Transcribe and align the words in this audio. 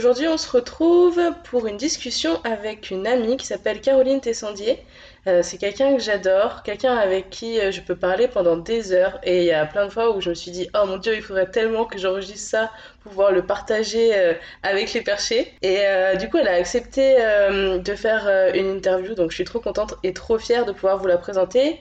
Aujourd'hui, 0.00 0.28
on 0.28 0.38
se 0.38 0.50
retrouve 0.50 1.20
pour 1.44 1.66
une 1.66 1.76
discussion 1.76 2.40
avec 2.44 2.90
une 2.90 3.06
amie 3.06 3.36
qui 3.36 3.44
s'appelle 3.44 3.82
Caroline 3.82 4.22
Tessandier. 4.22 4.78
Euh, 5.26 5.42
c'est 5.42 5.58
quelqu'un 5.58 5.94
que 5.94 6.00
j'adore, 6.00 6.62
quelqu'un 6.62 6.96
avec 6.96 7.28
qui 7.28 7.60
euh, 7.60 7.70
je 7.70 7.82
peux 7.82 7.96
parler 7.96 8.26
pendant 8.26 8.56
des 8.56 8.92
heures. 8.92 9.20
Et 9.24 9.40
il 9.40 9.44
y 9.44 9.52
a 9.52 9.66
plein 9.66 9.84
de 9.84 9.90
fois 9.90 10.16
où 10.16 10.22
je 10.22 10.30
me 10.30 10.34
suis 10.34 10.52
dit, 10.52 10.70
oh 10.72 10.86
mon 10.86 10.96
dieu, 10.96 11.14
il 11.16 11.20
faudrait 11.20 11.50
tellement 11.50 11.84
que 11.84 11.98
j'enregistre 11.98 12.48
ça 12.48 12.70
pour 13.02 13.10
pouvoir 13.10 13.30
le 13.30 13.44
partager 13.44 14.12
euh, 14.14 14.32
avec 14.62 14.90
les 14.94 15.02
perchés. 15.02 15.52
Et 15.60 15.80
du 16.18 16.30
coup, 16.30 16.38
elle 16.38 16.48
a 16.48 16.54
accepté 16.54 17.16
de 17.50 17.94
faire 17.94 18.26
une 18.54 18.76
interview, 18.76 19.14
donc 19.14 19.32
je 19.32 19.34
suis 19.34 19.44
trop 19.44 19.60
contente 19.60 19.96
et 20.02 20.14
trop 20.14 20.38
fière 20.38 20.64
de 20.64 20.72
pouvoir 20.72 20.96
vous 20.96 21.08
la 21.08 21.18
présenter. 21.18 21.78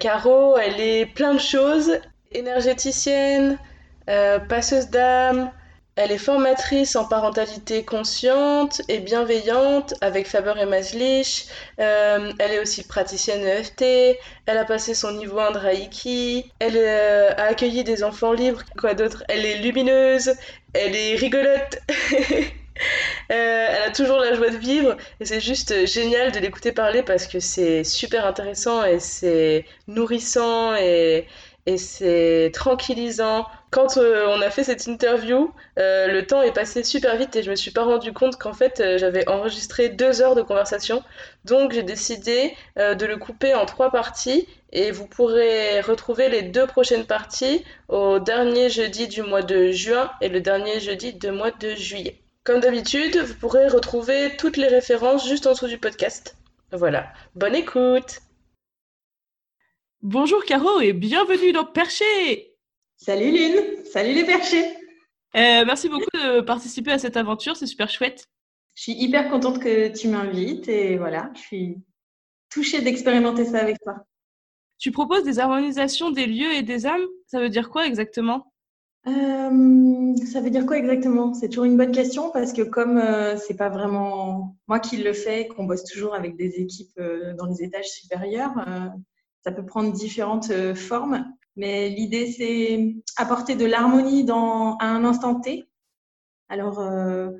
Caro, 0.00 0.56
elle 0.56 0.80
est 0.80 1.04
plein 1.04 1.34
de 1.34 1.40
choses, 1.40 1.98
énergéticienne, 2.32 3.58
passeuse 4.48 4.88
d'âme. 4.88 5.50
Elle 5.96 6.12
est 6.12 6.18
formatrice 6.18 6.94
en 6.94 7.06
parentalité 7.06 7.82
consciente 7.82 8.82
et 8.88 8.98
bienveillante 8.98 9.94
avec 10.02 10.26
Faber 10.26 10.52
et 10.60 10.66
Maslich. 10.66 11.46
Euh, 11.80 12.34
elle 12.38 12.52
est 12.52 12.58
aussi 12.60 12.86
praticienne 12.86 13.42
EFT. 13.42 14.18
Elle 14.44 14.58
a 14.58 14.66
passé 14.66 14.92
son 14.92 15.12
niveau 15.12 15.40
en 15.40 15.52
Reiki. 15.52 16.52
Elle 16.58 16.76
euh, 16.76 17.30
a 17.38 17.44
accueilli 17.44 17.82
des 17.82 18.04
enfants 18.04 18.34
libres. 18.34 18.62
Quoi 18.78 18.92
d'autre? 18.92 19.24
Elle 19.28 19.46
est 19.46 19.56
lumineuse. 19.56 20.34
Elle 20.74 20.94
est 20.94 21.16
rigolote. 21.16 21.78
Euh, 23.32 23.66
elle 23.70 23.82
a 23.84 23.90
toujours 23.90 24.18
la 24.18 24.34
joie 24.34 24.50
de 24.50 24.56
vivre 24.58 24.98
et 25.18 25.24
c'est 25.24 25.40
juste 25.40 25.86
génial 25.86 26.30
de 26.30 26.38
l'écouter 26.40 26.72
parler 26.72 27.02
parce 27.02 27.26
que 27.26 27.40
c'est 27.40 27.84
super 27.84 28.26
intéressant 28.26 28.84
et 28.84 29.00
c'est 29.00 29.64
nourrissant 29.88 30.74
et, 30.76 31.26
et 31.64 31.78
c'est 31.78 32.50
tranquillisant. 32.52 33.46
Quand 33.76 33.98
euh, 33.98 34.26
on 34.28 34.40
a 34.40 34.48
fait 34.48 34.64
cette 34.64 34.86
interview, 34.86 35.52
euh, 35.78 36.06
le 36.06 36.26
temps 36.26 36.40
est 36.40 36.54
passé 36.54 36.82
super 36.82 37.14
vite 37.18 37.36
et 37.36 37.42
je 37.42 37.50
me 37.50 37.56
suis 37.56 37.72
pas 37.72 37.84
rendu 37.84 38.10
compte 38.14 38.36
qu'en 38.36 38.54
fait 38.54 38.80
euh, 38.80 38.96
j'avais 38.96 39.28
enregistré 39.28 39.90
deux 39.90 40.22
heures 40.22 40.34
de 40.34 40.40
conversation. 40.40 41.04
Donc 41.44 41.72
j'ai 41.72 41.82
décidé 41.82 42.56
de 42.78 43.04
le 43.04 43.18
couper 43.18 43.54
en 43.54 43.66
trois 43.66 43.90
parties 43.90 44.48
et 44.72 44.92
vous 44.92 45.06
pourrez 45.06 45.82
retrouver 45.82 46.30
les 46.30 46.40
deux 46.40 46.66
prochaines 46.66 47.04
parties 47.04 47.66
au 47.88 48.18
dernier 48.18 48.70
jeudi 48.70 49.08
du 49.08 49.20
mois 49.20 49.42
de 49.42 49.70
juin 49.72 50.10
et 50.22 50.30
le 50.30 50.40
dernier 50.40 50.80
jeudi 50.80 51.12
du 51.12 51.30
mois 51.30 51.50
de 51.50 51.74
juillet. 51.74 52.18
Comme 52.44 52.60
d'habitude, 52.60 53.18
vous 53.18 53.34
pourrez 53.34 53.68
retrouver 53.68 54.38
toutes 54.38 54.56
les 54.56 54.68
références 54.68 55.28
juste 55.28 55.46
en 55.46 55.52
dessous 55.52 55.68
du 55.68 55.76
podcast. 55.76 56.34
Voilà, 56.72 57.12
bonne 57.34 57.54
écoute 57.54 58.20
Bonjour 60.00 60.46
Caro 60.46 60.80
et 60.80 60.94
bienvenue 60.94 61.52
dans 61.52 61.66
Perché 61.66 62.55
Salut 62.96 63.30
Lune 63.30 63.84
Salut 63.84 64.14
les 64.14 64.24
perchés. 64.24 64.64
Euh, 65.36 65.64
Merci 65.66 65.88
beaucoup 65.88 66.10
de 66.14 66.40
participer 66.40 66.92
à 66.92 66.98
cette 66.98 67.16
aventure, 67.16 67.56
c'est 67.56 67.66
super 67.66 67.88
chouette. 67.88 68.26
Je 68.74 68.82
suis 68.84 68.92
hyper 68.92 69.30
contente 69.30 69.58
que 69.58 69.88
tu 69.88 70.08
m'invites 70.08 70.68
et 70.68 70.96
voilà, 70.96 71.30
je 71.34 71.40
suis 71.40 71.78
touchée 72.50 72.80
d'expérimenter 72.82 73.44
ça 73.44 73.58
avec 73.58 73.78
toi. 73.80 74.04
Tu 74.78 74.92
proposes 74.92 75.24
des 75.24 75.38
harmonisations 75.38 76.10
des 76.10 76.26
lieux 76.26 76.52
et 76.52 76.62
des 76.62 76.86
âmes 76.86 77.06
Ça 77.26 77.40
veut 77.40 77.48
dire 77.48 77.70
quoi 77.70 77.86
exactement? 77.86 78.52
Euh, 79.06 80.14
ça 80.26 80.40
veut 80.40 80.50
dire 80.50 80.66
quoi 80.66 80.78
exactement? 80.78 81.32
C'est 81.34 81.48
toujours 81.48 81.64
une 81.64 81.76
bonne 81.76 81.92
question 81.92 82.30
parce 82.30 82.52
que 82.52 82.62
comme 82.62 82.98
euh, 82.98 83.36
c'est 83.36 83.56
pas 83.56 83.68
vraiment 83.68 84.56
moi 84.66 84.80
qui 84.80 84.96
le 84.96 85.12
fais, 85.12 85.48
qu'on 85.48 85.64
bosse 85.64 85.84
toujours 85.84 86.14
avec 86.14 86.36
des 86.36 86.60
équipes 86.60 87.00
dans 87.38 87.46
les 87.46 87.62
étages 87.62 87.88
supérieurs, 87.88 88.52
ça 89.46 89.52
peut 89.52 89.64
prendre 89.64 89.92
différentes 89.92 90.50
euh, 90.50 90.74
formes, 90.74 91.24
mais 91.56 91.88
l'idée, 91.88 92.30
c'est 92.30 92.94
apporter 93.16 93.56
de 93.56 93.64
l'harmonie 93.64 94.24
dans, 94.24 94.76
à 94.76 94.86
un 94.86 95.04
instant 95.04 95.40
T. 95.40 95.68
Alors, 96.48 96.80
euh, 96.80 97.30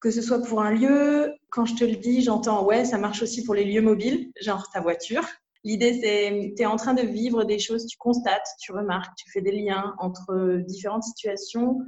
que 0.00 0.10
ce 0.10 0.22
soit 0.22 0.42
pour 0.42 0.62
un 0.62 0.70
lieu, 0.70 1.32
quand 1.50 1.64
je 1.64 1.74
te 1.74 1.84
le 1.84 1.96
dis, 1.96 2.22
j'entends, 2.22 2.64
ouais, 2.64 2.84
ça 2.84 2.98
marche 2.98 3.22
aussi 3.22 3.44
pour 3.44 3.54
les 3.54 3.64
lieux 3.64 3.82
mobiles, 3.82 4.32
genre 4.40 4.68
ta 4.70 4.80
voiture. 4.80 5.24
L'idée, 5.64 6.00
c'est, 6.00 6.54
tu 6.56 6.62
es 6.62 6.66
en 6.66 6.76
train 6.76 6.94
de 6.94 7.02
vivre 7.02 7.44
des 7.44 7.58
choses, 7.58 7.86
tu 7.86 7.96
constates, 7.98 8.46
tu 8.60 8.72
remarques, 8.72 9.14
tu 9.16 9.30
fais 9.30 9.42
des 9.42 9.52
liens 9.52 9.94
entre 9.98 10.58
différentes 10.66 11.04
situations 11.04 11.78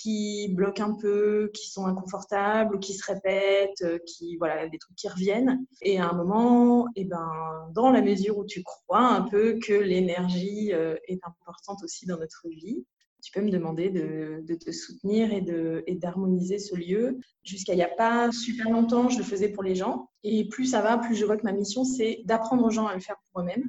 qui 0.00 0.48
bloquent 0.54 0.82
un 0.82 0.94
peu, 0.94 1.50
qui 1.54 1.68
sont 1.68 1.86
inconfortables 1.86 2.78
qui 2.80 2.94
se 2.94 3.04
répètent, 3.04 3.82
euh, 3.82 3.98
qui 4.06 4.36
voilà 4.36 4.68
des 4.68 4.78
trucs 4.78 4.96
qui 4.96 5.08
reviennent. 5.08 5.64
Et 5.82 5.98
à 5.98 6.08
un 6.08 6.12
moment, 6.12 6.86
et 6.96 7.02
eh 7.02 7.04
ben 7.04 7.70
dans 7.74 7.90
la 7.90 8.02
mesure 8.02 8.38
où 8.38 8.44
tu 8.44 8.62
crois 8.62 9.06
un 9.06 9.22
peu 9.22 9.58
que 9.58 9.72
l'énergie 9.72 10.72
euh, 10.72 10.96
est 11.06 11.20
importante 11.26 11.82
aussi 11.82 12.06
dans 12.06 12.18
notre 12.18 12.48
vie, 12.48 12.84
tu 13.22 13.32
peux 13.32 13.40
me 13.40 13.50
demander 13.50 13.90
de, 13.90 14.42
de 14.46 14.54
te 14.54 14.70
soutenir 14.70 15.32
et 15.32 15.40
de 15.40 15.82
et 15.86 15.96
d'harmoniser 15.96 16.58
ce 16.58 16.76
lieu. 16.76 17.18
Jusqu'à 17.42 17.72
il 17.72 17.76
n'y 17.76 17.82
a 17.82 17.88
pas 17.88 18.30
super 18.30 18.70
longtemps, 18.70 19.08
je 19.08 19.18
le 19.18 19.24
faisais 19.24 19.48
pour 19.48 19.62
les 19.62 19.74
gens. 19.74 20.08
Et 20.22 20.48
plus 20.48 20.66
ça 20.66 20.80
va, 20.80 20.98
plus 20.98 21.16
je 21.16 21.24
vois 21.24 21.36
que 21.36 21.44
ma 21.44 21.52
mission, 21.52 21.84
c'est 21.84 22.22
d'apprendre 22.24 22.64
aux 22.64 22.70
gens 22.70 22.86
à 22.86 22.94
le 22.94 23.00
faire 23.00 23.16
pour 23.32 23.42
eux-mêmes. 23.42 23.68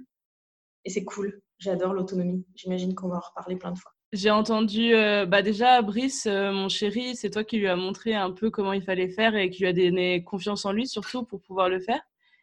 Et 0.85 0.89
c'est 0.89 1.03
cool. 1.03 1.41
J'adore 1.57 1.93
l'autonomie. 1.93 2.45
J'imagine 2.55 2.95
qu'on 2.95 3.09
va 3.09 3.17
en 3.17 3.19
reparler 3.19 3.57
plein 3.57 3.71
de 3.71 3.77
fois. 3.77 3.91
J'ai 4.11 4.31
entendu, 4.31 4.95
euh, 4.95 5.27
bah 5.27 5.43
déjà, 5.43 5.83
Brice, 5.83 6.25
euh, 6.25 6.51
mon 6.51 6.67
chéri, 6.67 7.15
c'est 7.15 7.29
toi 7.29 7.43
qui 7.43 7.57
lui 7.57 7.67
as 7.67 7.75
montré 7.75 8.15
un 8.15 8.31
peu 8.31 8.49
comment 8.49 8.73
il 8.73 8.81
fallait 8.81 9.09
faire 9.09 9.35
et 9.35 9.51
qui 9.51 9.61
lui 9.61 9.67
a 9.67 9.73
donné 9.73 10.23
confiance 10.23 10.65
en 10.65 10.71
lui, 10.71 10.87
surtout 10.87 11.23
pour 11.23 11.41
pouvoir 11.41 11.69
le 11.69 11.79
faire. 11.79 12.01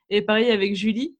Et 0.09 0.22
pareil 0.22 0.50
avec 0.53 0.77
Julie. 0.77 1.16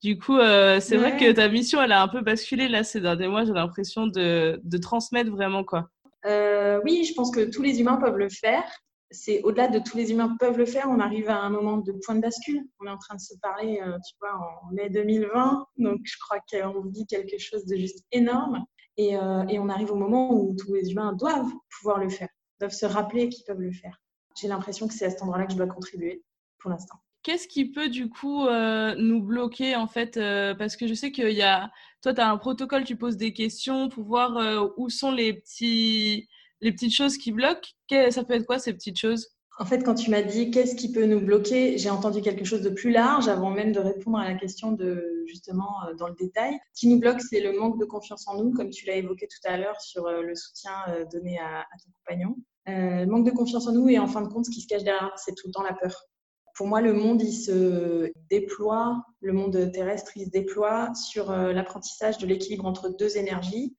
Du 0.00 0.16
coup, 0.16 0.38
euh, 0.38 0.78
c'est 0.80 0.96
vrai 0.96 1.16
que 1.16 1.32
ta 1.32 1.48
mission, 1.48 1.82
elle 1.82 1.90
a 1.90 2.02
un 2.02 2.08
peu 2.08 2.20
basculé 2.20 2.68
là 2.68 2.84
ces 2.84 3.00
derniers 3.00 3.26
mois. 3.26 3.44
J'ai 3.44 3.52
l'impression 3.52 4.06
de, 4.06 4.60
de, 4.62 4.78
transmettre 4.78 5.30
vraiment 5.30 5.64
quoi. 5.64 5.90
oui, 6.24 7.04
je 7.04 7.12
pense 7.14 7.32
que 7.32 7.50
tous 7.50 7.62
les 7.62 7.80
humains 7.80 7.96
peuvent 7.96 8.16
le 8.16 8.28
faire. 8.28 8.64
C'est 9.10 9.42
au-delà 9.42 9.66
de 9.66 9.80
tous 9.80 9.96
les 9.96 10.12
humains 10.12 10.36
peuvent 10.38 10.56
le 10.56 10.66
faire. 10.66 10.86
On 10.88 11.00
arrive 11.00 11.28
à 11.28 11.40
un 11.40 11.50
moment 11.50 11.78
de 11.78 11.92
point 12.06 12.14
de 12.14 12.20
bascule. 12.20 12.62
On 12.78 12.86
est 12.86 12.90
en 12.90 12.96
train 12.96 13.16
de 13.16 13.20
se 13.20 13.34
parler, 13.42 13.80
tu 13.82 14.14
vois, 14.20 14.36
en 14.36 14.72
mai 14.72 14.88
2020. 14.88 15.66
Donc, 15.78 15.98
je 16.04 16.16
crois 16.20 16.38
qu'on 16.50 16.80
vit 16.88 17.06
quelque 17.06 17.38
chose 17.38 17.66
de 17.66 17.74
juste 17.74 18.04
énorme. 18.12 18.64
Euh, 19.00 19.44
et, 19.48 19.58
on 19.58 19.68
arrive 19.68 19.92
au 19.92 19.96
moment 19.96 20.32
où 20.32 20.54
tous 20.54 20.74
les 20.74 20.90
humains 20.90 21.12
doivent 21.12 21.52
pouvoir 21.70 21.98
le 21.98 22.08
faire, 22.08 22.28
doivent 22.58 22.72
se 22.72 22.86
rappeler 22.86 23.28
qu'ils 23.28 23.44
peuvent 23.44 23.60
le 23.60 23.72
faire. 23.72 24.00
J'ai 24.40 24.48
l'impression 24.48 24.88
que 24.88 24.94
c'est 24.94 25.06
à 25.06 25.10
cet 25.10 25.22
endroit-là 25.22 25.46
que 25.46 25.52
je 25.52 25.56
dois 25.56 25.66
contribuer 25.66 26.22
pour 26.58 26.70
l'instant. 26.70 26.96
Qu'est-ce 27.22 27.48
qui 27.48 27.70
peut 27.70 27.88
du 27.88 28.08
coup 28.08 28.46
euh, 28.46 28.94
nous 28.96 29.22
bloquer 29.22 29.76
en 29.76 29.86
fait 29.86 30.16
euh, 30.16 30.54
Parce 30.54 30.76
que 30.76 30.86
je 30.86 30.94
sais 30.94 31.12
qu'il 31.12 31.32
y 31.32 31.42
a, 31.42 31.70
toi 32.02 32.14
tu 32.14 32.20
as 32.20 32.30
un 32.30 32.38
protocole, 32.38 32.84
tu 32.84 32.96
poses 32.96 33.16
des 33.16 33.32
questions 33.32 33.88
pour 33.88 34.04
voir 34.04 34.72
où 34.78 34.88
sont 34.88 35.10
les, 35.10 35.34
petits, 35.34 36.28
les 36.60 36.72
petites 36.72 36.94
choses 36.94 37.18
qui 37.18 37.32
bloquent. 37.32 37.68
Ça 38.10 38.24
peut 38.24 38.34
être 38.34 38.46
quoi 38.46 38.58
ces 38.58 38.72
petites 38.72 38.98
choses? 38.98 39.28
En 39.60 39.66
fait, 39.66 39.84
quand 39.84 39.94
tu 39.94 40.10
m'as 40.10 40.22
dit 40.22 40.50
qu'est-ce 40.50 40.74
qui 40.74 40.90
peut 40.90 41.04
nous 41.04 41.20
bloquer, 41.20 41.76
j'ai 41.76 41.90
entendu 41.90 42.22
quelque 42.22 42.44
chose 42.44 42.62
de 42.62 42.70
plus 42.70 42.90
large 42.90 43.28
avant 43.28 43.50
même 43.50 43.72
de 43.72 43.78
répondre 43.78 44.16
à 44.16 44.26
la 44.26 44.34
question 44.34 44.72
de 44.72 45.22
justement 45.26 45.84
euh, 45.86 45.94
dans 45.94 46.08
le 46.08 46.14
détail. 46.14 46.58
Ce 46.72 46.80
qui 46.80 46.88
nous 46.88 46.98
bloque, 46.98 47.20
c'est 47.20 47.40
le 47.40 47.52
manque 47.52 47.78
de 47.78 47.84
confiance 47.84 48.26
en 48.26 48.42
nous, 48.42 48.52
comme 48.52 48.70
tu 48.70 48.86
l'as 48.86 48.96
évoqué 48.96 49.28
tout 49.28 49.46
à 49.46 49.58
l'heure 49.58 49.78
sur 49.82 50.06
euh, 50.06 50.22
le 50.22 50.34
soutien 50.34 50.72
euh, 50.88 51.04
donné 51.12 51.38
à, 51.38 51.66
ton 51.84 51.90
compagnon. 51.98 52.36
le 52.66 53.04
manque 53.04 53.26
de 53.26 53.32
confiance 53.32 53.68
en 53.68 53.72
nous 53.72 53.90
et 53.90 53.98
en 53.98 54.06
fin 54.06 54.22
de 54.22 54.28
compte, 54.28 54.46
ce 54.46 54.50
qui 54.50 54.62
se 54.62 54.66
cache 54.66 54.82
derrière, 54.82 55.12
c'est 55.16 55.34
tout 55.34 55.46
le 55.46 55.52
temps 55.52 55.62
la 55.62 55.74
peur. 55.74 56.06
Pour 56.54 56.66
moi, 56.66 56.80
le 56.80 56.94
monde, 56.94 57.20
il 57.20 57.34
se 57.34 58.10
déploie, 58.30 59.04
le 59.20 59.34
monde 59.34 59.70
terrestre, 59.72 60.12
il 60.16 60.24
se 60.24 60.30
déploie 60.30 60.94
sur 60.94 61.30
l'apprentissage 61.32 62.18
de 62.18 62.26
l'équilibre 62.26 62.66
entre 62.66 62.88
deux 62.88 63.16
énergies, 63.16 63.76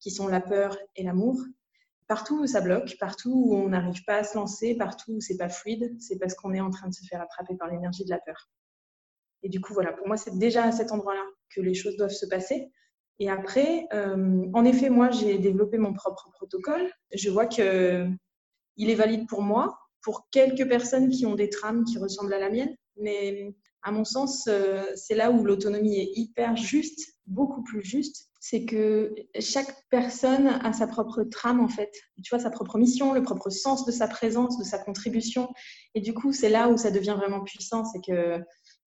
qui 0.00 0.10
sont 0.10 0.26
la 0.28 0.40
peur 0.40 0.76
et 0.96 1.02
l'amour 1.02 1.36
partout 2.06 2.42
où 2.42 2.46
ça 2.46 2.60
bloque, 2.60 2.96
partout 2.98 3.32
où 3.32 3.56
on 3.56 3.68
n'arrive 3.68 4.04
pas 4.04 4.16
à 4.16 4.24
se 4.24 4.36
lancer, 4.36 4.74
partout 4.76 5.12
où 5.12 5.20
c'est 5.20 5.36
pas 5.36 5.48
fluide, 5.48 5.96
c'est 6.00 6.18
parce 6.18 6.34
qu'on 6.34 6.52
est 6.52 6.60
en 6.60 6.70
train 6.70 6.88
de 6.88 6.94
se 6.94 7.04
faire 7.06 7.20
attraper 7.20 7.56
par 7.56 7.68
l'énergie 7.68 8.04
de 8.04 8.10
la 8.10 8.18
peur. 8.18 8.50
Et 9.42 9.48
du 9.48 9.60
coup, 9.60 9.74
voilà, 9.74 9.92
pour 9.92 10.06
moi, 10.06 10.16
c'est 10.16 10.36
déjà 10.38 10.64
à 10.64 10.72
cet 10.72 10.92
endroit-là 10.92 11.24
que 11.54 11.60
les 11.60 11.74
choses 11.74 11.96
doivent 11.96 12.10
se 12.10 12.26
passer. 12.26 12.70
Et 13.18 13.30
après, 13.30 13.86
euh, 13.92 14.44
en 14.52 14.64
effet, 14.64 14.90
moi, 14.90 15.10
j'ai 15.10 15.38
développé 15.38 15.78
mon 15.78 15.92
propre 15.92 16.30
protocole. 16.32 16.90
Je 17.12 17.30
vois 17.30 17.46
que 17.46 18.08
il 18.76 18.90
est 18.90 18.94
valide 18.94 19.28
pour 19.28 19.42
moi, 19.42 19.78
pour 20.02 20.28
quelques 20.30 20.68
personnes 20.68 21.08
qui 21.10 21.26
ont 21.26 21.36
des 21.36 21.48
trames 21.48 21.84
qui 21.84 21.98
ressemblent 21.98 22.34
à 22.34 22.40
la 22.40 22.50
mienne. 22.50 22.74
Mais 22.96 23.54
à 23.82 23.92
mon 23.92 24.04
sens, 24.04 24.46
euh, 24.48 24.84
c'est 24.96 25.14
là 25.14 25.30
où 25.30 25.44
l'autonomie 25.44 25.98
est 25.98 26.10
hyper 26.16 26.56
juste, 26.56 27.14
beaucoup 27.26 27.62
plus 27.62 27.82
juste 27.82 28.30
c'est 28.46 28.66
que 28.66 29.14
chaque 29.40 29.74
personne 29.88 30.48
a 30.48 30.74
sa 30.74 30.86
propre 30.86 31.22
trame, 31.22 31.60
en 31.60 31.68
fait. 31.68 31.90
Tu 32.22 32.28
vois, 32.28 32.38
sa 32.38 32.50
propre 32.50 32.76
mission, 32.76 33.14
le 33.14 33.22
propre 33.22 33.48
sens 33.48 33.86
de 33.86 33.90
sa 33.90 34.06
présence, 34.06 34.58
de 34.58 34.64
sa 34.64 34.78
contribution. 34.78 35.48
Et 35.94 36.02
du 36.02 36.12
coup, 36.12 36.34
c'est 36.34 36.50
là 36.50 36.68
où 36.68 36.76
ça 36.76 36.90
devient 36.90 37.14
vraiment 37.16 37.42
puissant. 37.42 37.86
C'est 37.86 38.02
que 38.02 38.44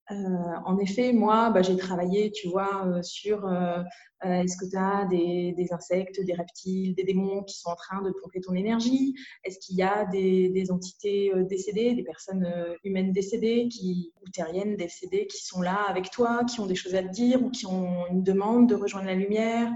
euh, 0.09 0.56
en 0.65 0.77
effet, 0.77 1.12
moi, 1.12 1.50
bah, 1.50 1.62
j'ai 1.62 1.75
travaillé, 1.75 2.31
tu 2.31 2.48
vois, 2.48 2.86
euh, 2.88 3.04
sur 3.04 3.45
euh, 3.45 3.83
est-ce 4.24 4.56
que 4.56 4.69
tu 4.69 4.77
as 4.77 5.06
des, 5.06 5.68
insectes, 5.71 6.21
des 6.24 6.33
reptiles, 6.33 6.95
des 6.95 7.04
démons 7.04 7.44
qui 7.44 7.57
sont 7.59 7.69
en 7.69 7.75
train 7.75 8.01
de 8.01 8.12
pomper 8.12 8.39
ton 8.39 8.54
énergie? 8.54 9.15
Est-ce 9.44 9.59
qu'il 9.59 9.75
y 9.75 9.83
a 9.83 10.06
des, 10.06 10.71
entités 10.71 11.31
décédées, 11.50 11.94
des 11.94 12.04
personnes 12.04 12.48
humaines 12.86 13.12
décédées, 13.12 13.68
qui, 13.68 14.13
ou 14.21 14.30
terriennes 14.30 14.77
décédées, 14.77 15.27
qui 15.27 15.44
sont 15.45 15.62
là 15.62 15.86
avec 15.89 16.10
toi, 16.10 16.45
qui 16.45 16.62
ont 16.62 16.68
des 16.68 16.75
choses 16.75 16.95
à 16.95 17.03
te 17.03 17.10
dire 17.10 17.44
ou 17.44 17.51
qui 17.51 17.65
ont 17.65 18.07
une 18.07 18.24
demande 18.24 18.69
de 18.69 18.75
rejoindre 18.75 19.07
la 19.07 19.15
lumière? 19.15 19.71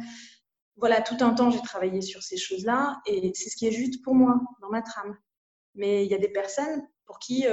Voilà, 0.78 1.02
tout 1.02 1.18
un 1.20 1.34
temps, 1.34 1.52
j'ai 1.52 1.62
travaillé 1.62 2.02
sur 2.02 2.24
ces 2.24 2.38
choses-là 2.38 3.02
et 3.06 3.32
c'est 3.36 3.50
ce 3.50 3.58
qui 3.58 3.68
est 3.68 3.72
juste 3.72 4.02
pour 4.02 4.16
moi, 4.16 4.40
dans 4.62 4.70
ma 4.70 4.82
trame. 4.82 5.16
Mais 5.76 6.06
il 6.06 6.12
y 6.12 6.16
a 6.16 6.18
des 6.18 6.30
personnes 6.30 6.82
pour 7.06 7.20
qui 7.20 7.46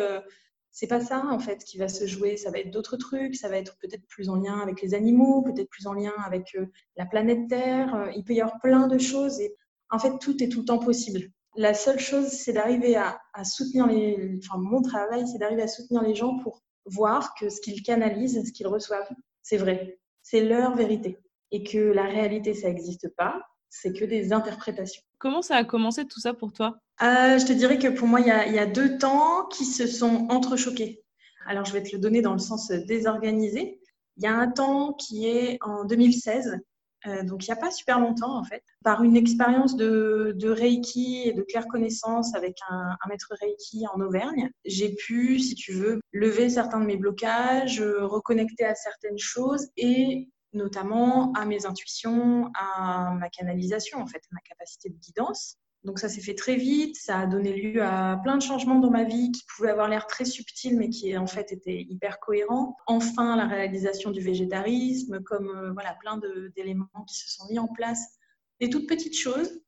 c'est 0.70 0.86
pas 0.86 1.00
ça 1.00 1.24
en 1.26 1.38
fait 1.38 1.64
qui 1.64 1.78
va 1.78 1.88
se 1.88 2.06
jouer. 2.06 2.36
Ça 2.36 2.50
va 2.50 2.58
être 2.58 2.70
d'autres 2.70 2.96
trucs. 2.96 3.36
Ça 3.36 3.48
va 3.48 3.56
être 3.56 3.76
peut-être 3.78 4.06
plus 4.06 4.28
en 4.28 4.36
lien 4.36 4.58
avec 4.58 4.80
les 4.82 4.94
animaux, 4.94 5.42
peut-être 5.42 5.68
plus 5.68 5.86
en 5.86 5.92
lien 5.92 6.12
avec 6.24 6.54
euh, 6.56 6.66
la 6.96 7.06
planète 7.06 7.48
Terre. 7.48 7.94
Euh, 7.94 8.12
il 8.16 8.24
peut 8.24 8.34
y 8.34 8.40
avoir 8.40 8.60
plein 8.60 8.86
de 8.86 8.98
choses. 8.98 9.40
Et 9.40 9.54
en 9.90 9.98
fait, 9.98 10.18
tout 10.18 10.42
est 10.42 10.48
tout 10.48 10.60
le 10.60 10.66
temps 10.66 10.78
possible. 10.78 11.30
La 11.56 11.74
seule 11.74 11.98
chose, 11.98 12.28
c'est 12.28 12.52
d'arriver 12.52 12.96
à, 12.96 13.18
soutenir 13.44 13.86
les. 13.86 14.38
Enfin, 14.38 14.58
mon 14.58 14.82
travail, 14.82 15.26
c'est 15.26 15.38
d'arriver 15.38 15.62
à 15.62 15.68
soutenir 15.68 16.02
les 16.02 16.14
gens 16.14 16.38
pour 16.38 16.62
voir 16.84 17.34
que 17.34 17.48
ce 17.48 17.60
qu'ils 17.60 17.82
canalisent, 17.82 18.46
ce 18.46 18.52
qu'ils 18.52 18.68
reçoivent, 18.68 19.08
c'est 19.42 19.56
vrai. 19.56 19.98
C'est 20.22 20.44
leur 20.44 20.76
vérité. 20.76 21.18
Et 21.50 21.62
que 21.64 21.78
la 21.78 22.04
réalité, 22.04 22.54
ça 22.54 22.68
n'existe 22.68 23.08
pas. 23.16 23.42
C'est 23.70 23.92
que 23.92 24.04
des 24.04 24.32
interprétations. 24.32 25.02
Comment 25.18 25.42
ça 25.42 25.56
a 25.56 25.64
commencé 25.64 26.06
tout 26.06 26.20
ça 26.20 26.34
pour 26.34 26.52
toi? 26.52 26.78
Euh, 27.02 27.38
Je 27.38 27.46
te 27.46 27.52
dirais 27.52 27.78
que 27.78 27.88
pour 27.88 28.08
moi, 28.08 28.20
il 28.20 28.26
y, 28.26 28.58
a, 28.58 28.66
deux 28.66 28.98
temps 28.98 29.46
qui 29.46 29.64
se 29.64 29.86
sont 29.86 30.26
entrechoqués. 30.30 31.02
Alors, 31.46 31.64
je 31.64 31.72
vais 31.72 31.82
te 31.82 31.94
le 31.94 32.00
donner 32.00 32.22
dans 32.22 32.32
le 32.32 32.38
sens 32.38 32.70
désorganisé. 32.70 33.80
Il 34.16 34.24
y 34.24 34.26
a 34.26 34.34
un 34.34 34.48
temps 34.48 34.92
qui 34.94 35.28
est 35.28 35.58
en 35.60 35.84
2016, 35.84 36.58
euh, 37.06 37.22
donc 37.22 37.46
il 37.46 37.50
n'y 37.50 37.56
a 37.56 37.60
pas 37.60 37.70
super 37.70 38.00
longtemps 38.00 38.36
en 38.36 38.42
fait, 38.42 38.64
par 38.82 39.04
une 39.04 39.16
expérience 39.16 39.76
de, 39.76 40.36
Reiki 40.44 41.22
et 41.28 41.32
de 41.32 41.42
claire 41.42 41.68
connaissance 41.68 42.34
avec 42.34 42.58
un, 42.68 42.96
un, 43.00 43.08
maître 43.08 43.32
Reiki 43.40 43.86
en 43.94 44.00
Auvergne, 44.00 44.50
j'ai 44.64 44.94
pu, 44.94 45.38
si 45.38 45.54
tu 45.54 45.72
veux, 45.72 46.00
lever 46.12 46.48
certains 46.50 46.80
de 46.80 46.86
mes 46.86 46.96
blocages, 46.96 47.80
reconnecter 47.80 48.64
à 48.64 48.74
certaines 48.74 49.18
choses 49.18 49.68
et 49.76 50.28
notamment 50.52 51.32
à 51.32 51.44
mes 51.44 51.66
intuitions, 51.66 52.50
à 52.54 53.14
ma 53.14 53.28
canalisation, 53.28 54.00
en 54.00 54.06
fait, 54.06 54.18
à 54.18 54.34
ma 54.34 54.40
capacité 54.40 54.88
de 54.88 54.96
guidance. 54.96 55.56
Donc 55.84 56.00
ça 56.00 56.08
s'est 56.08 56.20
fait 56.20 56.34
très 56.34 56.56
vite, 56.56 56.96
ça 56.96 57.20
a 57.20 57.26
donné 57.26 57.52
lieu 57.52 57.82
à 57.82 58.18
plein 58.22 58.36
de 58.36 58.42
changements 58.42 58.80
dans 58.80 58.90
ma 58.90 59.04
vie 59.04 59.30
qui 59.30 59.44
pouvaient 59.56 59.70
avoir 59.70 59.88
l'air 59.88 60.06
très 60.08 60.24
subtils 60.24 60.76
mais 60.76 60.90
qui 60.90 61.16
en 61.16 61.28
fait 61.28 61.52
étaient 61.52 61.86
hyper 61.88 62.18
cohérents. 62.18 62.76
Enfin 62.86 63.36
la 63.36 63.46
réalisation 63.46 64.10
du 64.10 64.20
végétarisme, 64.20 65.22
comme 65.22 65.48
euh, 65.48 65.72
voilà 65.72 65.94
plein 66.00 66.20
d'éléments 66.56 66.88
qui 67.08 67.16
se 67.16 67.30
sont 67.30 67.46
mis 67.48 67.60
en 67.60 67.68
place. 67.68 68.02
Des 68.60 68.70
toutes 68.70 68.88
petites 68.88 69.16
choses, 69.16 69.60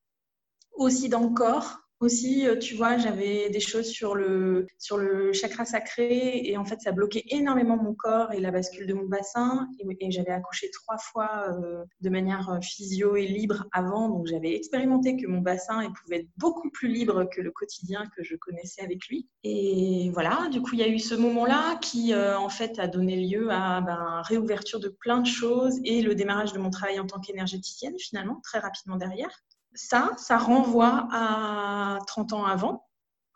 aussi 0.73 1.09
dans 1.09 1.21
le 1.21 1.31
corps, 1.31 1.79
aussi, 2.01 2.47
euh, 2.47 2.57
tu 2.57 2.75
vois, 2.75 2.97
j'avais 2.97 3.51
des 3.51 3.61
choses 3.61 3.87
sur 3.87 4.15
le, 4.15 4.67
sur 4.79 4.97
le 4.97 5.33
chakra 5.33 5.65
sacré 5.65 6.41
et 6.45 6.57
en 6.57 6.65
fait, 6.65 6.81
ça 6.81 6.93
bloquait 6.93 7.25
énormément 7.29 7.77
mon 7.77 7.95
corps 7.95 8.33
et 8.33 8.41
la 8.41 8.51
bascule 8.51 8.87
de 8.87 8.95
mon 8.95 9.07
bassin. 9.07 9.69
Et, 9.79 10.11
j'avais 10.11 10.31
accouché 10.31 10.71
trois 10.71 10.97
fois 10.99 11.47
euh, 11.51 11.85
de 12.01 12.11
manière 12.11 12.49
euh, 12.49 12.61
physio 12.61 13.17
et 13.17 13.27
libre 13.27 13.67
avant. 13.73 14.09
Donc, 14.09 14.27
j'avais 14.27 14.57
expérimenté 14.57 15.17
que 15.17 15.27
mon 15.27 15.41
bassin 15.41 15.85
il 15.85 15.93
pouvait 15.93 16.21
être 16.21 16.29
beaucoup 16.37 16.71
plus 16.71 16.89
libre 16.89 17.29
que 17.31 17.41
le 17.41 17.51
quotidien 17.51 18.05
que 18.17 18.25
je 18.25 18.35
connaissais 18.35 18.83
avec 18.83 19.07
lui. 19.07 19.29
Et 19.45 20.11
voilà, 20.13 20.49
du 20.51 20.63
coup, 20.63 20.71
il 20.73 20.81
y 20.81 20.83
a 20.83 20.89
eu 20.89 20.99
ce 20.99 21.15
moment-là 21.15 21.77
qui, 21.83 22.15
en 22.15 22.49
fait, 22.49 22.79
a 22.79 22.89
donné 22.89 23.17
lieu 23.17 23.51
à 23.51 23.81
ben, 23.83 24.23
réouverture 24.25 24.81
de 24.81 24.89
plein 24.89 25.21
de 25.21 25.27
choses 25.27 25.79
et 25.85 26.03
le 26.03 26.15
démarrage 26.15 26.53
de 26.53 26.59
mon 26.59 26.71
travail 26.71 26.99
en 26.99 27.07
tant 27.07 27.21
qu'énergéticienne, 27.21 27.95
finalement, 27.99 28.41
très 28.43 28.59
rapidement 28.59 28.97
derrière 28.97 29.31
ça, 29.75 30.13
ça 30.19 30.39
renvoie 30.39 31.09
à 31.13 31.99
30 32.07 32.33
ans 32.33 32.45
avant. 32.45 32.87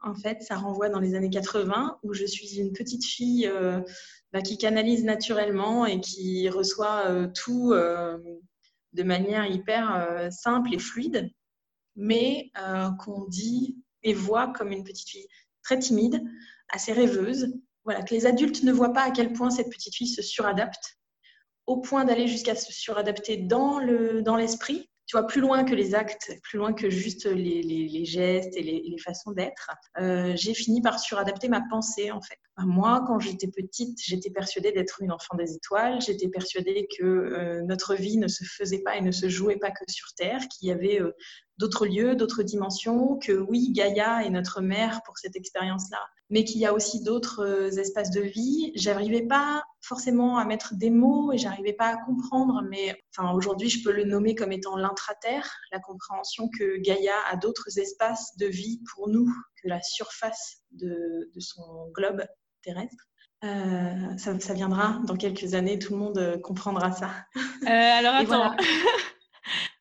En 0.03 0.15
fait, 0.15 0.43
ça 0.43 0.57
renvoie 0.57 0.91
dans 0.91 1.01
les 1.01 1.15
années 1.15 1.31
80 1.31 1.99
où 2.03 2.13
je 2.13 2.27
suis 2.27 2.59
une 2.59 2.73
petite 2.73 3.05
fille 3.05 3.47
euh, 3.47 3.81
bah, 4.33 4.43
qui 4.43 4.59
canalise 4.59 5.03
naturellement 5.05 5.87
et 5.87 6.01
qui 6.01 6.49
reçoit 6.51 7.07
euh, 7.09 7.29
tout 7.29 7.73
euh, 7.73 8.19
de 8.93 9.03
manière 9.03 9.47
hyper 9.47 10.29
simple 10.31 10.75
et 10.75 10.79
fluide, 10.79 11.33
mais 11.97 12.53
qu'on 13.01 13.25
dit 13.27 13.77
et 14.05 14.15
voit 14.15 14.53
comme 14.53 14.71
une 14.71 14.85
petite 14.85 15.09
fille 15.09 15.27
très 15.65 15.81
timide, 15.81 16.23
assez 16.69 16.93
rêveuse. 16.93 17.53
Voilà, 17.83 18.03
que 18.03 18.15
les 18.15 18.25
adultes 18.25 18.63
ne 18.63 18.73
voient 18.73 18.93
pas 18.93 19.03
à 19.03 19.11
quel 19.11 19.33
point 19.33 19.51
cette 19.51 19.69
petite 19.69 19.97
fille 19.97 20.07
se 20.07 20.23
suradapte, 20.23 20.97
au 21.67 21.81
point 21.81 22.05
d'aller 22.05 22.29
jusqu'à 22.29 22.55
se 22.55 22.73
suradapter 22.73 23.37
dans 23.37 23.81
l'esprit. 23.81 24.77
Dans 24.77 24.94
tu 25.07 25.17
vois, 25.17 25.27
plus 25.27 25.41
loin 25.41 25.65
que 25.65 25.75
les 25.75 25.95
actes, 25.95 26.33
plus 26.43 26.59
loin 26.59 26.73
que 26.73 26.89
juste 26.91 27.27
les, 27.27 28.05
gestes 28.05 28.57
et 28.57 28.63
les, 28.63 28.99
façons 28.99 29.33
d'être, 29.33 29.71
euh, 29.99 30.35
j'ai 30.37 30.55
fini 30.55 30.81
par 30.81 30.99
suradapter 30.99 31.49
ma 31.49 31.63
pensée, 31.69 32.11
en 32.11 32.21
fait. 32.21 32.39
Moi, 32.59 33.03
quand 33.07 33.19
j'étais 33.19 33.49
petite, 33.49 33.99
j'étais 34.01 34.31
persuadée 34.31 34.71
d'être 34.71 35.03
une 35.03 35.11
enfant 35.11 35.37
des 35.37 35.55
étoiles, 35.55 36.01
j'étais 36.01 36.29
persuadée 36.29 36.87
que 36.97 37.05
euh, 37.05 37.63
notre 37.63 37.95
vie 37.97 38.17
ne 38.17 38.29
se 38.29 38.45
faisait 38.45 38.83
pas 38.83 38.97
et 38.97 39.01
ne 39.01 39.11
se 39.11 39.29
jouait 39.29 39.57
pas 39.57 39.73
que 39.73 39.85
sur 39.89 40.15
Terre, 40.15 40.41
qu'il 40.49 40.69
y 40.69 40.73
avait 40.73 41.01
euh, 41.01 41.11
d'autres 41.59 41.85
lieux, 41.85 42.15
d'autres 42.15 42.45
dimensions, 42.45 43.19
que 43.19 43.33
oui, 43.33 43.73
Gaïa 43.73 44.25
est 44.25 44.31
notre 44.31 44.61
mère 44.61 45.01
pour 45.05 45.19
cette 45.19 45.35
expérience-là, 45.35 45.99
mais 46.31 46.45
qu'il 46.45 46.61
y 46.61 46.67
a 46.67 46.73
aussi 46.73 47.03
d'autres 47.03 47.45
euh, 47.45 47.71
espaces 47.71 48.13
de 48.13 48.21
vie. 48.21 48.71
J'arrivais 48.77 49.27
pas 49.27 49.65
forcément 49.81 50.39
à 50.39 50.45
mettre 50.45 50.75
des 50.75 50.91
mots 50.91 51.33
et 51.33 51.39
j'arrivais 51.39 51.73
pas 51.73 51.89
à 51.89 51.97
comprendre, 51.97 52.63
mais 52.69 52.97
enfin, 53.17 53.33
aujourd'hui, 53.33 53.69
je 53.69 53.83
peux 53.83 53.93
le 53.93 54.05
nommer 54.05 54.35
comme 54.37 54.53
étant 54.53 54.77
l'intraterre, 54.77 55.51
la 55.73 55.81
compréhension 55.81 56.49
que 56.57 56.79
Gaïa 56.79 57.15
a 57.31 57.37
d'autres 57.37 57.79
espaces 57.79 58.37
de 58.39 58.47
vie 58.47 58.81
pour 58.93 59.09
nous 59.09 59.27
que 59.63 59.69
la 59.69 59.83
surface 59.83 60.63
de, 60.73 61.31
son 61.39 61.91
globe 61.93 62.25
terrestre. 62.65 63.05
Euh, 63.45 64.17
ça, 64.17 64.55
viendra 64.55 65.01
dans 65.07 65.17
quelques 65.17 65.53
années, 65.53 65.79
tout 65.79 65.93
le 65.93 65.99
monde 65.99 66.19
euh, 66.19 66.39
comprendra 66.39 66.93
ça. 66.93 67.11
alors 67.67 68.15
attends, 68.15 68.57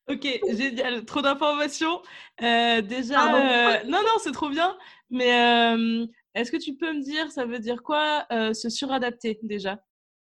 Ok, 0.10 0.28
génial. 0.50 1.06
Trop 1.06 1.22
d'informations. 1.22 2.02
Euh, 2.42 2.82
déjà, 2.82 3.36
euh, 3.36 3.84
non, 3.86 4.00
non, 4.00 4.20
c'est 4.20 4.34
trop 4.34 4.50
bien. 4.50 4.78
Mais 5.10 5.34
euh, 5.34 6.06
est-ce 6.36 6.52
que 6.52 6.58
tu 6.58 6.76
peux 6.76 6.92
me 6.92 7.02
dire, 7.02 7.32
ça 7.32 7.46
veut 7.46 7.60
dire 7.60 7.84
quoi 7.84 8.26
se 8.54 8.70
suradapter 8.70 9.40
déjà? 9.44 9.80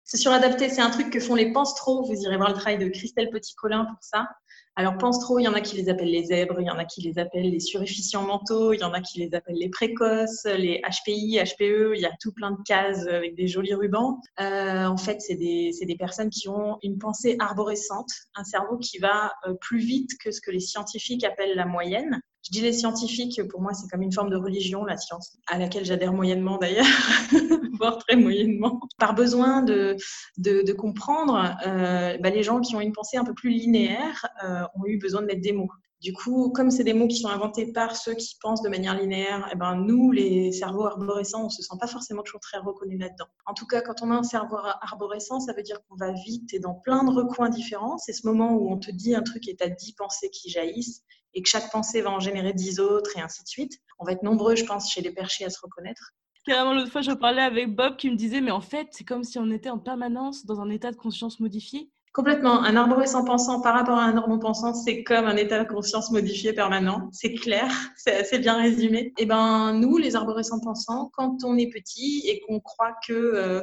Se 0.07 0.15
suradapter, 0.15 0.69
c'est 0.69 0.81
un 0.81 0.89
truc 0.89 1.09
que 1.09 1.19
font 1.19 1.35
les 1.35 1.51
pense 1.51 1.75
trop. 1.75 2.01
Vous 2.05 2.15
irez 2.21 2.37
voir 2.37 2.47
le 2.47 2.55
travail 2.55 2.77
de 2.77 2.87
Christelle 2.87 3.29
Petit-Colin 3.29 3.83
pour 3.83 3.97
ça. 3.99 4.29
Alors, 4.77 4.97
pense 4.97 5.19
trop, 5.19 5.37
il 5.37 5.43
y 5.43 5.47
en 5.49 5.53
a 5.53 5.59
qui 5.59 5.75
les 5.75 5.89
appellent 5.89 6.11
les 6.11 6.25
zèbres, 6.25 6.61
il 6.61 6.67
y 6.67 6.69
en 6.69 6.77
a 6.77 6.85
qui 6.85 7.01
les 7.01 7.19
appellent 7.19 7.49
les 7.49 7.59
surefficients 7.59 8.21
mentaux, 8.21 8.71
il 8.71 8.79
y 8.79 8.83
en 8.83 8.93
a 8.93 9.01
qui 9.01 9.19
les 9.19 9.33
appellent 9.33 9.57
les 9.57 9.69
précoces, 9.69 10.45
les 10.45 10.81
HPI, 10.81 11.39
HPE, 11.43 11.95
il 11.95 11.99
y 11.99 12.05
a 12.05 12.11
tout 12.21 12.31
plein 12.31 12.51
de 12.51 12.61
cases 12.63 13.05
avec 13.07 13.35
des 13.35 13.47
jolis 13.47 13.73
rubans. 13.73 14.21
Euh, 14.39 14.85
en 14.85 14.95
fait, 14.95 15.19
c'est 15.19 15.35
des, 15.35 15.71
des, 15.81 15.95
personnes 15.97 16.29
qui 16.29 16.47
ont 16.47 16.77
une 16.83 16.99
pensée 16.99 17.35
arborescente, 17.39 18.11
un 18.35 18.43
cerveau 18.45 18.77
qui 18.77 18.99
va 18.99 19.33
euh, 19.45 19.55
plus 19.55 19.79
vite 19.79 20.11
que 20.23 20.31
ce 20.31 20.39
que 20.39 20.51
les 20.51 20.61
scientifiques 20.61 21.25
appellent 21.25 21.55
la 21.55 21.65
moyenne. 21.65 22.21
Je 22.43 22.51
dis 22.51 22.61
les 22.61 22.73
scientifiques, 22.73 23.41
pour 23.49 23.61
moi, 23.61 23.73
c'est 23.73 23.89
comme 23.89 24.01
une 24.01 24.13
forme 24.13 24.29
de 24.29 24.37
religion, 24.37 24.85
la 24.85 24.97
science, 24.97 25.37
à 25.47 25.57
laquelle 25.57 25.83
j'adhère 25.83 26.13
moyennement 26.13 26.57
d'ailleurs, 26.57 26.85
voire 27.79 27.97
très 27.97 28.15
moyennement. 28.15 28.79
Par 28.97 29.15
besoin 29.15 29.61
de, 29.63 29.97
de, 30.37 30.71
comprendre, 30.73 31.55
euh, 31.65 32.17
bah, 32.19 32.29
les 32.29 32.43
gens 32.43 32.61
qui 32.61 32.75
ont 32.75 32.81
une 32.81 32.93
pensée 32.93 33.17
un 33.17 33.25
peu 33.25 33.33
plus 33.33 33.49
linéaire 33.49 34.25
euh, 34.43 34.63
ont 34.75 34.85
eu 34.85 34.97
besoin 34.97 35.21
de 35.21 35.25
mettre 35.25 35.41
des 35.41 35.51
mots. 35.51 35.69
Du 36.01 36.13
coup, 36.13 36.51
comme 36.51 36.69
c'est 36.69 36.83
des 36.83 36.93
mots 36.93 37.07
qui 37.07 37.17
sont 37.17 37.29
inventés 37.29 37.71
par 37.73 37.95
ceux 37.95 38.13
qui 38.13 38.37
pensent 38.39 38.61
de 38.61 38.69
manière 38.69 38.95
linéaire, 38.95 39.49
eh 39.51 39.55
ben, 39.55 39.75
nous, 39.75 40.11
les 40.11 40.51
cerveaux 40.51 40.85
arborescents, 40.85 41.45
on 41.45 41.49
se 41.49 41.63
sent 41.63 41.75
pas 41.79 41.87
forcément 41.87 42.21
toujours 42.21 42.39
très 42.39 42.59
reconnus 42.59 42.99
là-dedans. 42.99 43.25
En 43.47 43.55
tout 43.55 43.65
cas, 43.65 43.81
quand 43.81 44.03
on 44.03 44.11
a 44.11 44.15
un 44.15 44.23
cerveau 44.23 44.57
arborescent, 44.81 45.39
ça 45.39 45.53
veut 45.53 45.63
dire 45.63 45.79
qu'on 45.87 45.95
va 45.95 46.11
vite 46.11 46.53
et 46.53 46.59
dans 46.59 46.75
plein 46.75 47.03
de 47.03 47.09
recoins 47.09 47.49
différents. 47.49 47.97
C'est 47.97 48.13
ce 48.13 48.27
moment 48.27 48.53
où 48.53 48.71
on 48.71 48.77
te 48.77 48.91
dit 48.91 49.15
un 49.15 49.23
truc 49.23 49.47
et 49.47 49.55
tu 49.55 49.63
as 49.63 49.69
dix 49.69 49.93
pensées 49.93 50.29
qui 50.29 50.51
jaillissent 50.51 51.01
et 51.33 51.41
que 51.41 51.49
chaque 51.49 51.71
pensée 51.71 52.01
va 52.01 52.11
en 52.11 52.19
générer 52.19 52.53
dix 52.53 52.79
autres 52.79 53.17
et 53.17 53.21
ainsi 53.21 53.43
de 53.43 53.47
suite. 53.47 53.79
On 53.99 54.05
va 54.05 54.13
être 54.13 54.23
nombreux, 54.23 54.55
je 54.55 54.65
pense, 54.65 54.91
chez 54.91 55.01
les 55.01 55.11
perchés 55.11 55.45
à 55.45 55.49
se 55.49 55.59
reconnaître. 55.61 56.13
Carrément, 56.45 56.73
l'autre 56.73 56.91
fois, 56.91 57.01
je 57.01 57.11
parlais 57.11 57.41
avec 57.41 57.75
Bob 57.75 57.97
qui 57.97 58.09
me 58.09 58.15
disait, 58.15 58.41
mais 58.41 58.51
en 58.51 58.61
fait, 58.61 58.87
c'est 58.91 59.03
comme 59.03 59.23
si 59.23 59.37
on 59.37 59.51
était 59.51 59.69
en 59.69 59.79
permanence 59.79 60.45
dans 60.45 60.61
un 60.61 60.69
état 60.69 60.91
de 60.91 60.95
conscience 60.95 61.39
modifié. 61.39 61.89
Complètement. 62.17 62.63
Un 62.63 62.75
arborescent 62.75 63.23
pensant 63.23 63.61
par 63.61 63.75
rapport 63.75 63.99
à 63.99 64.05
un 64.05 64.13
normand 64.13 64.39
pensant, 64.39 64.73
c'est 64.73 65.03
comme 65.03 65.25
un 65.25 65.35
état 65.35 65.63
de 65.63 65.69
conscience 65.69 66.09
modifié 66.09 66.51
permanent. 66.51 67.09
C'est 67.11 67.35
clair, 67.35 67.69
c'est 67.95 68.21
assez 68.21 68.39
bien 68.39 68.59
résumé. 68.59 68.99
Et 68.99 69.13
eh 69.19 69.25
ben 69.27 69.73
nous, 69.73 69.97
les 69.97 70.15
arborescents 70.15 70.59
pensants, 70.59 71.11
quand 71.13 71.43
on 71.43 71.55
est 71.59 71.69
petit 71.69 72.23
et 72.25 72.39
qu'on 72.39 72.59
croit 72.59 72.95
que 73.07 73.13
euh, 73.13 73.61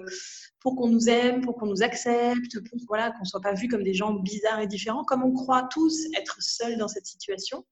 pour 0.60 0.76
qu'on 0.76 0.86
nous 0.86 1.08
aime, 1.08 1.40
pour 1.40 1.56
qu'on 1.56 1.66
nous 1.66 1.82
accepte, 1.82 2.60
pour 2.70 2.78
voilà, 2.86 3.10
qu'on 3.10 3.24
soit 3.24 3.40
pas 3.40 3.54
vu 3.54 3.66
comme 3.66 3.82
des 3.82 3.92
gens 3.92 4.12
bizarres 4.12 4.60
et 4.60 4.68
différents, 4.68 5.02
comme 5.02 5.24
on 5.24 5.32
croit 5.32 5.66
tous 5.72 6.06
être 6.16 6.36
seuls 6.38 6.78
dans 6.78 6.86
cette 6.86 7.06
situation, 7.06 7.64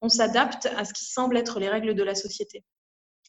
on 0.00 0.08
s'adapte 0.08 0.66
à 0.76 0.84
ce 0.84 0.92
qui 0.92 1.04
semble 1.04 1.36
être 1.36 1.60
les 1.60 1.68
règles 1.68 1.94
de 1.94 2.02
la 2.02 2.16
société. 2.16 2.64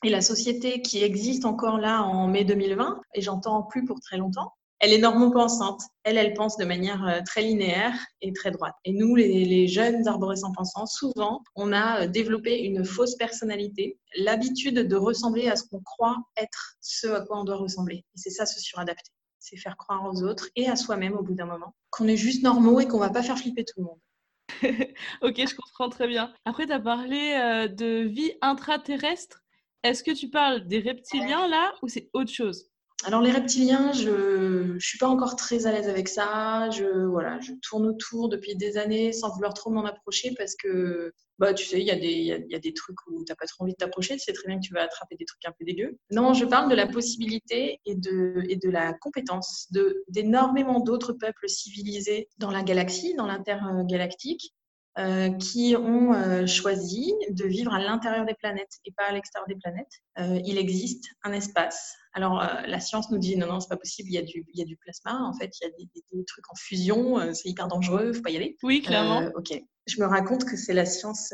Et 0.04 0.10
la 0.10 0.22
société 0.22 0.82
qui 0.82 1.04
existe 1.04 1.46
encore 1.46 1.78
là 1.78 2.02
en 2.02 2.28
mai 2.28 2.46
2020, 2.46 3.00
et 3.14 3.22
j'entends 3.22 3.62
plus 3.62 3.86
pour 3.86 4.00
très 4.00 4.18
longtemps, 4.18 4.54
elle 4.80 4.94
est 4.94 5.00
normopensante. 5.00 5.82
Elle, 6.04 6.18
elle 6.18 6.34
pense 6.34 6.58
de 6.58 6.66
manière 6.66 7.06
euh, 7.08 7.22
très 7.26 7.42
linéaire 7.42 7.94
et 8.22 8.34
très 8.34 8.52
droite. 8.52 8.76
Et 8.84 8.94
nous, 8.94 9.16
les, 9.16 9.68
jeunes 9.68 10.08
arborescents 10.08 10.52
pensants, 10.52 10.86
souvent, 10.86 11.42
on 11.56 11.72
a 11.72 12.04
euh, 12.04 12.08
développé 12.08 12.60
une 12.60 12.84
fausse 12.84 13.16
personnalité, 13.16 14.00
l'habitude 14.18 14.76
de 14.76 14.96
ressembler 14.96 15.48
à 15.48 15.56
ce 15.56 15.64
qu'on 15.64 15.82
croit 15.82 16.18
être 16.38 16.76
ce 16.82 17.08
à 17.08 17.22
quoi 17.22 17.40
on 17.40 17.44
doit 17.44 17.58
ressembler. 17.58 17.98
Et 17.98 18.18
c'est 18.18 18.30
ça, 18.30 18.46
se 18.46 18.60
suradapter. 18.60 19.12
C'est 19.40 19.58
faire 19.58 19.78
croire 19.78 20.06
aux 20.06 20.24
autres 20.24 20.50
et 20.56 20.68
à 20.68 20.76
soi-même 20.76 21.14
au 21.14 21.24
bout 21.24 21.36
d'un 21.36 21.46
moment 21.46 21.74
qu'on 21.92 22.08
est 22.08 22.18
juste 22.18 22.44
normaux 22.44 22.80
et 22.80 22.88
qu'on 22.88 23.00
va 23.00 23.10
pas 23.10 23.24
faire 23.24 23.38
flipper 23.38 23.64
tout 23.64 23.80
le 23.80 23.84
monde. 23.84 24.00
ok, 25.22 25.36
je 25.38 25.56
comprends 25.56 25.90
très 25.90 26.08
bien. 26.08 26.34
Après, 26.46 26.66
tu 26.66 26.74
as 26.74 26.80
parlé 26.80 27.38
euh, 27.40 27.68
de 27.68 28.08
vie 28.08 28.34
intraterrestre. 28.42 29.44
Est-ce 29.84 30.04
que 30.04 30.12
tu 30.12 30.30
parles 30.30 30.68
des 30.68 30.80
reptiliens 30.80 31.48
là 31.48 31.74
ou 31.82 31.88
c'est 31.88 32.10
autre 32.14 32.32
chose? 32.32 32.70
Alors 33.06 33.22
les 33.22 33.32
reptiliens, 33.32 33.94
je 33.94 34.74
ne 34.74 34.80
suis 34.80 34.98
pas 34.98 35.08
encore 35.08 35.36
très 35.36 35.68
à 35.68 35.72
l'aise 35.72 35.88
avec 35.88 36.08
ça. 36.08 36.70
Je, 36.72 37.06
voilà, 37.06 37.40
tourne 37.62 37.86
autour 37.86 38.30
depuis 38.30 38.56
des 38.56 38.78
années 38.78 39.14
sans 39.14 39.32
vouloir 39.32 39.54
trop 39.54 39.70
m'en 39.70 39.86
approcher 39.86 40.34
parce 40.36 40.56
que, 40.56 41.14
bah, 41.38 41.54
tu 41.54 41.66
sais, 41.66 41.80
il 41.80 41.86
y, 41.86 41.92
a 41.92 42.60
des, 42.60 42.74
trucs 42.74 42.98
où 43.08 43.24
tu 43.24 43.32
n'as 43.32 43.36
pas 43.36 43.46
trop 43.46 43.64
envie 43.64 43.74
de 43.74 43.78
t'approcher. 43.78 44.16
Tu 44.16 44.22
sais 44.22 44.34
très 44.34 44.48
bien 44.48 44.60
que 44.60 44.66
tu 44.66 44.74
vas 44.74 44.82
attraper 44.82 45.16
des 45.18 45.26
trucs 45.26 45.46
un 45.46 45.52
peu 45.52 45.66
dégueux. 45.66 45.98
Non, 46.10 46.34
je 46.34 46.46
parle 46.46 46.70
de 46.70 46.76
la 46.76 46.88
possibilité 46.88 47.80
et 47.86 47.96
de 47.96 48.70
la 48.70 48.94
compétence 48.94 49.72
d'énormément 50.08 50.80
d'autres 50.80 51.14
peuples 51.14 51.48
civilisés 51.48 52.28
dans 52.40 52.50
la 52.50 52.64
galaxie, 52.64 53.14
dans 53.14 53.28
l'intergalactique, 53.28 54.52
euh, 54.98 55.30
qui 55.32 55.76
ont 55.76 56.14
euh, 56.14 56.48
choisi 56.48 57.14
de 57.30 57.44
vivre 57.44 57.74
à 57.74 57.80
l'intérieur 57.80 58.26
des 58.26 58.34
planètes 58.34 58.80
et 58.86 58.94
pas 58.94 59.04
à 59.04 59.12
l'extérieur 59.12 59.46
des 59.48 59.58
planètes. 59.58 59.92
Euh, 60.20 60.40
il 60.46 60.58
existe 60.58 61.06
un 61.24 61.34
espace. 61.34 61.96
Alors, 62.14 62.42
la 62.66 62.80
science 62.80 63.12
nous 63.12 63.18
dit 63.18 63.36
non, 63.36 63.48
non, 63.48 63.60
c'est 63.60 63.68
pas 63.68 63.76
possible, 63.76 64.08
il 64.10 64.14
y, 64.14 64.18
a 64.18 64.22
du, 64.22 64.46
il 64.54 64.58
y 64.58 64.62
a 64.62 64.66
du 64.66 64.78
plasma, 64.78 65.22
en 65.22 65.34
fait, 65.34 65.52
il 65.60 65.66
y 65.66 65.68
a 65.68 65.72
des, 65.72 65.90
des, 66.14 66.24
trucs 66.24 66.50
en 66.50 66.56
fusion, 66.56 67.34
c'est 67.34 67.50
hyper 67.50 67.68
dangereux, 67.68 68.14
faut 68.14 68.22
pas 68.22 68.30
y 68.30 68.38
aller. 68.38 68.56
Oui, 68.64 68.82
clairement. 68.82 69.30
ok. 69.36 69.62
Je 69.86 70.02
me 70.02 70.08
raconte 70.08 70.46
que 70.46 70.56
c'est 70.56 70.74
la 70.74 70.86
science 70.86 71.34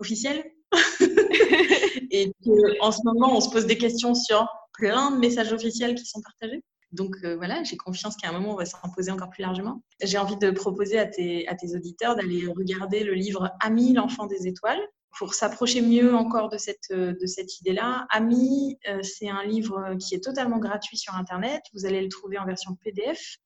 officielle. 0.00 0.42
et 2.10 2.32
qu'en 2.44 2.90
ce 2.90 3.00
moment, 3.04 3.36
on 3.36 3.40
se 3.40 3.50
pose 3.50 3.66
des 3.66 3.78
questions 3.78 4.14
sur 4.16 4.48
plein 4.72 5.12
de 5.12 5.18
messages 5.18 5.52
officiels 5.52 5.94
qui 5.94 6.04
sont 6.04 6.20
partagés. 6.20 6.64
Donc 6.92 7.16
euh, 7.24 7.36
voilà, 7.36 7.62
j'ai 7.62 7.76
confiance 7.76 8.16
qu'à 8.16 8.28
un 8.28 8.32
moment, 8.32 8.52
on 8.52 8.56
va 8.56 8.66
s'imposer 8.66 9.10
encore 9.10 9.30
plus 9.30 9.42
largement. 9.42 9.82
J'ai 10.02 10.18
envie 10.18 10.36
de 10.36 10.50
proposer 10.50 10.98
à 10.98 11.06
tes, 11.06 11.48
à 11.48 11.54
tes 11.54 11.74
auditeurs 11.74 12.16
d'aller 12.16 12.46
regarder 12.46 13.02
le 13.02 13.14
livre 13.14 13.50
Ami, 13.60 13.94
l'enfant 13.94 14.26
des 14.26 14.46
étoiles 14.46 14.80
pour 15.18 15.34
s'approcher 15.34 15.82
mieux 15.82 16.14
encore 16.14 16.48
de 16.48 16.58
cette, 16.58 16.90
de 16.90 17.26
cette 17.26 17.60
idée-là. 17.60 18.06
Ami, 18.10 18.78
euh, 18.88 19.02
c'est 19.02 19.28
un 19.28 19.44
livre 19.44 19.94
qui 19.98 20.14
est 20.14 20.24
totalement 20.24 20.58
gratuit 20.58 20.96
sur 20.96 21.14
Internet. 21.14 21.62
Vous 21.74 21.86
allez 21.86 22.02
le 22.02 22.08
trouver 22.08 22.38
en 22.38 22.46
version 22.46 22.76
PDF. 22.82 23.36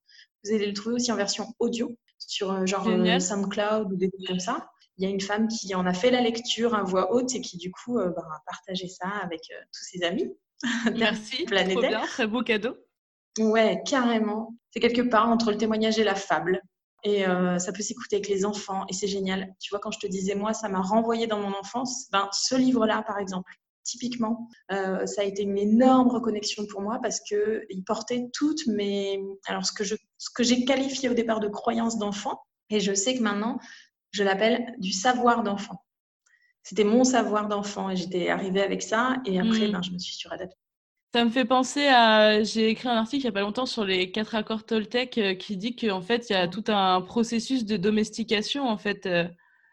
Vous 0.44 0.52
allez 0.52 0.66
le 0.66 0.72
trouver 0.72 0.96
aussi 0.96 1.10
en 1.10 1.16
version 1.16 1.54
audio 1.58 1.96
sur 2.18 2.52
euh, 2.52 2.66
genre 2.66 2.84
SoundCloud 2.84 3.92
ou 3.92 3.96
des 3.96 4.10
trucs 4.10 4.26
comme 4.26 4.40
ça. 4.40 4.68
Il 4.98 5.04
y 5.04 5.06
a 5.06 5.10
une 5.10 5.20
femme 5.20 5.48
qui 5.48 5.74
en 5.74 5.86
a 5.86 5.92
fait 5.92 6.10
la 6.10 6.20
lecture 6.20 6.74
à 6.74 6.82
voix 6.82 7.12
haute 7.12 7.34
et 7.34 7.40
qui 7.40 7.58
du 7.58 7.70
coup 7.70 7.96
bah, 7.98 8.12
a 8.16 8.42
partagé 8.46 8.88
ça 8.88 9.08
avec 9.22 9.42
tous 9.42 9.84
ses 9.84 10.02
amis. 10.02 10.32
Merci, 10.96 11.44
trop 11.44 11.80
bien, 11.82 12.00
très 12.06 12.26
beau 12.26 12.42
cadeau. 12.42 12.76
Ouais, 13.38 13.82
carrément. 13.84 14.54
C'est 14.70 14.80
quelque 14.80 15.02
part 15.02 15.28
entre 15.28 15.50
le 15.50 15.56
témoignage 15.56 15.98
et 15.98 16.04
la 16.04 16.14
fable. 16.14 16.60
Et 17.04 17.26
euh, 17.26 17.58
ça 17.58 17.72
peut 17.72 17.82
s'écouter 17.82 18.16
avec 18.16 18.28
les 18.28 18.44
enfants 18.44 18.84
et 18.88 18.92
c'est 18.92 19.06
génial. 19.06 19.54
Tu 19.60 19.70
vois, 19.70 19.78
quand 19.78 19.90
je 19.90 19.98
te 19.98 20.06
disais, 20.06 20.34
moi, 20.34 20.52
ça 20.54 20.68
m'a 20.68 20.80
renvoyé 20.80 21.26
dans 21.26 21.38
mon 21.38 21.52
enfance, 21.54 22.08
ben, 22.10 22.28
ce 22.32 22.56
livre-là, 22.56 23.02
par 23.06 23.18
exemple, 23.18 23.52
typiquement, 23.84 24.48
euh, 24.72 25.06
ça 25.06 25.22
a 25.22 25.24
été 25.24 25.42
une 25.42 25.56
énorme 25.56 26.08
reconnexion 26.08 26.66
pour 26.66 26.80
moi 26.80 26.98
parce 27.00 27.20
qu'il 27.20 27.84
portait 27.86 28.28
toutes 28.32 28.66
mes. 28.66 29.22
Alors, 29.46 29.64
ce 29.64 29.72
que, 29.72 29.84
je, 29.84 29.94
ce 30.18 30.30
que 30.34 30.42
j'ai 30.42 30.64
qualifié 30.64 31.08
au 31.08 31.14
départ 31.14 31.38
de 31.38 31.48
croyance 31.48 31.96
d'enfant, 31.98 32.42
et 32.70 32.80
je 32.80 32.92
sais 32.92 33.16
que 33.16 33.22
maintenant, 33.22 33.58
je 34.10 34.24
l'appelle 34.24 34.74
du 34.78 34.92
savoir 34.92 35.42
d'enfant. 35.42 35.84
C'était 36.62 36.84
mon 36.84 37.04
savoir 37.04 37.46
d'enfant 37.46 37.90
et 37.90 37.96
j'étais 37.96 38.28
arrivée 38.28 38.62
avec 38.62 38.82
ça 38.82 39.18
et 39.24 39.38
après, 39.38 39.68
mmh. 39.68 39.72
ben, 39.72 39.82
je 39.82 39.92
me 39.92 39.98
suis 39.98 40.16
suradaptée. 40.16 40.56
Ça 41.14 41.25
me 41.25 41.30
fait 41.30 41.44
penser 41.44 41.86
à. 41.86 42.42
J'ai 42.42 42.68
écrit 42.68 42.88
un 42.88 42.96
article 42.96 43.22
il 43.22 43.26
n'y 43.26 43.30
a 43.30 43.32
pas 43.32 43.40
longtemps 43.40 43.66
sur 43.66 43.84
les 43.84 44.10
quatre 44.10 44.34
accords 44.34 44.64
Toltec 44.64 45.16
euh, 45.18 45.34
qui 45.34 45.56
dit 45.56 45.75
qu'en 45.75 46.02
fait, 46.02 46.28
il 46.28 46.32
y 46.32 46.36
a 46.36 46.48
tout 46.48 46.64
un 46.68 47.00
processus 47.00 47.64
de 47.64 47.76
domestication 47.76 48.68
en 48.68 48.76
fait 48.76 49.06
euh, 49.06 49.26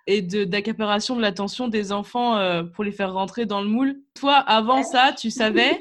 et 0.08 0.22
d'accaparation 0.22 1.16
de, 1.16 1.22
l'attention 1.22 1.68
des 1.68 1.92
enfants 1.92 2.38
euh, 2.38 2.64
pour 2.64 2.84
les 2.84 2.92
faire 2.92 3.14
rentrer 3.14 3.46
dans 3.46 3.62
le 3.62 3.68
moule. 3.68 4.02
Toi, 4.14 4.36
avant 4.36 4.84
ça, 4.84 5.14
tu 5.18 5.32
savais, 5.32 5.80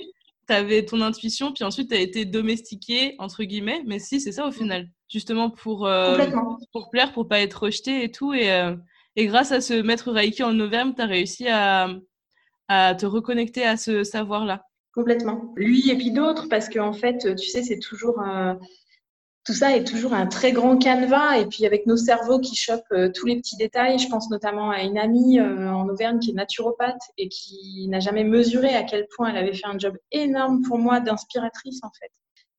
tu 0.49 0.54
avais 0.54 0.85
ton 0.85 1.00
intuition, 1.00 1.52
puis 1.52 1.64
ensuite 1.64 1.90
tu 1.90 1.97
as 1.97 2.00
été 2.00 2.25
domestiqué, 2.25 3.14
entre 3.18 3.44
guillemets. 3.44 3.82
Mais 3.87 3.99
si, 3.99 4.21
c'est 4.21 4.32
ça 4.32 4.47
au 4.47 4.52
final. 4.52 4.88
Justement 5.09 5.50
pour, 5.50 5.88
pour 6.73 6.90
plaire, 6.90 7.12
pour 7.12 7.28
pas 7.28 7.40
être 7.40 7.64
rejeté 7.64 8.04
et 8.04 8.11
tout. 8.11 8.32
Et, 8.32 8.49
et 9.16 9.26
grâce 9.26 9.52
à 9.52 9.61
ce 9.61 9.75
maître 9.75 10.11
Reiki 10.11 10.42
en 10.42 10.59
Auvergne, 10.59 10.94
tu 10.97 11.02
as 11.02 11.06
réussi 11.06 11.49
à, 11.49 11.90
à 12.68 12.94
te 12.94 13.06
reconnecter 13.06 13.64
à 13.64 13.76
ce 13.76 14.04
savoir-là. 14.04 14.64
Complètement. 14.94 15.52
Lui 15.56 15.90
et 15.90 15.96
puis 15.96 16.11
d'autres, 16.11 16.49
parce 16.49 16.68
qu'en 16.68 16.92
fait, 16.92 17.34
tu 17.37 17.46
sais, 17.49 17.62
c'est 17.62 17.78
toujours 17.78 18.20
un... 18.20 18.58
Tout 19.44 19.54
ça 19.54 19.76
est 19.76 19.84
toujours 19.84 20.14
un 20.14 20.26
très 20.26 20.52
grand 20.52 20.76
canevas, 20.76 21.38
et 21.38 21.46
puis 21.46 21.66
avec 21.66 21.87
nos 21.87 21.96
cerveaux 21.96 22.38
qui 22.38 22.54
chopent 22.54 22.84
euh, 22.92 23.11
tous 23.12 23.26
les 23.26 23.37
petits 23.38 23.56
détails, 23.56 23.99
je 23.99 24.08
pense 24.08 24.30
notamment 24.30 24.70
à 24.70 24.82
une 24.82 24.96
amie 24.96 25.40
euh, 25.40 25.72
en 25.72 25.88
Auvergne 25.88 26.20
qui 26.20 26.30
est 26.30 26.34
naturopathe 26.34 27.02
et 27.18 27.28
qui 27.28 27.88
n'a 27.88 27.99
jamais 27.99 28.22
mesuré 28.22 28.72
à 28.76 28.84
quel 28.84 29.08
point 29.16 29.30
elle 29.30 29.38
avait 29.38 29.54
fait 29.54 29.66
un 29.66 29.78
job 29.78 29.96
énorme 30.12 30.62
pour 30.62 30.78
moi 30.78 31.00
d'inspiratrice 31.00 31.80
en 31.82 31.90
fait 31.99 32.12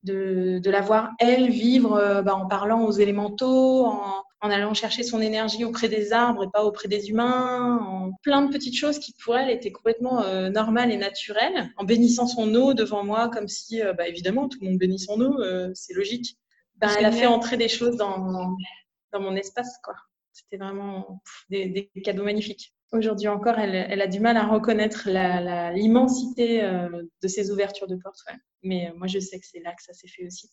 de, 0.04 0.60
de 0.60 0.70
la 0.70 0.82
voir, 0.82 1.12
elle, 1.20 1.50
vivre 1.50 1.96
euh, 1.96 2.22
bah, 2.22 2.36
en 2.36 2.48
parlant 2.48 2.84
aux 2.86 2.92
élémentaux, 2.92 3.86
en, 3.86 4.24
en, 4.42 4.50
allant 4.50 4.74
chercher 4.74 5.04
son 5.04 5.22
énergie 5.22 5.64
auprès 5.64 5.88
des 5.88 6.12
arbres 6.12 6.44
et 6.44 6.50
pas 6.52 6.64
auprès 6.64 6.88
des 6.88 7.10
humains, 7.10 7.80
en 7.80 8.12
plein 8.22 8.42
de 8.44 8.52
petites 8.52 8.76
choses 8.76 9.00
qui 9.00 9.14
pour 9.24 9.38
elle 9.38 9.50
étaient 9.50 9.72
complètement 9.72 10.22
euh, 10.24 10.50
normales 10.50 10.92
et 10.92 10.98
naturelles, 10.98 11.72
en 11.78 11.86
bénissant 11.86 12.28
son 12.28 12.54
eau 12.56 12.74
devant 12.74 13.04
moi 13.04 13.30
comme 13.30 13.48
si, 13.48 13.82
euh, 13.82 13.94
bah, 13.94 14.08
évidemment, 14.08 14.50
tout 14.50 14.60
le 14.62 14.70
monde 14.70 14.78
bénit 14.78 15.00
son 15.00 15.20
eau, 15.22 15.38
c'est 15.74 15.94
logique. 15.94 16.38
Bah, 16.78 16.88
elle 16.98 17.06
a 17.06 17.12
fait 17.12 17.28
entrer 17.28 17.56
des 17.56 17.70
choses 17.70 17.96
dans, 17.96 18.58
dans 19.14 19.20
mon 19.22 19.36
espace, 19.36 19.78
quoi. 19.84 19.96
C'était 20.34 20.58
vraiment 20.58 21.22
des, 21.50 21.68
des, 21.68 22.02
cadeaux 22.02 22.24
magnifiques. 22.24 22.74
Aujourd'hui 22.94 23.28
encore, 23.28 23.60
elle, 23.60 23.76
elle, 23.76 24.02
a 24.02 24.08
du 24.08 24.20
mal 24.20 24.38
à 24.38 24.46
reconnaître 24.46 25.10
l'immensité 25.74 26.62
de 26.62 27.28
ces 27.28 27.52
ouvertures 27.52 27.88
de 27.88 27.96
portes. 27.96 28.20
Ouais. 28.30 28.38
Mais 28.64 28.90
euh, 28.90 28.94
moi, 28.96 29.08
je 29.08 29.20
sais 29.20 29.40
que 29.40 29.46
c'est 29.46 29.60
là 29.60 29.74
que 29.74 29.84
ça 29.84 29.94
s'est 29.94 30.08
fait 30.08 30.26
aussi. 30.26 30.50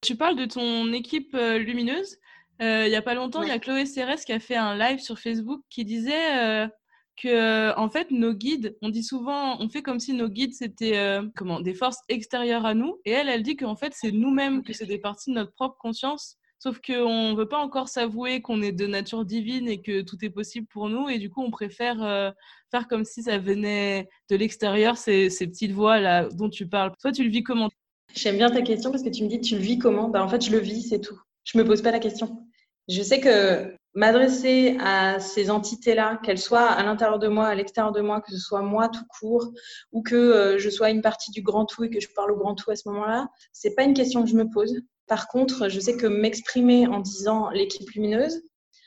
Tu 0.00 0.16
parles 0.16 0.36
de 0.36 0.46
ton 0.46 0.92
équipe 0.92 1.34
euh, 1.34 1.58
lumineuse. 1.58 2.18
Euh, 2.60 2.86
il 2.86 2.90
n'y 2.90 2.96
a 2.96 3.02
pas 3.02 3.14
longtemps, 3.14 3.42
il 3.42 3.48
y 3.48 3.52
a 3.52 3.58
Chloé 3.58 3.86
Cérès 3.86 4.24
qui 4.24 4.32
a 4.32 4.40
fait 4.40 4.56
un 4.56 4.76
live 4.76 5.00
sur 5.00 5.18
Facebook 5.18 5.62
qui 5.68 5.84
disait 5.84 6.68
que, 7.16 7.76
en 7.76 7.88
fait, 7.88 8.10
nos 8.10 8.34
guides, 8.34 8.76
on 8.82 8.90
dit 8.90 9.02
souvent, 9.02 9.60
on 9.60 9.68
fait 9.68 9.82
comme 9.82 9.98
si 9.98 10.12
nos 10.12 10.28
guides 10.28 10.52
c'était 10.52 11.18
comment 11.34 11.60
des 11.60 11.74
forces 11.74 11.98
extérieures 12.08 12.64
à 12.64 12.74
nous. 12.74 13.00
Et 13.04 13.10
elle, 13.10 13.28
elle 13.28 13.42
dit 13.42 13.56
qu'en 13.56 13.74
fait, 13.74 13.94
c'est 13.96 14.12
nous-mêmes, 14.12 14.62
que 14.62 14.72
c'est 14.72 14.86
des 14.86 14.98
parties 14.98 15.30
de 15.30 15.36
notre 15.36 15.52
propre 15.54 15.76
conscience. 15.78 16.36
Sauf 16.62 16.80
qu'on 16.80 17.32
ne 17.32 17.34
veut 17.34 17.48
pas 17.48 17.58
encore 17.58 17.88
s'avouer 17.88 18.40
qu'on 18.40 18.62
est 18.62 18.70
de 18.70 18.86
nature 18.86 19.24
divine 19.24 19.66
et 19.66 19.82
que 19.82 20.00
tout 20.02 20.16
est 20.24 20.30
possible 20.30 20.68
pour 20.68 20.88
nous. 20.88 21.08
Et 21.08 21.18
du 21.18 21.28
coup, 21.28 21.42
on 21.42 21.50
préfère 21.50 22.32
faire 22.70 22.86
comme 22.86 23.04
si 23.04 23.24
ça 23.24 23.36
venait 23.38 24.08
de 24.30 24.36
l'extérieur, 24.36 24.96
ces, 24.96 25.28
petites 25.28 25.72
voix 25.72 25.98
là 25.98 26.28
dont 26.28 26.48
tu 26.48 26.68
parles. 26.68 26.92
Toi, 27.00 27.10
tu 27.10 27.24
le 27.24 27.30
vis 27.30 27.42
comment? 27.42 27.68
J'aime 28.14 28.36
bien 28.36 28.48
ta 28.48 28.62
question 28.62 28.92
parce 28.92 29.02
que 29.02 29.08
tu 29.08 29.24
me 29.24 29.28
dis 29.28 29.40
tu 29.40 29.56
le 29.56 29.60
vis 29.60 29.80
comment? 29.80 30.08
Bah, 30.08 30.22
En 30.22 30.28
fait, 30.28 30.40
je 30.40 30.52
le 30.52 30.58
vis, 30.58 30.82
c'est 30.82 31.00
tout. 31.00 31.18
Je 31.42 31.58
me 31.58 31.64
pose 31.64 31.82
pas 31.82 31.90
la 31.90 31.98
question. 31.98 32.46
Je 32.88 33.02
sais 33.02 33.18
que 33.18 33.74
m'adresser 33.94 34.76
à 34.78 35.18
ces 35.18 35.50
entités-là, 35.50 36.20
qu'elles 36.22 36.38
soient 36.38 36.68
à 36.68 36.84
l'intérieur 36.84 37.18
de 37.18 37.26
moi, 37.26 37.48
à 37.48 37.56
l'extérieur 37.56 37.92
de 37.92 38.02
moi, 38.02 38.20
que 38.20 38.30
ce 38.30 38.38
soit 38.38 38.62
moi 38.62 38.88
tout 38.88 39.04
court, 39.08 39.52
ou 39.90 40.02
que 40.02 40.14
euh, 40.14 40.58
je 40.58 40.70
sois 40.70 40.90
une 40.90 41.02
partie 41.02 41.32
du 41.32 41.42
grand 41.42 41.66
tout 41.66 41.82
et 41.82 41.90
que 41.90 41.98
je 41.98 42.08
parle 42.14 42.30
au 42.30 42.36
grand 42.36 42.54
tout 42.54 42.70
à 42.70 42.76
ce 42.76 42.88
moment-là, 42.88 43.26
c'est 43.52 43.74
pas 43.74 43.82
une 43.82 43.94
question 43.94 44.22
que 44.22 44.30
je 44.30 44.36
me 44.36 44.48
pose. 44.48 44.80
Par 45.12 45.28
contre, 45.28 45.68
je 45.68 45.78
sais 45.78 45.94
que 45.94 46.06
m'exprimer 46.06 46.86
en 46.86 46.98
disant 46.98 47.50
l'équipe 47.50 47.90
lumineuse, 47.90 48.40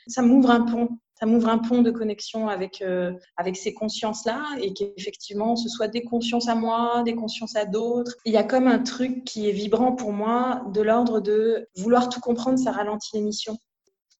ça 0.08 0.22
m'ouvre 0.22 0.50
un 0.50 0.62
pont 0.62 0.88
ça 1.20 1.24
m'ouvre 1.24 1.48
un 1.48 1.58
pont 1.58 1.82
de 1.82 1.92
connexion 1.92 2.48
avec, 2.48 2.82
euh, 2.82 3.12
avec 3.36 3.56
ces 3.56 3.72
consciences-là 3.72 4.44
et 4.60 4.74
qu'effectivement, 4.74 5.54
ce 5.54 5.68
soit 5.68 5.86
des 5.86 6.02
consciences 6.02 6.48
à 6.48 6.56
moi, 6.56 7.04
des 7.04 7.14
consciences 7.14 7.54
à 7.54 7.64
d'autres. 7.64 8.16
Il 8.24 8.32
y 8.32 8.36
a 8.36 8.42
comme 8.42 8.66
un 8.66 8.80
truc 8.80 9.22
qui 9.22 9.48
est 9.48 9.52
vibrant 9.52 9.94
pour 9.94 10.12
moi 10.12 10.62
de 10.74 10.82
l'ordre 10.82 11.20
de 11.20 11.68
vouloir 11.76 12.08
tout 12.08 12.20
comprendre, 12.20 12.58
ça 12.58 12.72
ralentit 12.72 13.14
l'émission. 13.14 13.56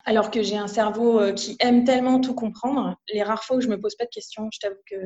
Alors 0.05 0.31
que 0.31 0.45
j'ai 0.45 0.57
un 0.57 0.69
cerveau 0.69 1.19
euh, 1.19 1.33
qui 1.33 1.57
aime 1.59 1.83
tellement 1.83 2.21
tout 2.21 2.35
comprendre, 2.35 2.95
les 3.13 3.25
rares 3.25 3.43
fois 3.43 3.57
où 3.57 3.61
je 3.61 3.69
me 3.69 3.81
pose 3.81 3.97
pas 3.97 4.05
de 4.05 4.11
questions, 4.11 4.49
je 4.53 4.61
t'avoue 4.61 4.81
que 4.89 4.97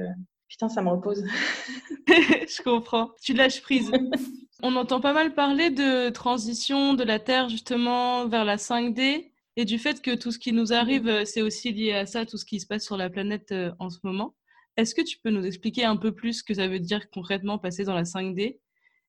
putain, 0.51 0.69
ça 0.69 0.83
me 0.83 0.91
repose. 0.91 1.25
je 2.07 2.63
comprends. 2.63 3.09
Tu 3.23 3.33
lâches 3.33 3.63
prise. 3.63 3.91
On 4.63 4.77
entend 4.77 5.01
pas 5.01 5.13
mal 5.13 5.35
parler 5.35 5.71
de 5.71 6.11
transition 6.11 6.95
de 6.95 7.03
la 7.03 7.19
Terre 7.19 7.49
justement 7.49 8.27
vers 8.27 8.45
la 8.45 8.57
5D 8.57 9.31
et 9.57 9.65
du 9.65 9.79
fait 9.79 10.03
que 10.03 10.15
tout 10.15 10.33
ce 10.33 10.39
qui 10.39 10.53
nous 10.53 10.73
arrive, 10.73 11.09
euh, 11.09 11.25
c'est 11.25 11.43
aussi 11.43 11.73
lié 11.73 11.93
à 11.93 12.07
ça, 12.07 12.27
tout 12.27 12.37
ce 12.37 12.45
qui 12.45 12.61
se 12.61 12.67
passe 12.67 12.85
sur 12.85 12.97
la 12.97 13.11
planète 13.11 13.53
euh, 13.53 13.73
en 13.79 13.91
ce 13.91 13.99
moment. 14.03 14.35
Est-ce 14.77 14.95
que 14.95 15.03
tu 15.03 15.19
peux 15.19 15.31
nous 15.31 15.45
expliquer 15.45 15.85
un 15.85 15.97
peu 15.97 16.13
plus 16.13 16.35
ce 16.35 16.45
que 16.45 16.55
ça 16.55 16.69
veut 16.69 16.79
dire 16.79 17.11
concrètement 17.11 17.59
passer 17.59 17.85
dans 17.85 17.95
la 17.95 18.05
5D 18.05 18.59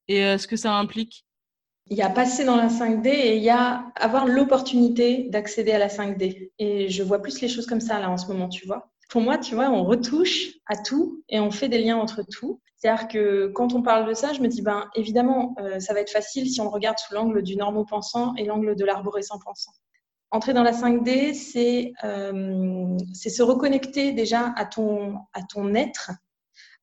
et 0.07 0.25
euh, 0.25 0.37
ce 0.37 0.47
que 0.47 0.55
ça 0.55 0.73
implique? 0.75 1.25
Il 1.89 1.97
y 1.97 2.01
a 2.01 2.09
passer 2.09 2.45
dans 2.45 2.55
la 2.55 2.67
5D 2.67 3.07
et 3.07 3.35
il 3.35 3.43
y 3.43 3.49
a 3.49 3.91
avoir 3.95 4.25
l'opportunité 4.25 5.27
d'accéder 5.29 5.73
à 5.73 5.79
la 5.79 5.87
5D. 5.87 6.51
Et 6.59 6.89
je 6.89 7.03
vois 7.03 7.21
plus 7.21 7.41
les 7.41 7.49
choses 7.49 7.65
comme 7.65 7.81
ça 7.81 7.99
là 7.99 8.09
en 8.09 8.17
ce 8.17 8.27
moment, 8.27 8.47
tu 8.47 8.65
vois. 8.65 8.91
Pour 9.11 9.21
moi, 9.21 9.37
tu 9.37 9.55
vois, 9.55 9.69
on 9.69 9.83
retouche 9.83 10.53
à 10.67 10.77
tout 10.77 11.21
et 11.27 11.41
on 11.41 11.51
fait 11.51 11.67
des 11.67 11.79
liens 11.79 11.97
entre 11.97 12.23
tout. 12.23 12.61
C'est-à-dire 12.77 13.09
que 13.09 13.47
quand 13.47 13.73
on 13.73 13.83
parle 13.83 14.07
de 14.07 14.13
ça, 14.13 14.31
je 14.31 14.39
me 14.39 14.47
dis, 14.47 14.61
ben 14.61 14.89
évidemment, 14.95 15.53
ça 15.79 15.93
va 15.93 15.99
être 15.99 16.09
facile 16.09 16.49
si 16.49 16.61
on 16.61 16.69
regarde 16.69 16.97
sous 16.97 17.13
l'angle 17.13 17.43
du 17.43 17.57
normo-pensant 17.57 18.33
et 18.37 18.45
l'angle 18.45 18.73
de 18.73 18.85
l'arborescent 18.85 19.37
pensant. 19.43 19.73
Entrer 20.31 20.53
dans 20.53 20.63
la 20.63 20.71
5D, 20.71 21.93
euh, 22.05 22.97
c'est 23.13 23.29
se 23.29 23.43
reconnecter 23.43 24.13
déjà 24.13 24.53
à 24.55 24.65
ton, 24.65 25.17
à 25.33 25.41
ton 25.43 25.75
être, 25.75 26.11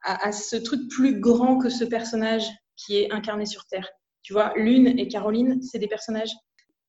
à, 0.02 0.30
ce 0.30 0.56
truc 0.56 0.86
plus 0.90 1.18
grand 1.18 1.56
que 1.56 1.70
ce 1.70 1.84
personnage 1.84 2.46
qui 2.76 2.98
est 2.98 3.10
incarné 3.10 3.46
sur 3.46 3.64
Terre. 3.64 3.88
Tu 4.20 4.34
vois, 4.34 4.52
Lune 4.54 4.98
et 4.98 5.08
Caroline, 5.08 5.62
c'est 5.62 5.78
des 5.78 5.88
personnages. 5.88 6.32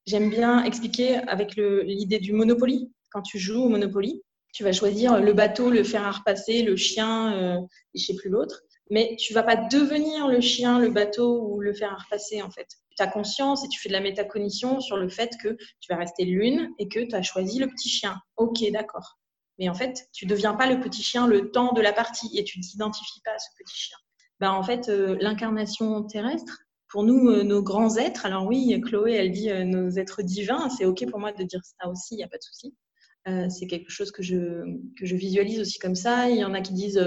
J'aime 0.05 0.29
bien 0.29 0.65
expliquer 0.65 1.15
avec 1.29 1.55
l'idée 1.55 2.19
du 2.19 2.33
Monopoly. 2.33 2.91
Quand 3.09 3.21
tu 3.21 3.39
joues 3.39 3.63
au 3.63 3.69
Monopoly, 3.69 4.21
tu 4.51 4.63
vas 4.63 4.71
choisir 4.71 5.19
le 5.19 5.33
bateau, 5.33 5.69
le 5.69 5.83
fer 5.83 6.05
à 6.05 6.11
repasser, 6.11 6.63
le 6.63 6.75
chien, 6.75 7.33
euh, 7.33 7.59
et 7.93 7.99
je 7.99 8.05
sais 8.05 8.15
plus 8.15 8.29
l'autre. 8.29 8.61
Mais 8.89 9.15
tu 9.19 9.33
vas 9.33 9.43
pas 9.43 9.55
devenir 9.55 10.27
le 10.27 10.41
chien, 10.41 10.79
le 10.79 10.89
bateau 10.89 11.47
ou 11.47 11.59
le 11.61 11.73
fer 11.73 11.91
à 11.93 11.97
repasser 11.97 12.41
en 12.41 12.49
fait 12.49 12.67
tu 12.99 13.03
as 13.03 13.07
conscience 13.07 13.63
et 13.63 13.69
tu 13.69 13.79
fais 13.79 13.89
de 13.89 13.93
la 13.93 14.01
métacognition 14.01 14.81
sur 14.81 14.97
le 14.97 15.09
fait 15.09 15.31
que 15.41 15.55
tu 15.79 15.91
vas 15.91 15.95
rester 15.95 16.25
l'une 16.25 16.69
et 16.79 16.87
que 16.87 16.99
tu 16.99 17.15
as 17.15 17.21
choisi 17.21 17.59
le 17.59 17.67
petit 17.67 17.89
chien. 17.89 18.17
Ok, 18.35 18.59
d'accord. 18.71 19.17
Mais 19.57 19.69
en 19.69 19.73
fait, 19.73 20.09
tu 20.13 20.25
deviens 20.25 20.53
pas 20.53 20.67
le 20.67 20.79
petit 20.79 21.03
chien 21.03 21.27
le 21.27 21.51
temps 21.51 21.73
de 21.73 21.81
la 21.81 21.93
partie 21.93 22.29
et 22.37 22.43
tu 22.43 22.59
t'identifies 22.59 23.21
pas 23.23 23.31
à 23.31 23.39
ce 23.39 23.47
petit 23.57 23.75
chien. 23.75 23.97
Ben, 24.39 24.51
en 24.51 24.63
fait, 24.63 24.89
euh, 24.89 25.17
l'incarnation 25.19 26.03
terrestre, 26.03 26.59
pour 26.87 27.03
nous, 27.03 27.29
euh, 27.29 27.43
nos 27.43 27.61
grands 27.61 27.97
êtres, 27.97 28.25
alors 28.25 28.45
oui, 28.45 28.79
Chloé, 28.81 29.13
elle 29.13 29.31
dit 29.31 29.49
euh, 29.49 29.63
nos 29.63 29.89
êtres 29.91 30.21
divins, 30.21 30.69
c'est 30.69 30.85
ok 30.85 31.09
pour 31.09 31.19
moi 31.19 31.31
de 31.31 31.43
dire 31.43 31.61
ça 31.63 31.89
aussi, 31.89 32.15
il 32.15 32.17
n'y 32.17 32.23
a 32.23 32.27
pas 32.27 32.37
de 32.37 32.43
souci. 32.43 32.73
C'est 33.25 33.67
quelque 33.67 33.91
chose 33.91 34.11
que 34.11 34.23
je, 34.23 34.63
que 34.97 35.05
je 35.05 35.15
visualise 35.15 35.59
aussi 35.59 35.77
comme 35.77 35.95
ça. 35.95 36.29
Il 36.29 36.37
y 36.37 36.43
en 36.43 36.53
a 36.53 36.61
qui 36.61 36.73
disent 36.73 36.99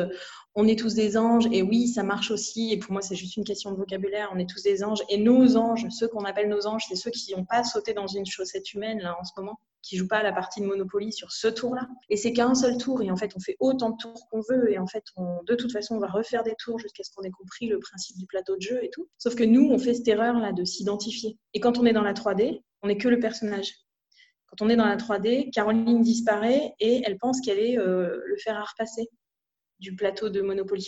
on 0.55 0.69
est 0.69 0.79
tous 0.79 0.95
des 0.95 1.17
anges, 1.17 1.47
et 1.51 1.63
oui, 1.63 1.89
ça 1.89 2.03
marche 2.03 2.31
aussi, 2.31 2.73
et 2.73 2.77
pour 2.77 2.93
moi, 2.93 3.01
c'est 3.01 3.15
juste 3.15 3.37
une 3.37 3.45
question 3.45 3.71
de 3.71 3.77
vocabulaire, 3.77 4.31
on 4.35 4.39
est 4.39 4.49
tous 4.49 4.63
des 4.63 4.85
anges, 4.85 5.03
et 5.09 5.17
nos 5.17 5.57
anges, 5.57 5.87
ceux 5.91 6.09
qu'on 6.09 6.25
appelle 6.25 6.49
nos 6.49 6.67
anges, 6.67 6.85
c'est 6.89 6.97
ceux 6.97 7.11
qui 7.11 7.35
n'ont 7.35 7.45
pas 7.45 7.65
sauté 7.65 7.95
dans 7.95 8.07
une 8.07 8.27
chaussette 8.27 8.75
humaine, 8.75 9.01
là, 9.01 9.17
en 9.19 9.25
ce 9.25 9.33
moment, 9.39 9.59
qui 9.81 9.97
jouent 9.97 10.09
pas 10.09 10.19
à 10.19 10.23
la 10.23 10.33
partie 10.33 10.61
de 10.61 10.67
Monopoly 10.67 11.13
sur 11.13 11.33
ce 11.33 11.49
tour-là. 11.49 11.89
Et 12.09 12.17
c'est 12.17 12.33
qu'un 12.33 12.55
seul 12.55 12.77
tour, 12.77 13.03
et 13.03 13.11
en 13.11 13.17
fait, 13.17 13.33
on 13.35 13.41
fait 13.41 13.57
autant 13.61 13.91
de 13.91 13.97
tours 13.97 14.29
qu'on 14.31 14.41
veut, 14.41 14.71
et 14.71 14.79
en 14.79 14.87
fait, 14.87 15.05
de 15.47 15.55
toute 15.55 15.73
façon, 15.73 15.97
on 15.97 16.01
va 16.01 16.09
refaire 16.09 16.43
des 16.45 16.55
tours 16.59 16.79
jusqu'à 16.79 17.03
ce 17.03 17.11
qu'on 17.15 17.23
ait 17.23 17.31
compris 17.31 17.67
le 17.67 17.79
principe 17.79 18.19
du 18.19 18.27
plateau 18.27 18.57
de 18.57 18.63
jeu 18.63 18.85
et 18.85 18.91
tout. 18.91 19.09
Sauf 19.19 19.35
que 19.35 19.45
nous, 19.45 19.71
on 19.71 19.79
fait 19.79 19.95
cette 19.95 20.09
erreur-là 20.09 20.53
de 20.53 20.65
s'identifier. 20.65 21.39
Et 21.55 21.61
quand 21.61 21.79
on 21.79 21.87
est 21.87 21.93
dans 21.93 22.03
la 22.03 22.13
3D, 22.13 22.63
on 22.83 22.89
n'est 22.89 22.99
que 22.99 23.09
le 23.09 23.19
personnage. 23.19 23.73
Quand 24.53 24.67
on 24.67 24.69
est 24.69 24.77
dans 24.77 24.87
la 24.87 24.97
3D, 24.97 25.51
Caroline 25.51 26.03
disparaît 26.03 26.75
et 26.79 27.03
elle 27.07 27.17
pense 27.17 27.41
qu'elle 27.41 27.59
est 27.59 27.79
euh, 27.79 28.21
le 28.23 28.37
fer 28.37 28.55
à 28.55 28.65
repasser 28.65 29.09
du 29.79 29.97
plateau 29.97 30.29
de 30.29 30.43
Monopoly. 30.43 30.87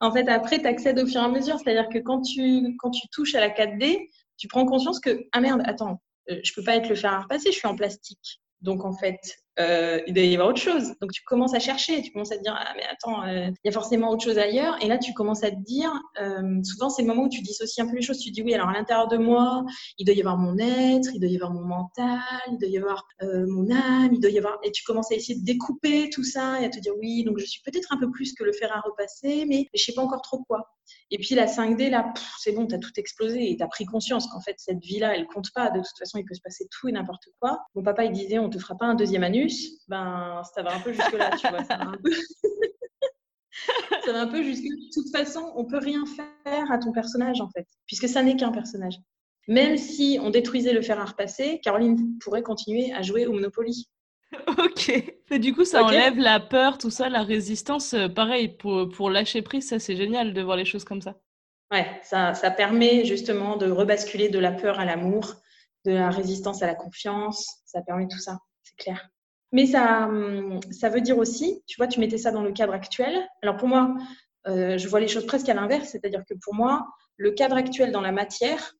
En 0.00 0.12
fait, 0.12 0.28
après, 0.28 0.58
tu 0.58 0.66
accèdes 0.66 0.98
au 0.98 1.06
fur 1.06 1.22
et 1.22 1.24
à 1.24 1.28
mesure. 1.28 1.58
C'est-à-dire 1.58 1.88
que 1.88 1.98
quand 1.98 2.20
tu, 2.20 2.76
touches 3.10 3.34
à 3.34 3.40
la 3.40 3.48
4D, 3.48 4.06
tu 4.36 4.48
prends 4.48 4.66
conscience 4.66 5.00
que, 5.00 5.26
ah 5.32 5.40
merde, 5.40 5.62
attends, 5.64 6.02
euh, 6.30 6.38
je 6.44 6.52
peux 6.52 6.62
pas 6.62 6.76
être 6.76 6.90
le 6.90 6.94
fer 6.94 7.10
à 7.10 7.20
repasser, 7.20 7.52
je 7.52 7.56
suis 7.56 7.66
en 7.66 7.74
plastique. 7.74 8.42
Donc, 8.60 8.84
en 8.84 8.92
fait, 8.92 9.18
euh, 9.58 10.00
il 10.06 10.14
doit 10.14 10.24
y 10.24 10.34
avoir 10.34 10.48
autre 10.48 10.60
chose. 10.60 10.94
Donc, 11.00 11.12
tu 11.12 11.22
commences 11.24 11.54
à 11.54 11.58
chercher, 11.58 12.02
tu 12.02 12.12
commences 12.12 12.32
à 12.32 12.36
te 12.36 12.42
dire, 12.42 12.56
ah, 12.58 12.72
mais 12.76 12.84
attends, 12.84 13.24
euh, 13.24 13.48
il 13.48 13.66
y 13.66 13.68
a 13.68 13.72
forcément 13.72 14.10
autre 14.10 14.22
chose 14.22 14.38
ailleurs. 14.38 14.76
Et 14.82 14.88
là, 14.88 14.98
tu 14.98 15.12
commences 15.14 15.44
à 15.44 15.50
te 15.50 15.62
dire, 15.62 15.92
euh, 16.20 16.62
souvent, 16.62 16.90
c'est 16.90 17.02
le 17.02 17.08
moment 17.08 17.24
où 17.24 17.28
tu 17.28 17.40
dissocies 17.40 17.80
un 17.80 17.88
peu 17.88 17.96
les 17.96 18.02
choses. 18.02 18.18
Tu 18.18 18.30
dis, 18.30 18.42
oui, 18.42 18.54
alors 18.54 18.68
à 18.68 18.72
l'intérieur 18.72 19.08
de 19.08 19.16
moi, 19.16 19.64
il 19.98 20.04
doit 20.04 20.14
y 20.14 20.20
avoir 20.20 20.36
mon 20.36 20.58
être, 20.58 21.10
il 21.14 21.20
doit 21.20 21.30
y 21.30 21.36
avoir 21.36 21.52
mon 21.52 21.64
mental, 21.64 22.20
il 22.50 22.58
doit 22.58 22.68
y 22.68 22.78
avoir 22.78 23.04
mon 23.22 23.70
âme, 23.70 24.10
il 24.12 24.20
doit 24.20 24.30
y 24.30 24.38
avoir. 24.38 24.58
Et 24.62 24.72
tu 24.72 24.84
commences 24.84 25.10
à 25.12 25.14
essayer 25.14 25.38
de 25.38 25.44
découper 25.44 26.10
tout 26.10 26.24
ça 26.24 26.60
et 26.60 26.64
à 26.64 26.68
te 26.68 26.78
dire, 26.78 26.92
oui, 26.98 27.24
donc 27.24 27.38
je 27.38 27.46
suis 27.46 27.60
peut-être 27.62 27.92
un 27.92 27.98
peu 27.98 28.10
plus 28.10 28.34
que 28.34 28.44
le 28.44 28.52
fer 28.52 28.70
à 28.74 28.80
repasser, 28.80 29.46
mais 29.46 29.68
je 29.74 29.82
sais 29.82 29.92
pas 29.92 30.02
encore 30.02 30.22
trop 30.22 30.42
quoi. 30.44 30.76
Et 31.10 31.18
puis 31.18 31.34
la 31.34 31.46
5D, 31.46 31.90
là, 31.90 32.12
c'est 32.38 32.52
bon, 32.52 32.66
tu 32.66 32.74
as 32.74 32.78
tout 32.78 32.92
explosé 32.96 33.50
et 33.50 33.56
tu 33.56 33.62
as 33.62 33.68
pris 33.68 33.84
conscience 33.84 34.26
qu'en 34.28 34.40
fait, 34.40 34.56
cette 34.58 34.82
vie-là, 34.82 35.16
elle 35.16 35.26
compte 35.26 35.50
pas. 35.54 35.70
De 35.70 35.78
toute 35.78 35.98
façon, 35.98 36.18
il 36.18 36.24
peut 36.24 36.34
se 36.34 36.40
passer 36.40 36.66
tout 36.70 36.88
et 36.88 36.92
n'importe 36.92 37.28
quoi. 37.40 37.60
Mon 37.74 37.82
papa, 37.82 38.04
il 38.04 38.12
disait, 38.12 38.38
on 38.38 38.50
te 38.50 38.58
fera 38.58 38.76
pas 38.76 38.86
un 38.86 38.94
deuxième 38.94 39.22
anus. 39.22 39.45
Ben, 39.88 40.42
ça 40.54 40.62
va 40.62 40.74
un 40.74 40.80
peu 40.80 40.92
jusque-là, 40.92 41.30
tu 41.38 41.48
vois. 41.48 41.64
Ça 41.64 41.76
va 41.76 41.84
un 41.84 41.96
peu... 42.02 42.10
ça 44.04 44.12
va 44.12 44.22
un 44.22 44.26
peu 44.26 44.42
jusque 44.42 44.64
De 44.64 44.92
toute 44.94 45.10
façon, 45.10 45.52
on 45.56 45.64
peut 45.64 45.78
rien 45.78 46.04
faire 46.06 46.70
à 46.70 46.78
ton 46.78 46.92
personnage, 46.92 47.40
en 47.40 47.48
fait, 47.50 47.66
puisque 47.86 48.08
ça 48.08 48.22
n'est 48.22 48.36
qu'un 48.36 48.52
personnage. 48.52 48.96
Même 49.48 49.76
si 49.76 50.18
on 50.20 50.30
détruisait 50.30 50.72
le 50.72 50.82
fer 50.82 50.98
à 50.98 51.04
repasser, 51.04 51.60
Caroline 51.62 52.18
pourrait 52.18 52.42
continuer 52.42 52.92
à 52.92 53.02
jouer 53.02 53.26
au 53.26 53.32
Monopoly. 53.32 53.88
Ok. 54.58 54.92
Mais 55.30 55.38
du 55.38 55.54
coup, 55.54 55.64
ça 55.64 55.84
enlève 55.84 56.18
la 56.18 56.40
peur, 56.40 56.78
tout 56.78 56.90
ça, 56.90 57.08
la 57.08 57.22
résistance. 57.22 57.94
Euh, 57.94 58.08
pareil, 58.08 58.48
pour, 58.48 58.88
pour 58.88 59.08
lâcher 59.08 59.40
prise, 59.40 59.68
ça, 59.68 59.78
c'est 59.78 59.96
génial 59.96 60.34
de 60.34 60.42
voir 60.42 60.56
les 60.56 60.64
choses 60.64 60.84
comme 60.84 61.00
ça. 61.00 61.14
Ouais, 61.70 62.00
ça, 62.02 62.34
ça 62.34 62.50
permet 62.50 63.04
justement 63.04 63.56
de 63.56 63.70
rebasculer 63.70 64.28
de 64.28 64.38
la 64.38 64.52
peur 64.52 64.78
à 64.78 64.84
l'amour, 64.84 65.34
de 65.84 65.92
la 65.92 66.10
résistance 66.10 66.62
à 66.62 66.66
la 66.66 66.74
confiance. 66.74 67.60
Ça 67.64 67.82
permet 67.82 68.06
tout 68.08 68.18
ça, 68.18 68.38
c'est 68.62 68.76
clair. 68.76 69.08
Mais 69.52 69.66
ça, 69.66 70.06
hum, 70.06 70.60
ça 70.70 70.88
veut 70.88 71.00
dire 71.00 71.18
aussi, 71.18 71.62
tu 71.66 71.76
vois, 71.76 71.86
tu 71.86 72.00
mettais 72.00 72.18
ça 72.18 72.30
dans 72.30 72.42
le 72.42 72.52
cadre 72.52 72.72
actuel. 72.72 73.28
Alors 73.42 73.56
pour 73.56 73.68
moi, 73.68 73.96
euh, 74.46 74.78
je 74.78 74.88
vois 74.88 75.00
les 75.00 75.08
choses 75.08 75.26
presque 75.26 75.48
à 75.48 75.54
l'inverse, 75.54 75.88
c'est-à-dire 75.90 76.24
que 76.28 76.34
pour 76.34 76.54
moi, 76.54 76.86
le 77.16 77.32
cadre 77.32 77.56
actuel 77.56 77.92
dans 77.92 78.00
la 78.00 78.12
matière, 78.12 78.76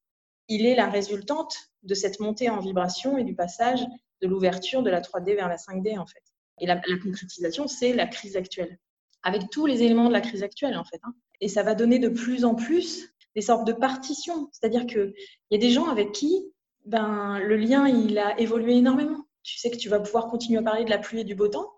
il 0.48 0.64
est 0.66 0.76
la 0.76 0.88
résultante 0.88 1.56
de 1.82 1.94
cette 1.94 2.20
montée 2.20 2.50
en 2.50 2.60
vibration 2.60 3.18
et 3.18 3.24
du 3.24 3.34
passage 3.34 3.80
de 4.22 4.28
l'ouverture 4.28 4.82
de 4.82 4.90
la 4.90 5.00
3D 5.00 5.34
vers 5.34 5.48
la 5.48 5.56
5D, 5.56 5.98
en 5.98 6.06
fait. 6.06 6.22
Et 6.60 6.66
la, 6.66 6.80
concrétisation, 7.02 7.66
c'est 7.68 7.92
la 7.92 8.06
crise 8.06 8.36
actuelle, 8.36 8.78
avec 9.22 9.50
tous 9.50 9.66
les 9.66 9.82
éléments 9.82 10.08
de 10.08 10.12
la 10.12 10.20
crise 10.20 10.42
actuelle, 10.42 10.76
en 10.76 10.84
fait. 10.84 11.00
Hein. 11.02 11.14
Et 11.40 11.48
ça 11.48 11.62
va 11.62 11.74
donner 11.74 11.98
de 11.98 12.08
plus 12.08 12.44
en 12.44 12.54
plus 12.54 13.12
des 13.34 13.42
sortes 13.42 13.66
de 13.66 13.72
partitions. 13.72 14.48
C'est-à-dire 14.52 14.86
qu'il 14.86 15.12
y 15.50 15.56
a 15.56 15.58
des 15.58 15.70
gens 15.70 15.88
avec 15.88 16.12
qui 16.12 16.52
ben, 16.86 17.40
le 17.40 17.56
lien, 17.56 17.88
il 17.88 18.18
a 18.18 18.38
évolué 18.38 18.76
énormément. 18.76 19.25
Tu 19.46 19.58
sais 19.58 19.70
que 19.70 19.76
tu 19.76 19.88
vas 19.88 20.00
pouvoir 20.00 20.26
continuer 20.26 20.58
à 20.58 20.62
parler 20.62 20.84
de 20.84 20.90
la 20.90 20.98
pluie 20.98 21.20
et 21.20 21.24
du 21.24 21.34
beau 21.34 21.48
temps, 21.48 21.72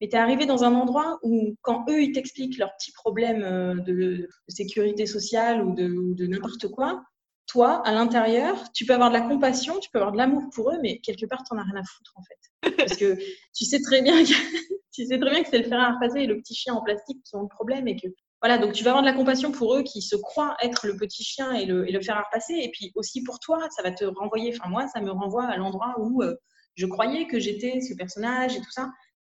mais 0.00 0.08
tu 0.08 0.16
es 0.16 0.18
arrivé 0.18 0.46
dans 0.46 0.64
un 0.64 0.74
endroit 0.74 1.18
où, 1.22 1.56
quand 1.62 1.86
eux, 1.88 2.02
ils 2.02 2.12
t'expliquent 2.12 2.58
leurs 2.58 2.74
petits 2.76 2.92
problèmes 2.92 3.42
euh, 3.42 3.74
de, 3.74 4.28
sécurité 4.48 5.06
sociale 5.06 5.62
ou 5.64 5.74
de 5.74 6.26
n'importe 6.26 6.68
quoi, 6.68 7.02
toi, 7.46 7.80
à 7.86 7.92
l'intérieur, 7.92 8.72
tu 8.72 8.84
peux 8.84 8.94
avoir 8.94 9.10
de 9.10 9.14
la 9.14 9.22
compassion, 9.22 9.78
tu 9.78 9.88
peux 9.90 9.98
avoir 9.98 10.12
de 10.12 10.18
l'amour 10.18 10.42
pour 10.52 10.70
eux, 10.70 10.78
mais 10.82 10.98
quelque 10.98 11.26
part, 11.26 11.42
tu 11.44 11.54
n'en 11.54 11.60
as 11.60 11.64
rien 11.64 11.76
à 11.76 11.84
foutre, 11.84 12.12
en 12.16 12.22
fait. 12.22 12.76
Parce 12.76 12.96
que 12.96 13.16
tu 13.54 13.64
sais 13.64 13.80
très 13.80 14.02
bien 14.02 14.24
que, 14.24 14.30
tu 14.92 15.06
sais 15.06 15.18
très 15.18 15.30
bien 15.30 15.42
que 15.42 15.48
c'est 15.48 15.58
le 15.58 15.68
fer 15.68 15.80
à 15.80 15.92
repasser 15.92 16.20
et 16.20 16.26
le 16.26 16.38
petit 16.38 16.54
chien 16.54 16.74
en 16.74 16.82
plastique 16.82 17.22
qui 17.22 17.36
ont 17.36 17.42
le 17.42 17.48
problème 17.48 17.86
et 17.88 17.96
que, 17.96 18.08
voilà, 18.42 18.58
donc 18.58 18.72
tu 18.72 18.84
vas 18.84 18.90
avoir 18.90 19.02
de 19.02 19.08
la 19.08 19.14
compassion 19.14 19.52
pour 19.52 19.74
eux 19.74 19.82
qui 19.82 20.02
se 20.02 20.16
croient 20.16 20.56
être 20.60 20.86
le 20.86 20.96
petit 20.96 21.22
chien 21.22 21.52
et 21.52 21.66
le, 21.66 22.00
fer 22.02 22.16
à 22.16 22.22
repasser. 22.22 22.54
Et 22.54 22.70
puis 22.70 22.92
aussi 22.96 23.22
pour 23.22 23.38
toi, 23.38 23.66
ça 23.70 23.82
va 23.82 23.92
te 23.92 24.04
renvoyer, 24.04 24.54
enfin 24.54 24.68
moi, 24.68 24.88
ça 24.88 25.00
me 25.00 25.10
renvoie 25.10 25.44
à 25.44 25.56
l'endroit 25.56 25.94
où 25.98 26.22
euh, 26.22 26.34
je 26.76 26.86
croyais 26.86 27.26
que 27.26 27.38
j'étais 27.38 27.80
ce 27.80 27.94
personnage 27.94 28.56
et 28.56 28.60
tout 28.60 28.70
ça. 28.70 28.90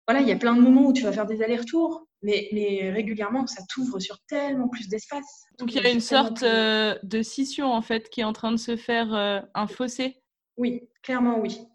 Voilà, 0.08 0.22
il 0.22 0.28
y 0.28 0.32
a 0.32 0.36
plein 0.36 0.56
de 0.56 0.60
moments 0.60 0.86
où 0.86 0.92
tu 0.92 1.02
vas 1.02 1.12
faire 1.12 1.26
des 1.26 1.42
allers-retours 1.42 2.06
mais, 2.22 2.90
régulièrement, 2.94 3.46
ça 3.46 3.62
t'ouvre 3.68 3.98
sur 3.98 4.20
tellement 4.26 4.68
plus 4.68 4.88
d'espace. 4.88 5.44
Donc 5.58 5.74
il 5.74 5.82
y 5.82 5.86
a 5.86 5.90
une 5.90 6.00
sorte 6.00 6.42
euh, 6.42 6.96
de 7.02 7.22
scission 7.22 7.72
en 7.72 7.82
fait 7.82 8.08
qui 8.10 8.20
est 8.20 8.24
en 8.24 8.32
train 8.32 8.52
de 8.52 8.56
se 8.56 8.76
faire 8.76 9.12
euh, 9.14 9.40
un 9.54 9.66
fossé. 9.66 10.22
Oui, 10.56 10.88
clairement 11.02 11.40
oui. 11.40 11.66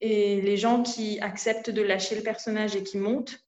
Et 0.00 0.40
les 0.40 0.56
gens 0.56 0.82
qui 0.82 1.18
acceptent 1.20 1.70
de 1.70 1.82
lâcher 1.82 2.14
le 2.14 2.22
personnage 2.22 2.76
et 2.76 2.82
qui 2.82 2.98
montent 2.98 3.40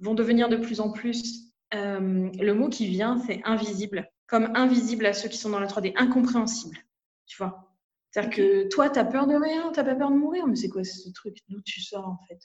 vont 0.00 0.14
devenir 0.14 0.48
de 0.48 0.56
plus 0.56 0.80
en 0.80 0.92
plus. 0.92 1.52
Euh, 1.74 2.30
le 2.38 2.52
mot 2.52 2.68
qui 2.68 2.86
vient, 2.86 3.18
c'est 3.26 3.40
invisible. 3.44 4.08
Comme 4.26 4.52
invisible 4.54 5.06
à 5.06 5.12
ceux 5.12 5.28
qui 5.28 5.38
sont 5.38 5.50
dans 5.50 5.60
la 5.60 5.66
3D, 5.66 5.94
incompréhensible. 5.96 6.78
Tu 7.26 7.36
vois? 7.38 7.67
C'est-à-dire 8.10 8.34
que 8.34 8.68
toi, 8.68 8.90
tu 8.90 8.98
as 8.98 9.04
peur 9.04 9.26
de 9.26 9.34
rien, 9.34 9.70
tu 9.72 9.82
pas 9.82 9.94
peur 9.94 10.10
de 10.10 10.16
mourir, 10.16 10.46
mais 10.46 10.56
c'est 10.56 10.68
quoi 10.68 10.84
ce 10.84 11.10
truc? 11.12 11.38
D'où 11.48 11.60
tu 11.62 11.80
sors 11.80 12.06
en 12.06 12.18
fait? 12.28 12.38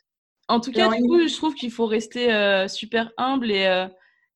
En 0.49 0.59
tout 0.59 0.71
cas, 0.71 0.89
du 0.89 1.01
coup, 1.03 1.25
je 1.25 1.35
trouve 1.35 1.55
qu'il 1.55 1.71
faut 1.71 1.85
rester 1.85 2.67
super 2.67 3.11
humble 3.17 3.49
et, 3.49 3.87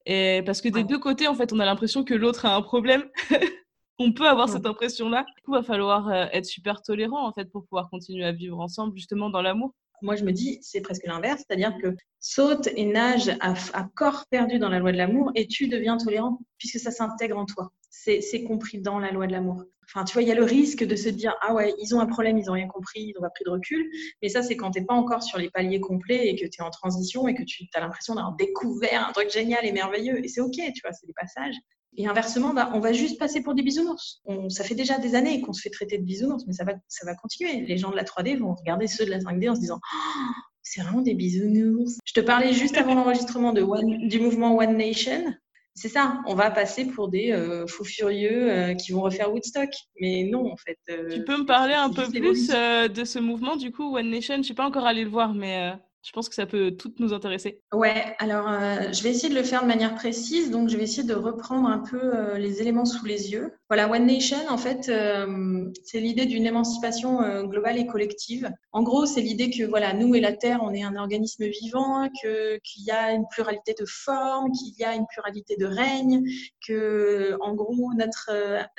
et 0.06 0.42
parce 0.46 0.62
que 0.62 0.70
des 0.70 0.86
deux 0.86 1.00
côtés, 1.00 1.28
en 1.28 1.36
fait, 1.36 1.52
on 1.52 1.60
a 1.60 1.66
l'impression 1.66 2.06
que 2.06 2.14
l'autre 2.14 2.46
a 2.46 2.56
un 2.56 2.62
problème. 2.62 3.04
on 4.00 4.14
peut 4.14 4.28
avoir 4.28 4.48
cette 4.48 4.66
impression-là. 4.66 5.26
Du 5.36 5.42
coup, 5.44 5.54
il 5.54 5.58
va 5.58 5.64
falloir 5.64 6.12
être 6.14 6.46
super 6.46 6.82
tolérant 6.82 7.28
en 7.28 7.34
fait 7.34 7.46
pour 7.46 7.66
pouvoir 7.66 7.90
continuer 7.90 8.24
à 8.24 8.32
vivre 8.32 8.60
ensemble, 8.60 8.96
justement 8.96 9.30
dans 9.30 9.42
l'amour. 9.42 9.74
Moi, 10.04 10.16
je 10.16 10.24
me 10.24 10.32
dis, 10.32 10.60
c'est 10.62 10.82
presque 10.82 11.06
l'inverse, 11.08 11.44
c'est-à-dire 11.48 11.76
que 11.82 11.96
saute 12.20 12.68
et 12.76 12.86
nage 12.86 13.32
à, 13.40 13.90
corps 13.96 14.26
perdu 14.30 14.60
dans 14.60 14.70
la 14.70 14.80
loi 14.80 14.92
de 14.92 14.98
l'amour 14.98 15.32
et 15.34 15.48
tu 15.48 15.68
deviens 15.68 15.98
tolérant 15.98 16.40
puisque 16.58 16.80
ça 16.80 16.92
s'intègre 16.92 17.38
en 17.38 17.46
toi. 17.46 17.72
C'est 17.90 18.44
compris 18.44 18.80
dans 18.80 19.00
la 19.00 19.12
loi 19.12 19.26
de 19.26 19.32
l'amour. 19.32 19.64
Enfin, 19.90 20.04
tu 20.04 20.14
vois, 20.14 20.22
il 20.22 20.28
y 20.28 20.32
a 20.32 20.36
le 20.36 20.44
risque 20.44 20.84
de 20.84 20.96
se 20.96 21.10
dire, 21.10 21.34
ah 21.42 21.54
ouais, 21.54 21.74
ils 21.82 21.96
ont 21.96 22.00
un 22.00 22.06
problème, 22.06 22.38
ils 22.38 22.46
n'ont 22.46 22.54
rien 22.54 22.68
compris, 22.68 23.00
ils 23.02 23.14
n'ont 23.16 23.22
pas 23.22 23.30
pris 23.30 23.46
de 23.46 23.50
recul. 23.50 23.90
Mais 24.22 24.30
ça, 24.30 24.44
c'est 24.44 24.58
quand 24.58 24.72
tu 24.72 24.80
n'es 24.80 24.86
pas 24.86 24.94
encore 24.94 25.24
sur 25.24 25.38
les 25.38 25.50
paliers 25.50 25.80
complets 25.80 26.28
et 26.28 26.36
que 26.36 26.46
tu 26.46 26.62
es 26.62 26.64
en 26.64 26.70
transition 26.70 27.28
et 27.28 27.36
que 27.36 27.44
tu 27.44 27.68
as 27.74 27.80
l'impression 27.80 28.16
d'avoir 28.16 28.36
découvert 28.36 29.08
un 29.08 29.14
truc 29.14 29.30
génial 29.32 29.66
et 29.66 29.72
merveilleux. 29.72 30.24
Et 30.24 30.28
c'est 30.28 30.42
OK, 30.42 30.56
tu 30.56 30.82
vois, 30.84 30.92
c'est 30.92 31.08
des 31.08 31.14
passages. 31.14 31.56
Et 31.96 32.06
inversement, 32.06 32.54
bah, 32.54 32.70
on 32.74 32.80
va 32.80 32.94
juste 32.94 33.18
passer 33.18 33.42
pour 33.42 33.56
des 33.56 33.64
bisounours. 33.64 34.22
ça 34.50 34.64
fait 34.64 34.76
déjà 34.76 35.00
des 35.00 35.16
années 35.16 35.42
qu'on 35.42 35.54
se 35.54 35.62
fait 35.62 35.70
traiter 35.70 35.98
de 35.98 36.04
bisounours, 36.04 36.46
mais 36.46 36.54
ça 36.54 36.64
va, 36.64 36.74
ça 36.88 37.06
va 37.06 37.16
continuer. 37.16 37.62
Les 37.62 37.78
gens 37.78 37.90
de 37.90 37.96
la 37.96 38.04
3D 38.04 38.38
vont 38.38 38.54
regarder 38.54 38.88
ceux 38.88 39.06
de 39.06 39.10
la 39.10 39.20
5D 39.20 39.50
en 39.50 39.56
se 39.56 39.62
disant 39.62 39.80
oh, 39.82 40.32
c'est 40.62 40.82
vraiment 40.82 41.02
des 41.02 41.16
bisounours. 41.16 41.98
Je 42.06 42.14
te 42.14 42.20
parlais 42.20 42.54
juste 42.54 42.78
avant 42.78 42.94
l'enregistrement 42.94 43.54
du 43.54 44.20
mouvement 44.20 44.56
One 44.56 44.78
Nation. 44.78 45.34
C'est 45.78 45.90
ça, 45.90 46.24
on 46.26 46.34
va 46.34 46.50
passer 46.50 46.86
pour 46.86 47.08
des 47.08 47.32
euh, 47.32 47.68
fous 47.68 47.86
furieux 47.86 48.52
euh, 48.52 48.74
qui 48.74 48.94
vont 48.94 49.02
refaire 49.02 49.32
Woodstock. 49.32 49.70
Mais 50.02 50.24
non, 50.24 50.52
en 50.52 50.58
fait. 50.58 50.80
Euh, 50.90 51.08
tu 51.14 51.24
peux 51.24 51.38
me 51.38 51.46
parler 51.46 51.76
un 51.76 51.92
peu 51.92 52.10
plus 52.10 52.50
de 52.50 53.04
ce 53.04 53.20
mouvement, 53.20 53.56
du 53.56 53.72
coup, 53.72 53.96
One 53.96 54.10
Nation? 54.10 54.34
Je 54.34 54.40
ne 54.40 54.44
suis 54.44 54.56
pas 54.56 54.66
encore 54.66 54.88
allée 54.88 55.04
le 55.04 55.12
voir, 55.12 55.36
mais 55.36 55.74
je 56.08 56.14
pense 56.14 56.30
que 56.30 56.36
ça 56.36 56.46
peut 56.46 56.72
toutes 56.72 57.02
nous 57.02 57.14
intéresser. 57.14 57.60
Ouais, 57.74 58.16
alors 58.20 58.48
euh, 58.48 58.94
je 58.94 59.04
vais 59.04 59.10
essayer 59.10 59.28
de 59.28 59.38
le 59.38 59.44
faire 59.44 59.64
de 59.64 59.68
manière 59.68 59.94
précise. 59.94 60.52
Donc, 60.52 60.70
je 60.70 60.78
vais 60.78 60.84
essayer 60.84 61.04
de 61.04 61.14
reprendre 61.14 61.68
un 61.68 61.80
peu 61.80 62.00
euh, 62.00 62.38
les 62.38 62.62
éléments 62.62 62.86
sous 62.86 63.06
les 63.06 63.34
yeux. 63.34 63.52
Voilà, 63.70 63.92
One 63.92 64.06
Nation, 64.06 64.38
en 64.48 64.58
fait, 64.58 64.88
euh, 64.88 65.70
c'est 65.84 66.00
l'idée 66.00 66.26
d'une 66.26 66.46
émancipation 66.46 67.44
globale 67.44 67.78
et 67.78 67.86
collective. 67.86 68.50
En 68.72 68.84
gros, 68.84 69.06
c'est 69.06 69.20
l'idée 69.20 69.50
que 69.50 69.64
voilà, 69.64 69.92
nous 69.92 70.16
et 70.16 70.22
la 70.22 70.32
Terre, 70.32 70.60
on 70.64 70.74
est 70.74 70.84
un 70.84 70.96
organisme 70.96 71.46
vivant, 71.46 72.08
qu'il 72.10 72.84
y 72.86 72.92
a 72.92 73.12
une 73.12 73.26
pluralité 73.30 73.76
de 73.78 73.86
formes, 73.86 74.54
qu'il 74.54 74.74
y 74.80 74.86
a 74.86 74.96
une 74.96 75.08
pluralité 75.08 75.58
de 75.58 75.66
règnes, 75.66 76.24
que 76.66 77.36
en 77.42 77.54
gros 77.54 77.92
notre 77.98 78.32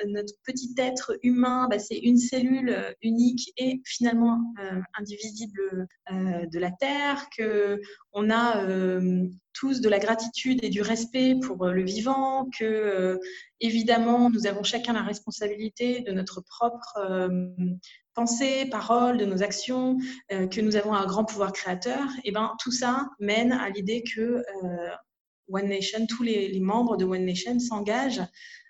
notre 0.07 0.33
petit 0.47 0.75
être 0.79 1.19
humain, 1.23 1.69
bah, 1.69 1.79
c'est 1.79 1.99
une 1.99 2.17
cellule 2.17 2.75
unique 3.03 3.53
et 3.59 3.83
finalement 3.85 4.41
indivisible 4.99 5.87
de 6.11 6.59
la 6.59 6.71
Terre 6.71 7.18
que 7.31 7.81
on 8.13 8.31
a 8.31 8.65
euh, 8.65 9.27
tous 9.53 9.81
de 9.81 9.89
la 9.89 9.99
gratitude 9.99 10.63
et 10.63 10.69
du 10.69 10.83
respect 10.83 11.35
pour 11.43 11.65
euh, 11.65 11.73
le 11.73 11.83
vivant, 11.83 12.49
que 12.59 12.65
euh, 12.65 13.19
évidemment 13.61 14.31
nous 14.31 14.47
avons 14.47 14.63
chacun 14.63 14.93
la 14.93 15.03
responsabilité 15.03 16.01
de 16.01 16.13
notre 16.13 16.41
propre 16.41 16.99
pensée, 18.15 18.67
parole, 18.67 19.19
de 19.19 19.25
nos 19.25 19.43
actions, 19.43 19.97
que 20.29 20.61
nous 20.61 20.77
avons 20.77 20.93
un 20.93 21.07
grand 21.07 21.25
pouvoir 21.25 21.53
créateur. 21.53 22.09
Et 22.25 22.33
ben 22.33 22.55
tout 22.61 22.73
ça 22.73 23.09
mène 23.21 23.53
à 23.53 23.69
l'idée 23.71 24.03
que 24.03 24.43
One 25.49 25.69
Nation, 25.69 26.07
tous 26.07 26.23
les 26.23 26.59
membres 26.61 26.97
de 26.97 27.05
One 27.05 27.25
Nation 27.25 27.59
s'engagent 27.61 28.23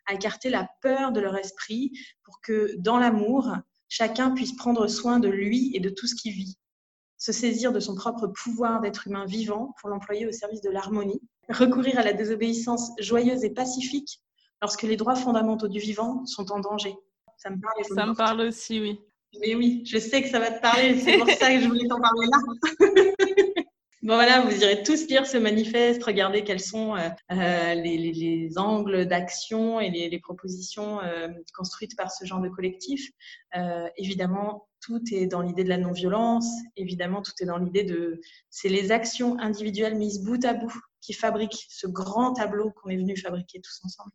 à 0.07 0.15
écarter 0.15 0.51
la 0.51 0.69
peur 0.83 1.13
de 1.13 1.21
leur 1.21 1.37
esprit 1.37 1.93
pour 2.25 2.41
que 2.43 2.75
dans 2.79 2.99
l'amour, 2.99 3.55
chacun 3.89 4.31
puisse 4.33 4.55
prendre 4.55 4.87
soin 4.87 5.19
de 5.19 5.29
lui 5.29 5.71
et 5.75 5.81
de 5.81 5.91
tout 5.91 6.07
ce 6.07 6.15
qui 6.15 6.31
vit 6.31 6.59
se 7.19 7.33
saisir 7.33 7.73
de 7.73 7.81
son 7.81 7.95
propre 7.95 8.29
pouvoir 8.29 8.81
d'être 8.81 9.07
humain 9.07 9.27
vivant 9.27 9.75
pour 9.81 9.91
l'employer 9.91 10.27
au 10.27 10.33
service 10.33 10.61
de 10.61 10.71
l'harmonie, 10.71 11.21
recourir 11.49 11.99
à 11.99 12.03
la 12.03 12.13
désobéissance 12.13 12.93
joyeuse 12.99 13.45
et 13.45 13.51
pacifique 13.51 14.21
lorsque 14.63 14.83
les 14.83 14.97
droits 14.97 15.17
fondamentaux 15.17 15.69
du 15.69 15.81
vivant 15.81 16.25
sont 16.27 16.51
en 16.53 16.61
danger. 16.61 16.95
Ça 17.37 17.51
me 17.51 17.61
parle. 17.61 17.85
Ça 17.95 18.07
me 18.07 18.15
parle 18.15 18.41
aussi, 18.43 18.81
oui. 18.81 19.01
Mais 19.41 19.55
oui, 19.55 19.83
je 19.85 19.99
sais 19.99 20.23
que 20.23 20.29
ça 20.29 20.39
va 20.39 20.51
te 20.51 20.61
parler, 20.61 20.99
c'est 20.99 21.19
pour 21.19 21.29
ça 21.29 21.53
que 21.53 21.61
je 21.61 21.69
voulais 21.69 21.87
t'en 21.87 22.01
parler 22.01 22.27
là. 22.31 23.55
Bon 24.09 24.15
voilà, 24.15 24.41
vous 24.41 24.63
irez 24.63 24.83
tous 24.83 25.07
lire 25.09 25.27
ce 25.27 25.37
manifeste, 25.37 26.03
regardez 26.03 26.43
quels 26.43 26.61
sont 26.61 26.97
euh, 26.97 27.11
euh, 27.31 27.75
les, 27.75 28.57
angles 28.57 29.05
d'action 29.05 29.81
et 29.81 29.91
les, 29.91 30.19
propositions 30.19 31.03
euh, 31.03 31.29
construites 31.55 31.95
par 31.95 32.11
ce 32.11 32.25
genre 32.25 32.41
de 32.41 32.49
collectif. 32.49 33.11
évidemment, 33.99 34.67
tout 34.81 35.03
est 35.13 35.27
dans 35.27 35.43
l'idée 35.43 35.63
de 35.63 35.69
la 35.69 35.77
non-violence, 35.77 36.49
évidemment, 36.77 37.21
tout 37.21 37.33
est 37.43 37.45
dans 37.45 37.59
l'idée 37.59 37.83
de... 37.83 38.19
C'est 38.49 38.71
les 38.71 38.93
actions 38.93 39.39
individuelles 39.41 39.97
mises 39.97 40.25
bout 40.25 40.43
à 40.43 40.55
bout 40.55 40.73
qui 41.03 41.13
fabriquent 41.13 41.67
ce 41.69 41.87
grand 41.87 42.33
tableau 42.33 42.71
qu'on 42.71 42.89
est 42.89 42.97
venu 42.97 43.15
fabriquer 43.15 43.61
tous 43.61 43.79
ensemble. 43.85 44.13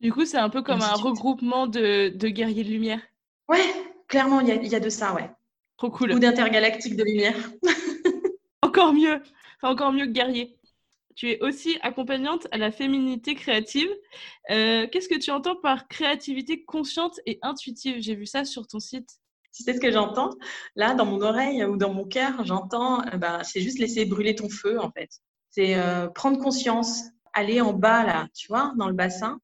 Du 0.00 0.12
coup, 0.12 0.24
c'est 0.24 0.38
un 0.38 0.50
peu 0.50 0.62
comme 0.62 0.82
un 0.82 0.94
regroupement 0.94 1.68
de, 1.68 2.08
guerriers 2.08 2.64
de 2.64 2.70
lumière. 2.70 3.00
Ouais, 3.48 3.64
clairement, 4.08 4.40
il 4.40 4.48
y, 4.48 4.68
y 4.70 4.74
a, 4.74 4.80
de 4.80 4.90
ça, 4.90 5.14
ouais. 5.14 5.30
Trop 5.76 5.90
cool. 5.90 6.14
Ou 6.14 6.18
d'intergalactiques 6.18 6.96
de 6.96 7.04
lumière. 7.04 7.36
encore 8.74 8.92
mieux, 8.92 9.22
encore 9.62 9.92
mieux 9.92 10.06
que 10.06 10.10
guerrier. 10.10 10.58
Tu 11.14 11.30
es 11.30 11.40
aussi 11.42 11.78
accompagnante 11.82 12.48
à 12.50 12.58
la 12.58 12.72
féminité 12.72 13.36
créative. 13.36 13.88
Euh, 14.50 14.88
qu'est-ce 14.90 15.08
que 15.08 15.18
tu 15.18 15.30
entends 15.30 15.54
par 15.54 15.86
créativité 15.86 16.64
consciente 16.64 17.20
et 17.24 17.38
intuitive? 17.42 17.98
J'ai 18.00 18.16
vu 18.16 18.26
ça 18.26 18.44
sur 18.44 18.66
ton 18.66 18.80
site. 18.80 19.08
C'est 19.52 19.74
ce 19.74 19.80
que 19.80 19.92
j'entends? 19.92 20.30
Là, 20.74 20.94
dans 20.94 21.06
mon 21.06 21.22
oreille 21.22 21.64
ou 21.64 21.76
dans 21.76 21.94
mon 21.94 22.04
cœur, 22.04 22.44
j'entends, 22.44 23.04
bah, 23.18 23.44
c'est 23.44 23.60
juste 23.60 23.78
laisser 23.78 24.04
brûler 24.06 24.34
ton 24.34 24.48
feu, 24.48 24.80
en 24.80 24.90
fait. 24.90 25.10
C'est 25.50 25.76
euh, 25.76 26.08
prendre 26.08 26.40
conscience, 26.40 27.04
aller 27.32 27.60
en 27.60 27.72
bas, 27.72 28.04
là, 28.04 28.26
tu 28.34 28.48
vois, 28.48 28.72
dans 28.76 28.88
le 28.88 28.94
bassin, 28.94 29.38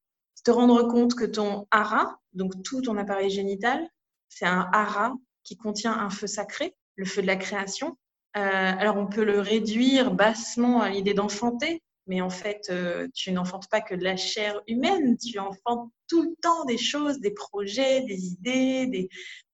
te 0.44 0.50
rendre 0.50 0.82
compte 0.88 1.14
que 1.14 1.24
ton 1.24 1.68
hara, 1.70 2.18
donc 2.32 2.60
tout 2.64 2.80
ton 2.80 2.96
appareil 2.96 3.30
génital, 3.30 3.88
c'est 4.28 4.46
un 4.46 4.68
hara 4.72 5.14
qui 5.44 5.56
contient 5.56 5.92
un 5.92 6.10
feu 6.10 6.26
sacré, 6.26 6.74
le 6.96 7.04
feu 7.04 7.22
de 7.22 7.28
la 7.28 7.36
création, 7.36 7.96
alors, 8.34 8.96
on 8.96 9.06
peut 9.06 9.24
le 9.24 9.40
réduire 9.40 10.12
bassement 10.12 10.80
à 10.80 10.90
l'idée 10.90 11.14
d'enfanter, 11.14 11.82
mais 12.06 12.20
en 12.20 12.30
fait, 12.30 12.66
euh, 12.70 13.06
tu 13.14 13.32
n'enfantes 13.32 13.68
pas 13.70 13.80
que 13.80 13.94
de 13.94 14.02
la 14.02 14.16
chair 14.16 14.60
humaine, 14.66 15.16
tu 15.16 15.38
enfantes 15.38 15.90
tout 16.08 16.22
le 16.22 16.34
temps 16.42 16.64
des 16.64 16.78
choses, 16.78 17.20
des 17.20 17.30
projets, 17.30 18.02
des 18.02 18.26
idées, 18.26 19.08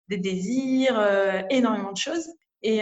des, 0.09 0.17
désirs, 0.17 0.99
euh, 0.99 1.43
énormément 1.51 1.93
de 1.93 1.99
choses. 1.99 2.27
Et, 2.63 2.81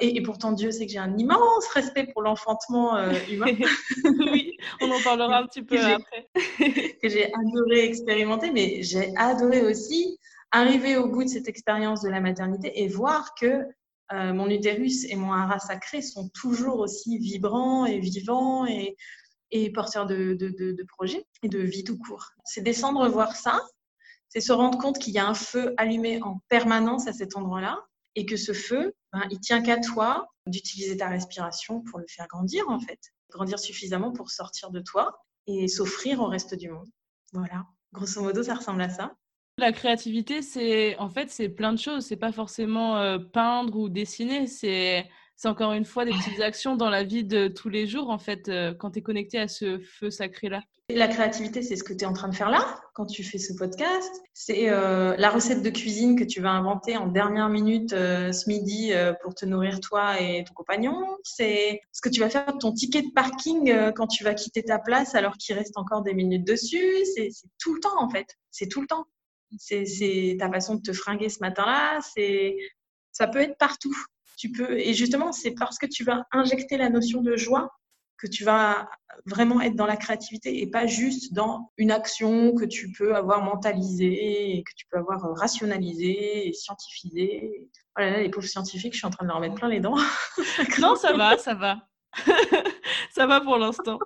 et, 0.00 0.22
pourtant, 0.22 0.52
Dieu 0.52 0.70
sait 0.70 0.86
que 0.86 0.92
j'ai 0.92 0.98
un 0.98 1.16
immense 1.16 1.66
respect 1.72 2.06
pour 2.12 2.22
l'enfantement 2.22 2.96
humain. 3.28 3.46
oui, 4.30 4.56
on 4.80 4.90
en 4.92 5.00
parlera 5.02 5.38
un 5.38 5.46
petit 5.46 5.62
peu 5.62 5.76
après. 5.80 6.28
que 7.02 7.08
j'ai 7.08 7.32
adoré 7.32 7.84
expérimenter, 7.84 8.52
mais 8.52 8.82
j'ai 8.82 9.12
adoré 9.16 9.62
aussi 9.62 10.20
arriver 10.52 10.96
au 10.96 11.08
bout 11.08 11.24
de 11.24 11.28
cette 11.28 11.48
expérience 11.48 12.02
de 12.02 12.10
la 12.10 12.20
maternité 12.20 12.82
et 12.82 12.86
voir 12.86 13.34
que 13.34 13.64
euh, 14.12 14.32
mon 14.32 14.48
utérus 14.50 15.04
et 15.04 15.16
mon 15.16 15.32
hara 15.32 15.58
sacré 15.58 16.02
sont 16.02 16.28
toujours 16.28 16.78
aussi 16.78 17.18
vibrants 17.18 17.86
et 17.86 18.00
vivants 18.00 18.66
et, 18.66 18.96
porteurs 19.72 20.06
de, 20.06 20.84
projets 20.88 21.24
et 21.42 21.48
de 21.48 21.60
vie 21.60 21.84
tout 21.84 21.96
court. 21.96 22.30
C'est 22.44 22.60
descendre 22.60 23.08
voir 23.08 23.36
ça, 23.36 23.60
c'est 24.28 24.40
se 24.40 24.52
rendre 24.52 24.78
compte 24.78 24.98
qu'il 24.98 25.14
y 25.14 25.18
a 25.18 25.26
un 25.26 25.34
feu 25.34 25.74
allumé 25.76 26.20
en 26.22 26.40
permanence 26.48 27.06
à 27.06 27.12
cet 27.12 27.36
endroit-là 27.36 27.86
et 28.16 28.26
que 28.26 28.36
ce 28.36 28.52
feu, 28.52 28.94
ben, 29.12 29.22
il 29.30 29.38
tient 29.40 29.62
qu'à 29.62 29.78
toi 29.78 30.26
d'utiliser 30.46 30.96
ta 30.96 31.08
respiration 31.08 31.82
pour 31.82 31.98
le 31.98 32.06
faire 32.08 32.26
grandir 32.26 32.68
en 32.68 32.80
fait, 32.80 32.98
grandir 33.30 33.58
suffisamment 33.58 34.12
pour 34.12 34.30
sortir 34.30 34.70
de 34.70 34.80
toi 34.80 35.24
et 35.46 35.68
s'offrir 35.68 36.20
au 36.20 36.26
reste 36.26 36.54
du 36.54 36.70
monde. 36.70 36.88
Voilà, 37.32 37.64
grosso 37.92 38.22
modo, 38.22 38.42
ça 38.42 38.54
ressemble 38.54 38.82
à 38.82 38.90
ça. 38.90 39.14
La 39.58 39.70
créativité, 39.70 40.42
c'est 40.42 40.96
en 40.98 41.08
fait, 41.08 41.30
c'est 41.30 41.48
plein 41.48 41.72
de 41.72 41.78
choses. 41.78 42.06
C'est 42.06 42.16
pas 42.16 42.32
forcément 42.32 42.96
euh, 42.96 43.18
peindre 43.18 43.76
ou 43.76 43.88
dessiner. 43.88 44.48
C'est 44.48 45.06
c'est 45.36 45.48
encore 45.48 45.72
une 45.72 45.84
fois 45.84 46.04
des 46.04 46.12
petites 46.12 46.40
actions 46.40 46.76
dans 46.76 46.90
la 46.90 47.02
vie 47.02 47.24
de 47.24 47.48
tous 47.48 47.68
les 47.68 47.86
jours, 47.86 48.10
en 48.10 48.18
fait, 48.18 48.48
euh, 48.48 48.72
quand 48.72 48.92
tu 48.92 49.00
es 49.00 49.02
connecté 49.02 49.38
à 49.38 49.48
ce 49.48 49.78
feu 49.78 50.10
sacré-là. 50.10 50.62
La 50.90 51.08
créativité, 51.08 51.62
c'est 51.62 51.76
ce 51.76 51.82
que 51.82 51.92
tu 51.92 52.04
es 52.04 52.06
en 52.06 52.12
train 52.12 52.28
de 52.28 52.34
faire 52.34 52.50
là, 52.50 52.78
quand 52.94 53.06
tu 53.06 53.24
fais 53.24 53.38
ce 53.38 53.52
podcast. 53.54 54.12
C'est 54.32 54.68
euh, 54.68 55.16
la 55.18 55.30
recette 55.30 55.62
de 55.62 55.70
cuisine 55.70 56.16
que 56.16 56.24
tu 56.24 56.40
vas 56.40 56.50
inventer 56.50 56.96
en 56.96 57.06
dernière 57.06 57.48
minute 57.48 57.90
ce 57.90 58.48
midi 58.48 58.92
pour 59.22 59.34
te 59.34 59.44
nourrir 59.46 59.80
toi 59.80 60.20
et 60.20 60.44
ton 60.44 60.52
compagnon. 60.52 61.16
C'est 61.24 61.80
ce 61.90 62.00
que 62.00 62.10
tu 62.10 62.20
vas 62.20 62.28
faire 62.28 62.46
ton 62.58 62.72
ticket 62.72 63.02
de 63.02 63.12
parking 63.14 63.92
quand 63.96 64.06
tu 64.06 64.24
vas 64.24 64.34
quitter 64.34 64.62
ta 64.62 64.78
place 64.78 65.14
alors 65.14 65.36
qu'il 65.38 65.56
reste 65.56 65.78
encore 65.78 66.02
des 66.02 66.14
minutes 66.14 66.46
dessus. 66.46 67.04
C'est 67.14 67.30
tout 67.58 67.74
le 67.74 67.80
temps, 67.80 67.98
en 67.98 68.10
fait. 68.10 68.26
C'est 68.50 68.68
tout 68.68 68.82
le 68.82 68.86
temps 68.86 69.06
c'est 69.58 70.36
ta 70.38 70.50
façon 70.50 70.76
de 70.76 70.82
te 70.82 70.92
fringuer 70.92 71.28
ce 71.28 71.38
matin-là, 71.40 72.00
c'est 72.14 72.56
ça 73.12 73.28
peut 73.28 73.40
être 73.40 73.56
partout. 73.58 73.96
Tu 74.36 74.50
peux 74.50 74.78
et 74.78 74.94
justement 74.94 75.32
c'est 75.32 75.52
parce 75.52 75.78
que 75.78 75.86
tu 75.86 76.04
vas 76.04 76.24
injecter 76.32 76.76
la 76.76 76.90
notion 76.90 77.22
de 77.22 77.36
joie 77.36 77.70
que 78.16 78.26
tu 78.26 78.44
vas 78.44 78.88
vraiment 79.26 79.60
être 79.60 79.76
dans 79.76 79.86
la 79.86 79.96
créativité 79.96 80.60
et 80.60 80.66
pas 80.66 80.86
juste 80.86 81.32
dans 81.34 81.70
une 81.76 81.90
action 81.90 82.54
que 82.54 82.64
tu 82.64 82.92
peux 82.92 83.14
avoir 83.14 83.42
mentalisée 83.42 84.56
et 84.56 84.62
que 84.62 84.72
tu 84.76 84.86
peux 84.90 84.98
avoir 84.98 85.24
euh, 85.24 85.34
rationalisée 85.34 86.48
et 86.48 86.52
scientifisée. 86.52 87.68
Oh 87.96 88.00
là 88.00 88.20
les 88.20 88.30
pauvres 88.30 88.46
scientifiques, 88.46 88.92
je 88.92 88.98
suis 88.98 89.06
en 89.06 89.10
train 89.10 89.24
de 89.24 89.30
leur 89.30 89.40
mettre 89.40 89.54
plein 89.54 89.68
les 89.68 89.80
dents. 89.80 89.96
non, 90.80 90.96
ça 90.96 91.12
va, 91.12 91.36
ça 91.38 91.54
va. 91.54 91.78
ça 93.14 93.26
va 93.26 93.40
pour 93.40 93.58
l'instant. 93.58 93.98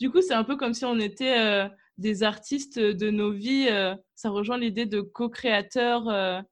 Du 0.00 0.10
coup, 0.10 0.20
c'est 0.20 0.34
un 0.34 0.44
peu 0.44 0.56
comme 0.56 0.74
si 0.74 0.84
on 0.84 0.98
était 0.98 1.38
euh, 1.38 1.68
des 1.98 2.22
artistes 2.22 2.78
de 2.78 3.10
nos 3.10 3.32
vies. 3.32 3.68
Euh, 3.70 3.94
ça 4.14 4.30
rejoint 4.30 4.58
l'idée 4.58 4.86
de 4.86 5.00
co-créateur. 5.00 6.44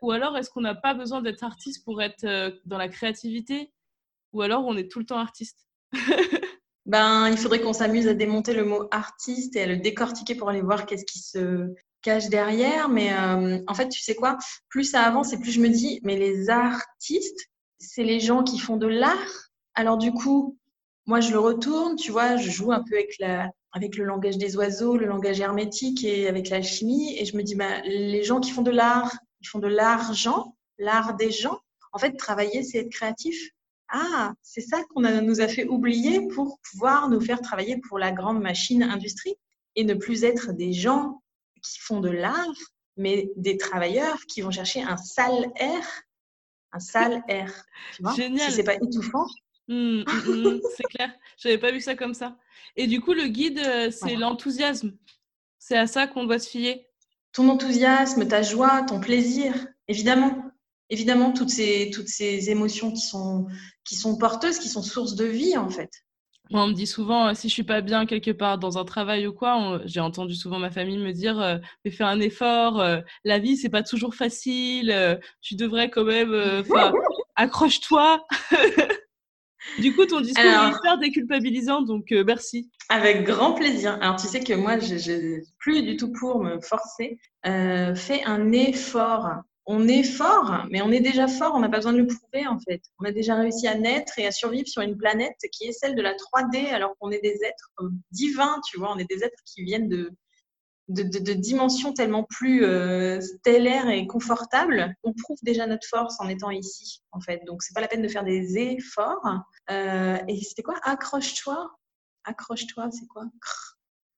ou 0.00 0.10
alors, 0.10 0.36
est-ce 0.36 0.50
qu'on 0.50 0.60
n'a 0.60 0.74
pas 0.74 0.94
besoin 0.94 1.22
d'être 1.22 1.44
artiste 1.44 1.84
pour 1.84 2.02
être 2.02 2.52
dans 2.64 2.78
la 2.78 2.88
créativité? 2.88 3.72
Ou 4.32 4.42
alors, 4.42 4.64
on 4.66 4.76
est 4.76 4.90
tout 4.90 4.98
le 4.98 5.06
temps 5.06 5.18
artiste? 5.18 5.66
Ben, 6.84 7.28
il 7.28 7.38
faudrait 7.38 7.60
qu'on 7.60 7.72
s'amuse 7.72 8.08
à 8.08 8.14
démonter 8.14 8.54
le 8.54 8.64
mot 8.64 8.88
artiste 8.90 9.54
et 9.54 9.62
à 9.62 9.66
le 9.66 9.76
décortiquer 9.76 10.34
pour 10.34 10.48
aller 10.48 10.62
voir 10.62 10.84
qu'est-ce 10.84 11.04
qui 11.04 11.20
se 11.20 11.72
cache 12.02 12.28
derrière. 12.28 12.88
Mais 12.88 13.12
euh, 13.12 13.62
en 13.68 13.74
fait, 13.74 13.88
tu 13.88 14.00
sais 14.00 14.16
quoi? 14.16 14.36
Plus 14.68 14.84
ça 14.84 15.02
avance 15.02 15.32
et 15.32 15.38
plus 15.38 15.52
je 15.52 15.60
me 15.60 15.68
dis, 15.68 16.00
mais 16.02 16.16
les 16.16 16.50
artistes, 16.50 17.50
c'est 17.78 18.02
les 18.02 18.18
gens 18.18 18.42
qui 18.42 18.58
font 18.58 18.76
de 18.76 18.88
l'art? 18.88 19.50
Alors 19.74 19.96
du 19.96 20.12
coup, 20.12 20.58
moi, 21.06 21.20
je 21.20 21.32
le 21.32 21.38
retourne, 21.38 21.96
tu 21.96 22.12
vois, 22.12 22.36
je 22.36 22.50
joue 22.50 22.72
un 22.72 22.82
peu 22.82 22.94
avec, 22.94 23.18
la, 23.18 23.50
avec 23.72 23.96
le 23.96 24.04
langage 24.04 24.38
des 24.38 24.56
oiseaux, 24.56 24.96
le 24.96 25.06
langage 25.06 25.40
hermétique 25.40 26.04
et 26.04 26.28
avec 26.28 26.48
l'alchimie. 26.48 27.16
Et 27.18 27.24
je 27.24 27.36
me 27.36 27.42
dis, 27.42 27.54
ben, 27.54 27.82
les 27.84 28.22
gens 28.22 28.40
qui 28.40 28.50
font 28.50 28.62
de 28.62 28.70
l'art, 28.70 29.12
ils 29.40 29.48
font 29.48 29.58
de 29.58 29.66
l'argent, 29.66 30.56
l'art 30.78 31.16
des 31.16 31.30
gens. 31.30 31.58
En 31.92 31.98
fait, 31.98 32.12
travailler, 32.12 32.62
c'est 32.62 32.78
être 32.78 32.90
créatif. 32.90 33.36
Ah, 33.88 34.32
c'est 34.42 34.62
ça 34.62 34.82
qu'on 34.84 35.02
nous 35.02 35.40
a 35.40 35.48
fait 35.48 35.66
oublier 35.66 36.26
pour 36.28 36.58
pouvoir 36.70 37.10
nous 37.10 37.20
faire 37.20 37.40
travailler 37.40 37.76
pour 37.76 37.98
la 37.98 38.12
grande 38.12 38.40
machine 38.40 38.82
industrie 38.82 39.34
et 39.76 39.84
ne 39.84 39.94
plus 39.94 40.24
être 40.24 40.52
des 40.52 40.72
gens 40.72 41.20
qui 41.62 41.78
font 41.78 42.00
de 42.00 42.08
l'art, 42.08 42.54
mais 42.96 43.30
des 43.36 43.56
travailleurs 43.56 44.18
qui 44.26 44.40
vont 44.40 44.50
chercher 44.50 44.82
un 44.82 44.96
sale 44.96 45.50
air, 45.56 45.84
un 46.72 46.80
sale 46.80 47.22
air. 47.28 47.66
Tu 47.94 48.02
vois 48.02 48.14
Génial. 48.14 48.50
Si 48.50 48.56
c'est 48.56 48.64
pas 48.64 48.76
étouffant. 48.76 49.26
Mmh, 49.68 50.00
mmh, 50.00 50.02
mmh, 50.04 50.60
c'est 50.76 50.84
clair. 50.84 51.10
J'avais 51.38 51.58
pas 51.58 51.72
vu 51.72 51.80
ça 51.80 51.94
comme 51.94 52.14
ça. 52.14 52.36
Et 52.76 52.86
du 52.86 53.00
coup, 53.00 53.12
le 53.12 53.26
guide, 53.28 53.58
euh, 53.58 53.90
c'est 53.90 54.16
l'enthousiasme. 54.16 54.96
C'est 55.58 55.78
à 55.78 55.86
ça 55.86 56.06
qu'on 56.06 56.24
doit 56.24 56.38
se 56.38 56.48
fier. 56.48 56.86
Ton 57.32 57.48
enthousiasme, 57.48 58.26
ta 58.26 58.42
joie, 58.42 58.82
ton 58.82 59.00
plaisir, 59.00 59.54
évidemment 59.88 60.52
évidemment 60.92 61.32
toutes 61.32 61.48
ces, 61.48 61.90
toutes 61.92 62.08
ces 62.08 62.50
émotions 62.50 62.92
qui 62.92 63.00
sont, 63.00 63.46
qui 63.82 63.96
sont 63.96 64.18
porteuses, 64.18 64.58
qui 64.58 64.68
sont 64.68 64.82
sources 64.82 65.14
de 65.14 65.24
vie 65.24 65.56
en 65.56 65.70
fait. 65.70 65.90
on 66.50 66.68
me 66.68 66.74
dit 66.74 66.86
souvent, 66.86 67.28
euh, 67.28 67.34
si 67.34 67.48
je 67.48 67.54
suis 67.54 67.62
pas 67.62 67.80
bien 67.80 68.04
quelque 68.04 68.30
part 68.30 68.58
dans 68.58 68.76
un 68.76 68.84
travail 68.84 69.26
ou 69.26 69.32
quoi, 69.32 69.80
j'ai 69.86 70.00
entendu 70.00 70.34
souvent 70.34 70.58
ma 70.58 70.70
famille 70.70 70.98
me 70.98 71.12
dire, 71.12 71.40
euh, 71.40 71.56
mais 71.84 71.90
fais 71.90 72.04
un 72.04 72.20
effort, 72.20 72.78
euh, 72.78 73.00
la 73.24 73.38
vie 73.38 73.56
c'est 73.56 73.70
pas 73.70 73.82
toujours 73.82 74.14
facile, 74.14 75.18
tu 75.40 75.56
devrais 75.56 75.88
quand 75.88 76.04
même, 76.04 76.62
accroche-toi. 77.36 78.26
du 79.78 79.94
coup, 79.94 80.06
ton 80.06 80.20
discours 80.20 80.44
est 80.44 80.70
hyper 80.70 80.98
déculpabilisant, 80.98 81.82
donc 81.82 82.10
merci. 82.10 82.70
Avec 82.88 83.24
grand 83.24 83.52
plaisir. 83.52 83.98
Alors 84.00 84.16
tu 84.16 84.26
sais 84.26 84.40
que 84.40 84.52
moi, 84.52 84.78
je, 84.78 84.96
je 84.96 85.40
plus 85.58 85.82
du 85.82 85.96
tout 85.96 86.12
pour 86.12 86.42
me 86.42 86.60
forcer. 86.60 87.18
fais 87.44 88.22
un 88.24 88.52
effort 88.52 89.42
on 89.66 89.86
est 89.86 90.02
fort, 90.02 90.66
mais 90.70 90.82
on 90.82 90.90
est 90.90 91.00
déjà 91.00 91.28
fort, 91.28 91.52
on 91.54 91.60
n'a 91.60 91.68
pas 91.68 91.76
besoin 91.76 91.92
de 91.92 91.98
le 91.98 92.06
prouver 92.06 92.46
en 92.46 92.58
fait. 92.58 92.82
On 92.98 93.04
a 93.04 93.12
déjà 93.12 93.36
réussi 93.36 93.68
à 93.68 93.76
naître 93.76 94.18
et 94.18 94.26
à 94.26 94.32
survivre 94.32 94.66
sur 94.66 94.82
une 94.82 94.96
planète 94.96 95.36
qui 95.52 95.66
est 95.66 95.72
celle 95.72 95.94
de 95.94 96.02
la 96.02 96.14
3D 96.14 96.72
alors 96.72 96.94
qu'on 96.98 97.10
est 97.10 97.22
des 97.22 97.38
êtres 97.44 97.70
divins, 98.10 98.60
tu 98.68 98.78
vois, 98.78 98.92
on 98.92 98.98
est 98.98 99.08
des 99.08 99.22
êtres 99.22 99.38
qui 99.46 99.62
viennent 99.62 99.88
de, 99.88 100.10
de, 100.92 101.32
dimensions 101.32 101.92
tellement 101.92 102.24
plus 102.24 102.64
euh, 102.64 103.20
stellaires 103.20 103.88
et 103.88 104.06
confortables. 104.06 104.94
On 105.02 105.12
prouve 105.12 105.38
déjà 105.42 105.66
notre 105.66 105.86
force 105.86 106.20
en 106.20 106.28
étant 106.28 106.50
ici 106.50 107.02
en 107.12 107.20
fait. 107.20 107.42
Donc 107.46 107.62
c'est 107.62 107.74
pas 107.74 107.80
la 107.80 107.88
peine 107.88 108.02
de 108.02 108.08
faire 108.08 108.24
des 108.24 108.58
efforts. 108.58 109.40
Euh, 109.70 110.18
et 110.28 110.40
c'était 110.42 110.62
quoi? 110.62 110.78
Accroche-toi. 110.82 111.70
Accroche-toi, 112.24 112.90
c'est 112.92 113.06
quoi? 113.06 113.24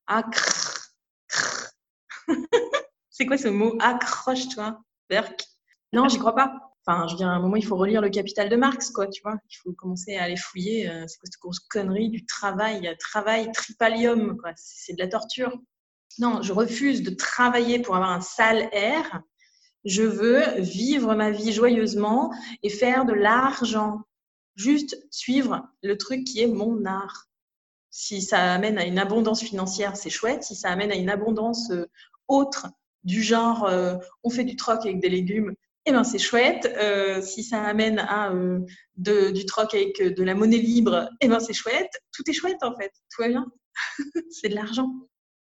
Accroche. 0.06 0.90
c'est 3.10 3.26
quoi 3.26 3.38
ce 3.38 3.48
mot? 3.48 3.76
Accroche-toi 3.80 4.80
non, 5.92 6.08
j'y 6.08 6.18
crois 6.18 6.34
pas. 6.34 6.52
Enfin, 6.86 7.06
je 7.08 7.16
dire, 7.16 7.28
à 7.28 7.32
un 7.32 7.40
moment, 7.40 7.56
il 7.56 7.64
faut 7.64 7.76
relire 7.76 8.02
le 8.02 8.10
Capital 8.10 8.48
de 8.48 8.56
Marx, 8.56 8.90
quoi, 8.90 9.06
tu 9.06 9.22
vois. 9.22 9.36
Il 9.48 9.56
faut 9.56 9.72
commencer 9.72 10.16
à 10.16 10.24
aller 10.24 10.36
fouiller. 10.36 10.88
Euh, 10.88 11.04
c'est 11.06 11.18
quoi 11.18 11.26
cette 11.26 11.40
grosse 11.40 11.60
connerie 11.60 12.10
du 12.10 12.26
travail? 12.26 12.94
Travail, 12.98 13.50
tripalium, 13.52 14.36
quoi. 14.36 14.50
C'est 14.56 14.94
de 14.94 14.98
la 14.98 15.08
torture. 15.08 15.56
Non, 16.18 16.42
je 16.42 16.52
refuse 16.52 17.02
de 17.02 17.10
travailler 17.10 17.80
pour 17.80 17.96
avoir 17.96 18.10
un 18.10 18.20
sale 18.20 18.68
air. 18.72 19.22
Je 19.84 20.02
veux 20.02 20.60
vivre 20.60 21.14
ma 21.14 21.30
vie 21.30 21.52
joyeusement 21.52 22.32
et 22.62 22.70
faire 22.70 23.04
de 23.04 23.12
l'argent. 23.12 24.02
Juste 24.56 24.96
suivre 25.10 25.66
le 25.82 25.98
truc 25.98 26.24
qui 26.24 26.40
est 26.40 26.46
mon 26.46 26.84
art. 26.84 27.26
Si 27.90 28.22
ça 28.22 28.52
amène 28.52 28.78
à 28.78 28.86
une 28.86 28.98
abondance 28.98 29.42
financière, 29.42 29.96
c'est 29.96 30.10
chouette. 30.10 30.44
Si 30.44 30.54
ça 30.54 30.70
amène 30.70 30.92
à 30.92 30.96
une 30.96 31.10
abondance 31.10 31.70
euh, 31.70 31.86
autre, 32.28 32.68
du 33.02 33.22
genre 33.22 33.64
euh, 33.66 33.96
on 34.22 34.30
fait 34.30 34.44
du 34.44 34.56
troc 34.56 34.80
avec 34.84 35.00
des 35.00 35.08
légumes, 35.08 35.54
eh 35.86 35.92
ben 35.92 36.04
c'est 36.04 36.18
chouette. 36.18 36.66
Euh, 36.76 37.20
si 37.20 37.42
ça 37.42 37.62
amène 37.62 37.98
à 37.98 38.32
du 38.96 39.46
troc 39.46 39.74
avec 39.74 40.00
de 40.00 40.22
la 40.24 40.34
monnaie 40.34 40.58
libre, 40.58 41.08
eh 41.20 41.28
ben 41.28 41.40
c'est 41.40 41.52
chouette. 41.52 41.92
Tout 42.12 42.22
est 42.28 42.32
chouette 42.32 42.62
en 42.62 42.74
fait. 42.76 42.92
Tout 43.14 43.22
va 43.22 43.28
bien. 43.28 43.46
c'est 44.30 44.48
de 44.48 44.54
l'argent. 44.54 44.90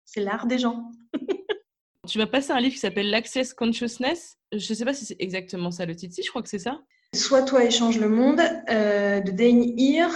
C'est 0.06 0.22
l'art 0.22 0.48
des 0.48 0.60
gens. 0.60 0.91
tu 2.08 2.18
vas 2.18 2.28
passer 2.28 2.52
un 2.52 2.60
livre 2.60 2.74
qui 2.74 2.80
s'appelle 2.80 3.10
L'Access 3.10 3.54
Consciousness. 3.54 4.38
Je 4.52 4.72
ne 4.72 4.78
sais 4.78 4.86
pas 4.86 4.94
si 4.94 5.06
c'est 5.06 5.18
exactement 5.20 5.72
ça 5.72 5.86
le 5.86 5.96
titre. 5.96 6.13
Si, 6.15 6.24
je 6.24 6.30
crois 6.30 6.41
que 6.41 6.50
c'est 6.50 6.60
ça. 6.60 6.80
Soit 7.13 7.44
toi 7.44 7.63
échange 7.63 8.00
le 8.00 8.10
monde 8.10 8.38
de 8.38 9.32
Dane 9.32 9.63
Heer. 9.78 10.10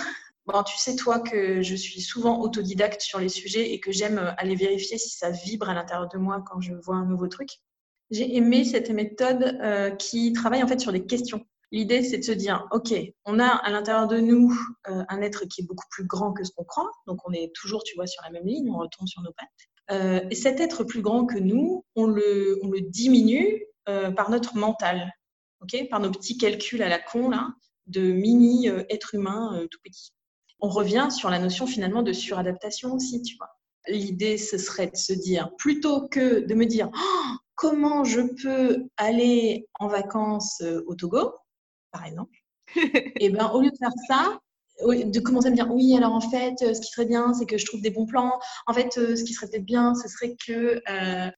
Bon, 0.52 0.64
tu 0.64 0.76
sais, 0.80 0.96
toi, 0.96 1.20
que 1.20 1.62
je 1.62 1.76
suis 1.76 2.02
souvent 2.02 2.40
autodidacte 2.42 3.02
sur 3.02 3.20
les 3.20 3.30
sujets 3.30 3.72
et 3.72 3.80
que 3.80 3.92
j'aime 3.92 4.18
euh, 4.18 4.32
aller 4.38 4.56
vérifier 4.56 4.98
si 4.98 5.12
ça 5.12 5.30
vibre 5.30 5.70
à 5.70 5.76
l'intérieur 5.76 6.10
de 6.10 6.18
moi 6.18 6.44
quand 6.44 6.60
je 6.60 6.74
vois 6.74 6.96
un 6.96 7.06
nouveau 7.06 7.28
truc. 7.28 7.50
J'ai 8.10 8.36
aimé 8.36 8.66
cette 8.66 8.90
méthode 8.90 9.44
euh, 9.62 9.92
qui 9.92 10.34
travaille 10.34 10.64
en 10.64 10.68
fait 10.68 10.80
sur 10.80 10.92
des 10.92 11.06
questions. 11.06 11.46
L'idée, 11.72 12.02
c'est 12.02 12.18
de 12.18 12.24
se 12.24 12.32
dire, 12.32 12.68
OK, 12.72 12.92
on 13.26 13.38
a 13.38 13.46
à 13.46 13.70
l'intérieur 13.70 14.08
de 14.08 14.20
nous 14.20 14.52
euh, 14.88 15.04
un 15.08 15.22
être 15.22 15.46
qui 15.46 15.62
est 15.62 15.66
beaucoup 15.66 15.86
plus 15.92 16.08
grand 16.08 16.34
que 16.34 16.44
ce 16.44 16.50
qu'on 16.50 16.64
croit. 16.64 16.90
Donc, 17.06 17.20
on 17.30 17.32
est 17.32 17.52
toujours, 17.54 17.84
tu 17.84 17.94
vois, 17.94 18.08
sur 18.08 18.24
la 18.24 18.32
même 18.32 18.48
ligne, 18.48 18.72
on 18.72 18.80
retombe 18.80 19.08
sur 19.08 19.22
nos 19.22 19.34
pattes. 19.34 19.50
Et 19.90 20.36
cet 20.36 20.60
être 20.60 20.84
plus 20.84 21.02
grand 21.02 21.26
que 21.26 21.38
nous, 21.38 21.84
on 21.96 22.06
le, 22.06 22.60
on 22.64 22.70
le 22.70 22.82
diminue 22.82 23.66
par 23.86 24.30
notre 24.30 24.56
mental, 24.56 25.12
OK, 25.62 25.90
par 25.90 26.00
nos 26.00 26.12
petits 26.12 26.38
calculs 26.38 26.84
à 26.84 26.90
la 26.90 27.00
con, 27.00 27.30
là, 27.30 27.50
de 27.88 28.12
mini 28.12 28.68
être 28.68 29.16
humain 29.16 29.66
tout 29.72 29.80
petit 29.84 30.12
on 30.60 30.70
revient 30.70 31.08
sur 31.10 31.30
la 31.30 31.40
notion 31.40 31.68
finalement 31.68 32.04
de 32.04 32.14
suradaptation 32.14 32.94
aussi, 32.94 33.22
tu 33.22 33.38
vois. 33.38 33.50
L'idée, 33.88 34.38
ce 34.38 34.58
serait 34.58 34.88
de 34.88 34.96
se 34.96 35.14
dire, 35.14 35.50
plutôt 35.58 36.08
que 36.08 36.46
de 36.46 36.54
me 36.54 36.66
dire 36.66 36.90
oh, 36.94 37.36
comment 37.56 38.04
je 38.04 38.22
peux 38.44 38.86
aller 38.98 39.68
en 39.80 39.88
vacances 39.88 40.62
euh, 40.62 40.84
au 40.86 40.96
Togo, 40.96 41.34
par 41.92 42.06
exemple, 42.06 42.38
et 42.76 43.14
eh 43.20 43.30
ben 43.30 43.50
au 43.52 43.62
lieu 43.62 43.72
de 43.72 43.78
faire 43.78 43.94
ça, 44.08 44.40
de 44.82 45.20
commencer 45.20 45.48
à 45.48 45.52
me 45.52 45.56
dire 45.56 45.70
oui 45.72 45.96
alors 45.98 46.14
en 46.14 46.22
fait 46.22 46.62
euh, 46.62 46.74
ce 46.74 46.80
qui 46.82 46.92
serait 46.92 47.06
bien 47.06 47.34
c'est 47.34 47.46
que 47.46 47.58
je 47.58 47.66
trouve 47.66 47.82
des 47.82 47.90
bons 47.90 48.06
plans 48.06 48.40
en 48.66 48.74
fait 48.74 48.98
euh, 48.98 49.16
ce 49.16 49.24
qui 49.24 49.34
serait 49.34 49.48
peut-être 49.48 49.66
bien 49.66 49.94
ce 49.94 50.08
serait 50.08 50.36
que 50.46 50.82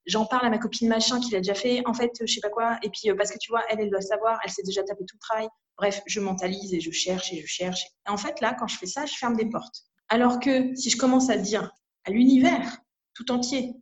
j'en 0.06 0.26
parle 0.26 0.46
à 0.46 0.50
ma 0.50 0.58
copine 0.58 0.88
machin 0.88 1.20
qui 1.20 1.32
l'a 1.32 1.38
déjà 1.38 1.54
fait 1.54 1.82
en 1.86 1.94
fait 1.94 2.12
je 2.24 2.32
sais 2.32 2.40
pas 2.40 2.50
quoi 2.50 2.78
et 2.82 2.90
puis 2.90 3.12
parce 3.16 3.30
que 3.30 3.38
tu 3.38 3.50
vois 3.50 3.62
elle 3.68 3.80
elle 3.80 3.90
doit 3.90 4.00
savoir 4.00 4.38
elle 4.44 4.50
s'est 4.50 4.62
déjà 4.62 4.82
tapé 4.84 5.04
tout 5.04 5.16
le 5.16 5.20
travail 5.20 5.48
Bref, 5.78 6.02
je 6.06 6.20
mentalise 6.20 6.74
et 6.74 6.80
je 6.80 6.90
cherche 6.90 7.32
et 7.32 7.40
je 7.40 7.46
cherche. 7.46 7.86
Et 8.06 8.10
en 8.10 8.16
fait, 8.16 8.40
là, 8.40 8.54
quand 8.58 8.68
je 8.68 8.78
fais 8.78 8.86
ça, 8.86 9.06
je 9.06 9.14
ferme 9.14 9.36
des 9.36 9.46
portes. 9.46 9.82
Alors 10.08 10.40
que 10.40 10.74
si 10.76 10.90
je 10.90 10.96
commence 10.96 11.30
à 11.30 11.36
dire 11.36 11.72
à 12.04 12.10
l'univers 12.10 12.78
tout 13.14 13.30
entier, 13.32 13.74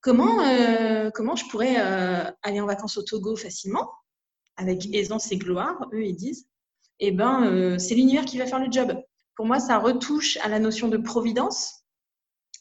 comment, 0.00 0.42
euh, 0.42 1.10
comment 1.12 1.36
je 1.36 1.46
pourrais 1.46 1.76
euh, 1.78 2.30
aller 2.42 2.60
en 2.60 2.66
vacances 2.66 2.96
au 2.96 3.02
Togo 3.02 3.36
facilement, 3.36 3.90
avec 4.56 4.86
aisance 4.94 5.32
et 5.32 5.38
gloire, 5.38 5.88
eux, 5.92 6.04
ils 6.04 6.16
disent, 6.16 6.46
eh 7.00 7.12
ben, 7.12 7.44
euh, 7.44 7.78
c'est 7.78 7.94
l'univers 7.94 8.24
qui 8.24 8.38
va 8.38 8.46
faire 8.46 8.60
le 8.60 8.70
job. 8.70 8.92
Pour 9.38 9.46
moi, 9.46 9.60
ça 9.60 9.78
retouche 9.78 10.36
à 10.38 10.48
la 10.48 10.58
notion 10.58 10.88
de 10.88 10.96
providence. 10.96 11.84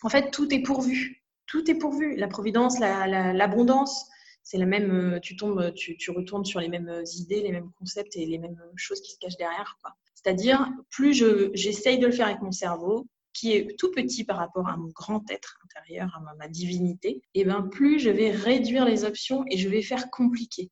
En 0.04 0.10
fait, 0.10 0.30
tout 0.30 0.54
est 0.54 0.62
pourvu. 0.62 1.24
Tout 1.48 1.72
est 1.72 1.74
pourvu. 1.74 2.16
La 2.16 2.28
providence, 2.28 2.78
l'abondance, 2.78 4.06
c'est 4.44 4.60
la 4.60 4.68
même, 4.68 5.16
euh, 5.16 5.20
tu 5.20 5.36
tombes, 5.36 5.74
tu, 5.74 6.12
retournes 6.12 6.46
sur 6.46 6.60
les 6.60 6.68
mêmes 6.68 7.02
idées, 7.16 7.42
les 7.42 7.52
mêmes 7.52 7.72
concepts 7.80 8.16
et 8.16 8.28
les 8.28 8.38
mêmes 8.38 8.62
choses 8.76 9.02
qui 9.02 9.12
se 9.12 9.18
cachent 9.18 9.38
derrière. 9.38 9.80
C'est-à-dire, 10.14 10.70
plus 10.92 11.16
j'essaye 11.56 11.98
de 11.98 12.06
le 12.06 12.12
faire 12.12 12.28
avec 12.28 12.44
mon 12.44 12.52
cerveau, 12.52 13.08
qui 13.34 13.54
est 13.54 13.76
tout 13.80 13.90
petit 13.90 14.24
par 14.24 14.38
rapport 14.38 14.68
à 14.68 14.78
mon 14.78 14.90
grand 14.90 15.28
être 15.32 15.58
intérieur, 15.66 16.16
à 16.16 16.36
ma, 16.36 16.48
divinité, 16.48 17.24
et 17.34 17.44
ben 17.44 17.64
plus 17.64 17.98
je 17.98 18.12
vais 18.12 18.30
réduire 18.30 18.86
les 18.86 19.04
options 19.04 19.44
et 19.50 19.58
je 19.58 19.68
vais 19.68 19.82
faire 19.82 20.12
compliqué. 20.12 20.70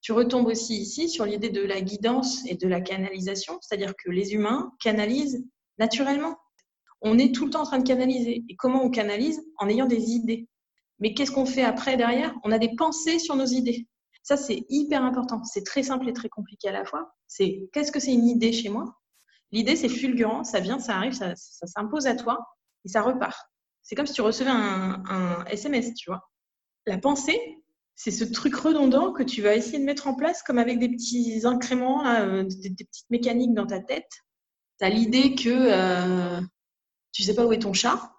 Tu 0.00 0.12
retombes 0.12 0.46
aussi 0.46 0.76
ici 0.76 1.08
sur 1.08 1.24
l'idée 1.24 1.50
de 1.50 1.62
la 1.62 1.80
guidance 1.80 2.44
et 2.46 2.54
de 2.54 2.68
la 2.68 2.80
canalisation, 2.80 3.58
c'est-à-dire 3.60 3.94
que 3.96 4.10
les 4.10 4.32
humains 4.32 4.72
canalisent 4.80 5.44
naturellement. 5.78 6.36
on 7.00 7.18
est 7.18 7.32
tout 7.34 7.44
le 7.44 7.50
temps 7.50 7.62
en 7.62 7.66
train 7.66 7.78
de 7.78 7.86
canaliser. 7.86 8.44
Et 8.48 8.56
comment 8.56 8.82
on 8.82 8.90
canalise? 8.90 9.40
En 9.58 9.68
ayant 9.68 9.86
des 9.86 10.10
idées. 10.10 10.48
Mais 10.98 11.14
qu'est-ce 11.14 11.30
qu'on 11.30 11.46
fait 11.46 11.62
après 11.62 11.96
derrière? 11.96 12.34
On 12.44 12.50
a 12.52 12.58
des 12.58 12.74
pensées 12.74 13.18
sur 13.18 13.36
nos 13.36 13.46
idées. 13.46 13.86
Ça, 14.22 14.36
c'est 14.36 14.64
hyper 14.68 15.04
important. 15.04 15.42
C'est 15.44 15.64
très 15.64 15.82
simple 15.82 16.08
et 16.08 16.12
très 16.12 16.28
compliqué 16.28 16.68
à 16.68 16.72
la 16.72 16.84
fois. 16.84 17.14
C'est 17.28 17.68
qu'est-ce 17.72 17.92
que 17.92 18.00
c'est 18.00 18.12
une 18.12 18.26
idée 18.26 18.52
chez 18.52 18.68
moi? 18.68 18.98
L'idée, 19.52 19.76
c'est 19.76 19.88
fulgurant, 19.88 20.44
ça 20.44 20.60
vient, 20.60 20.78
ça 20.78 20.96
arrive, 20.96 21.12
ça, 21.12 21.34
s'impose 21.34 22.06
à 22.06 22.14
toi 22.14 22.38
et 22.84 22.88
ça 22.88 23.00
repart. 23.00 23.38
C'est 23.82 23.94
comme 23.94 24.06
si 24.06 24.12
tu 24.12 24.20
recevais 24.20 24.50
un, 24.50 25.02
un 25.08 25.44
SMS, 25.46 25.94
tu 25.94 26.10
vois. 26.10 26.28
La 26.84 26.98
pensée, 26.98 27.40
c'est 27.98 28.12
ce 28.12 28.22
truc 28.22 28.54
redondant 28.54 29.12
que 29.12 29.24
tu 29.24 29.42
vas 29.42 29.56
essayer 29.56 29.80
de 29.80 29.84
mettre 29.84 30.06
en 30.06 30.14
place 30.14 30.44
comme 30.44 30.58
avec 30.58 30.78
des 30.78 30.88
petits 30.88 31.40
incréments, 31.44 32.06
euh, 32.06 32.44
des, 32.44 32.70
petites 32.70 33.10
mécaniques 33.10 33.54
dans 33.54 33.66
ta 33.66 33.80
tête. 33.80 34.08
Tu 34.78 34.86
as 34.86 34.88
l'idée 34.88 35.34
que 35.34 35.48
euh, 35.48 36.40
tu 37.10 37.24
sais 37.24 37.34
pas 37.34 37.44
où 37.44 37.52
est 37.52 37.58
ton 37.58 37.72
chat. 37.72 38.14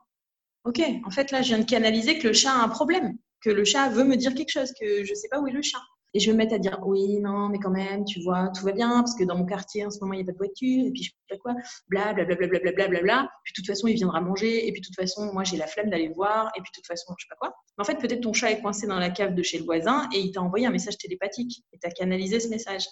Ok, 0.65 0.81
en 1.05 1.11
fait 1.11 1.31
là, 1.31 1.41
je 1.41 1.47
viens 1.47 1.59
de 1.59 1.63
canaliser 1.63 2.19
que 2.19 2.27
le 2.27 2.33
chat 2.33 2.51
a 2.51 2.61
un 2.61 2.67
problème, 2.67 3.17
que 3.41 3.49
le 3.49 3.63
chat 3.63 3.87
veut 3.87 4.03
me 4.03 4.17
dire 4.17 4.35
quelque 4.35 4.51
chose, 4.51 4.73
que 4.77 5.05
je 5.05 5.13
sais 5.13 5.29
pas 5.29 5.39
où 5.39 5.47
est 5.47 5.53
le 5.53 5.61
chat. 5.61 5.81
Et 6.13 6.19
je 6.19 6.31
me 6.31 6.37
mettre 6.37 6.55
à 6.55 6.57
dire 6.57 6.79
oui, 6.85 7.19
non, 7.19 7.49
mais 7.49 7.59
quand 7.59 7.69
même, 7.69 8.03
tu 8.05 8.21
vois, 8.21 8.49
tout 8.49 8.65
va 8.65 8.71
bien, 8.71 8.89
parce 8.89 9.15
que 9.15 9.23
dans 9.23 9.37
mon 9.37 9.45
quartier, 9.45 9.85
en 9.85 9.91
ce 9.91 9.99
moment, 9.99 10.13
il 10.13 10.17
n'y 10.17 10.23
a 10.23 10.25
pas 10.25 10.31
de 10.31 10.37
voiture, 10.37 10.85
et 10.85 10.91
puis 10.91 11.03
je 11.03 11.09
sais 11.09 11.15
pas 11.29 11.37
quoi, 11.37 11.53
bla 11.87 12.13
bla 12.13 12.25
bla 12.25 12.35
bla 12.35 12.47
bla 12.47 12.59
bla 12.59 12.87
bla 12.87 13.01
bla 13.01 13.29
Puis 13.43 13.53
de 13.53 13.55
toute 13.55 13.67
façon, 13.67 13.87
il 13.87 13.95
viendra 13.95 14.19
manger, 14.21 14.67
et 14.67 14.71
puis 14.71 14.81
de 14.81 14.85
toute 14.87 14.95
façon, 14.95 15.31
moi, 15.33 15.43
j'ai 15.43 15.57
la 15.57 15.67
flemme 15.67 15.89
d'aller 15.89 16.09
voir, 16.09 16.51
et 16.55 16.61
puis 16.61 16.71
de 16.71 16.75
toute 16.75 16.87
façon, 16.87 17.13
je 17.17 17.25
sais 17.25 17.29
pas 17.29 17.35
quoi. 17.35 17.55
Mais 17.77 17.83
en 17.83 17.85
fait, 17.85 17.95
peut-être 17.99 18.21
ton 18.21 18.33
chat 18.33 18.51
est 18.51 18.61
coincé 18.61 18.87
dans 18.87 18.99
la 18.99 19.11
cave 19.11 19.35
de 19.35 19.43
chez 19.43 19.59
le 19.59 19.65
voisin, 19.65 20.09
et 20.13 20.19
il 20.19 20.31
t'a 20.31 20.41
envoyé 20.41 20.65
un 20.65 20.71
message 20.71 20.97
télépathique, 20.97 21.63
et 21.73 21.77
tu 21.77 21.87
as 21.87 21.91
canalisé 21.91 22.39
ce 22.39 22.47
message. 22.47 22.85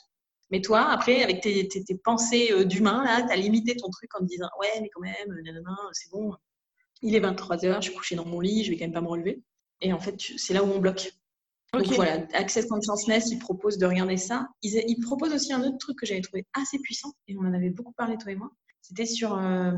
Mais 0.51 0.62
toi, 0.62 0.89
après, 0.89 1.23
avec 1.23 1.41
tes, 1.41 1.67
tes, 1.67 1.84
pensées 2.03 2.51
euh, 2.51 2.63
d'humain, 2.63 3.03
là, 3.03 3.23
tu 3.23 3.34
as 3.34 3.36
limité 3.36 3.75
ton 3.75 3.89
truc 3.89 4.10
en 4.15 4.19
te 4.19 4.25
disant 4.25 4.47
ouais, 4.62 4.80
mais 4.82 4.89
quand 4.93 5.01
même, 5.01 5.41
c'est 5.91 6.10
bon, 6.12 6.34
il 7.01 7.15
est 7.15 7.19
23h, 7.19 7.77
je 7.77 7.89
suis 7.89 7.93
couchée 7.93 8.15
dans 8.15 8.25
mon 8.25 8.39
lit, 8.39 8.63
je 8.63 8.71
vais 8.71 8.77
quand 8.77 8.86
même 8.86 8.93
pas 8.93 9.01
me 9.01 9.08
relever. 9.08 9.41
Et 9.82 9.93
en 9.93 9.99
fait, 9.99 10.15
c'est 10.38 10.53
là 10.53 10.63
où 10.63 10.67
on 10.71 10.80
bloque. 10.80 11.12
Donc 11.73 11.86
voilà, 11.88 12.25
Access 12.34 12.65
Consciousness, 12.67 13.30
il 13.32 13.39
propose 13.39 13.77
de 13.77 13.86
regarder 13.86 14.17
ça. 14.17 14.47
Il, 14.62 14.99
propose 15.01 15.34
aussi 15.34 15.51
un 15.51 15.62
autre 15.63 15.77
truc 15.77 15.97
que 15.99 16.06
j'avais 16.06 16.21
trouvé 16.21 16.45
assez 16.53 16.80
puissant, 16.80 17.12
et 17.27 17.36
on 17.38 17.41
en 17.41 17.53
avait 17.53 17.69
beaucoup 17.69 17.93
parlé 17.93 18.17
toi 18.17 18.32
et 18.32 18.36
moi. 18.36 18.51
C'était 18.82 19.06
sur 19.06 19.38
euh, 19.38 19.71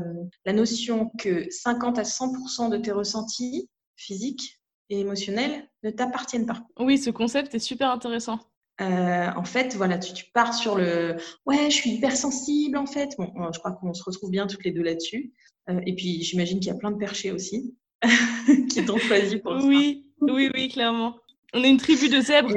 la 0.44 0.52
notion 0.52 1.10
que 1.18 1.50
50 1.50 1.98
à 1.98 2.02
100% 2.02 2.70
de 2.70 2.76
tes 2.76 2.92
ressentis 2.92 3.68
physiques 3.96 4.60
et 4.88 5.00
émotionnels 5.00 5.68
ne 5.82 5.90
t'appartiennent 5.90 6.46
pas. 6.46 6.62
Oui, 6.78 6.96
ce 6.96 7.10
concept 7.10 7.54
est 7.54 7.60
super 7.60 7.90
intéressant. 7.90 8.38
Euh, 8.80 9.28
en 9.36 9.44
fait, 9.44 9.74
voilà, 9.74 9.98
tu, 9.98 10.24
pars 10.32 10.54
sur 10.54 10.74
le 10.76 11.16
ouais, 11.44 11.70
je 11.70 11.74
suis 11.74 11.90
hypersensible 11.90 12.78
en 12.78 12.86
fait. 12.86 13.10
Bon, 13.18 13.30
je 13.52 13.58
crois 13.58 13.72
qu'on 13.72 13.92
se 13.92 14.02
retrouve 14.04 14.30
bien 14.30 14.46
toutes 14.46 14.64
les 14.64 14.70
deux 14.70 14.82
là-dessus. 14.82 15.32
Euh, 15.68 15.80
et 15.86 15.94
puis, 15.94 16.22
j'imagine 16.22 16.60
qu'il 16.60 16.68
y 16.68 16.74
a 16.74 16.78
plein 16.78 16.90
de 16.90 16.96
perchés 16.96 17.30
aussi 17.30 17.76
qui 18.70 18.84
t'ont 18.84 18.98
choisi 18.98 19.38
pour 19.38 19.60
ça. 19.60 19.66
Oui, 19.66 20.06
oui, 20.20 20.50
oui, 20.54 20.68
clairement. 20.68 21.16
On 21.52 21.62
est 21.62 21.70
une 21.70 21.78
tribu 21.78 22.08
de 22.08 22.20
zèbres. 22.20 22.54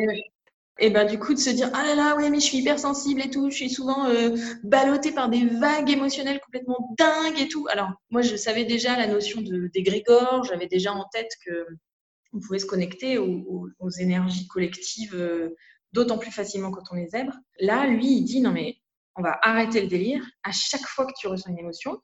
Et, 0.80 0.90
ben 0.90 1.06
du 1.06 1.20
coup 1.20 1.36
de 1.36 1.40
se 1.40 1.52
dire 1.52 1.70
ah 1.74 1.86
là 1.86 1.94
là 1.94 2.16
ouais 2.16 2.32
mais 2.32 2.40
je 2.40 2.46
suis 2.46 2.58
hypersensible 2.58 3.22
et 3.22 3.30
tout, 3.30 3.52
je 3.52 3.56
suis 3.56 3.70
souvent 3.70 4.08
euh, 4.08 4.36
ballottée 4.64 5.12
par 5.12 5.30
des 5.30 5.46
vagues 5.46 5.92
émotionnelles 5.92 6.40
complètement 6.40 6.96
dingues 6.98 7.40
et 7.40 7.48
tout. 7.48 7.68
Alors 7.70 7.92
moi 8.10 8.24
je 8.24 8.36
savais 8.36 8.66
déjà 8.66 8.98
la 8.98 9.06
notion 9.06 9.42
de 9.42 9.70
d'égrégore, 9.74 10.44
j'avais 10.46 10.68
déjà 10.68 10.92
en 10.92 11.06
tête 11.14 11.32
que 11.46 11.68
on 12.34 12.40
pouvait 12.40 12.58
se 12.58 12.66
connecter 12.66 13.20
aux, 13.20 13.70
énergies 14.00 14.48
collectives 14.48 15.14
euh, 15.14 15.56
d'autant 15.92 16.18
plus 16.18 16.32
facilement 16.32 16.72
quand 16.72 16.84
on 16.92 16.98
est 16.98 17.10
zèbre. 17.10 17.34
Là 17.60 17.86
lui 17.86 18.08
il 18.08 18.24
dit 18.24 18.42
non 18.42 18.52
mais 18.52 18.78
on 19.16 19.22
va 19.22 19.38
arrêter 19.44 19.80
le 19.80 19.88
délire. 19.88 20.24
À 20.44 20.52
chaque 20.52 20.88
fois 20.88 21.06
que 21.06 21.14
tu 21.20 21.28
ressens 21.28 21.52
une 21.52 21.60
émotion, 21.60 22.00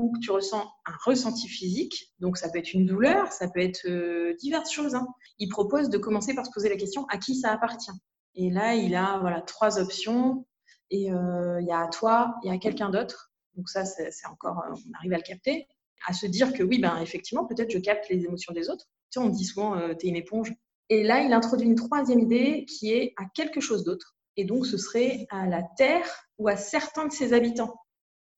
ou 0.00 0.12
que 0.12 0.18
tu 0.20 0.30
ressens 0.30 0.62
un 0.86 0.94
ressenti 1.04 1.46
physique, 1.46 2.12
donc 2.18 2.38
ça 2.38 2.48
peut 2.48 2.58
être 2.58 2.72
une 2.72 2.86
douleur, 2.86 3.30
ça 3.32 3.48
peut 3.48 3.60
être 3.60 3.86
euh, 3.86 4.34
diverses 4.40 4.72
choses. 4.72 4.94
Hein. 4.94 5.06
Il 5.38 5.48
propose 5.48 5.90
de 5.90 5.98
commencer 5.98 6.34
par 6.34 6.46
se 6.46 6.50
poser 6.50 6.68
la 6.70 6.76
question 6.76 7.06
à 7.10 7.18
qui 7.18 7.34
ça 7.34 7.52
appartient? 7.52 7.92
Et 8.34 8.50
là, 8.50 8.74
il 8.74 8.94
a 8.94 9.18
voilà 9.20 9.42
trois 9.42 9.78
options. 9.78 10.46
Et 10.90 11.12
euh, 11.12 11.60
il 11.60 11.68
y 11.68 11.70
a 11.70 11.80
à 11.80 11.88
toi, 11.88 12.34
il 12.42 12.50
y 12.50 12.54
a 12.54 12.58
quelqu'un 12.58 12.90
d'autre. 12.90 13.30
Donc 13.56 13.68
ça, 13.68 13.84
c'est 13.84 14.10
encore, 14.28 14.58
euh, 14.60 14.74
on 14.74 14.98
arrive 14.98 15.12
à 15.12 15.18
le 15.18 15.22
capter, 15.22 15.68
à 16.06 16.12
se 16.12 16.26
dire 16.26 16.52
que 16.52 16.62
oui, 16.62 16.80
ben 16.80 16.98
effectivement, 17.00 17.46
peut-être 17.46 17.70
je 17.70 17.78
capte 17.78 18.08
les 18.08 18.24
émotions 18.24 18.52
des 18.52 18.70
autres. 18.70 18.86
Tu 19.10 19.20
sais, 19.20 19.26
on 19.26 19.28
dit 19.28 19.44
souvent, 19.44 19.76
tu 19.96 20.06
es 20.06 20.08
une 20.08 20.16
éponge. 20.16 20.52
Et 20.88 21.04
là, 21.04 21.20
il 21.20 21.32
introduit 21.32 21.68
une 21.68 21.76
troisième 21.76 22.18
idée 22.18 22.64
qui 22.64 22.92
est 22.92 23.12
à 23.16 23.24
quelque 23.34 23.60
chose 23.60 23.84
d'autre. 23.84 24.16
Et 24.36 24.44
donc, 24.44 24.66
ce 24.66 24.78
serait 24.78 25.26
à 25.30 25.46
la 25.46 25.62
Terre 25.76 26.08
ou 26.38 26.48
à 26.48 26.56
certains 26.56 27.06
de 27.06 27.12
ses 27.12 27.32
habitants 27.32 27.76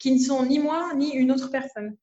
qui 0.03 0.11
ne 0.11 0.19
sont 0.19 0.45
ni 0.45 0.59
moi 0.59 0.93
ni 0.97 1.15
une 1.15 1.31
autre 1.31 1.49
personne. 1.49 1.97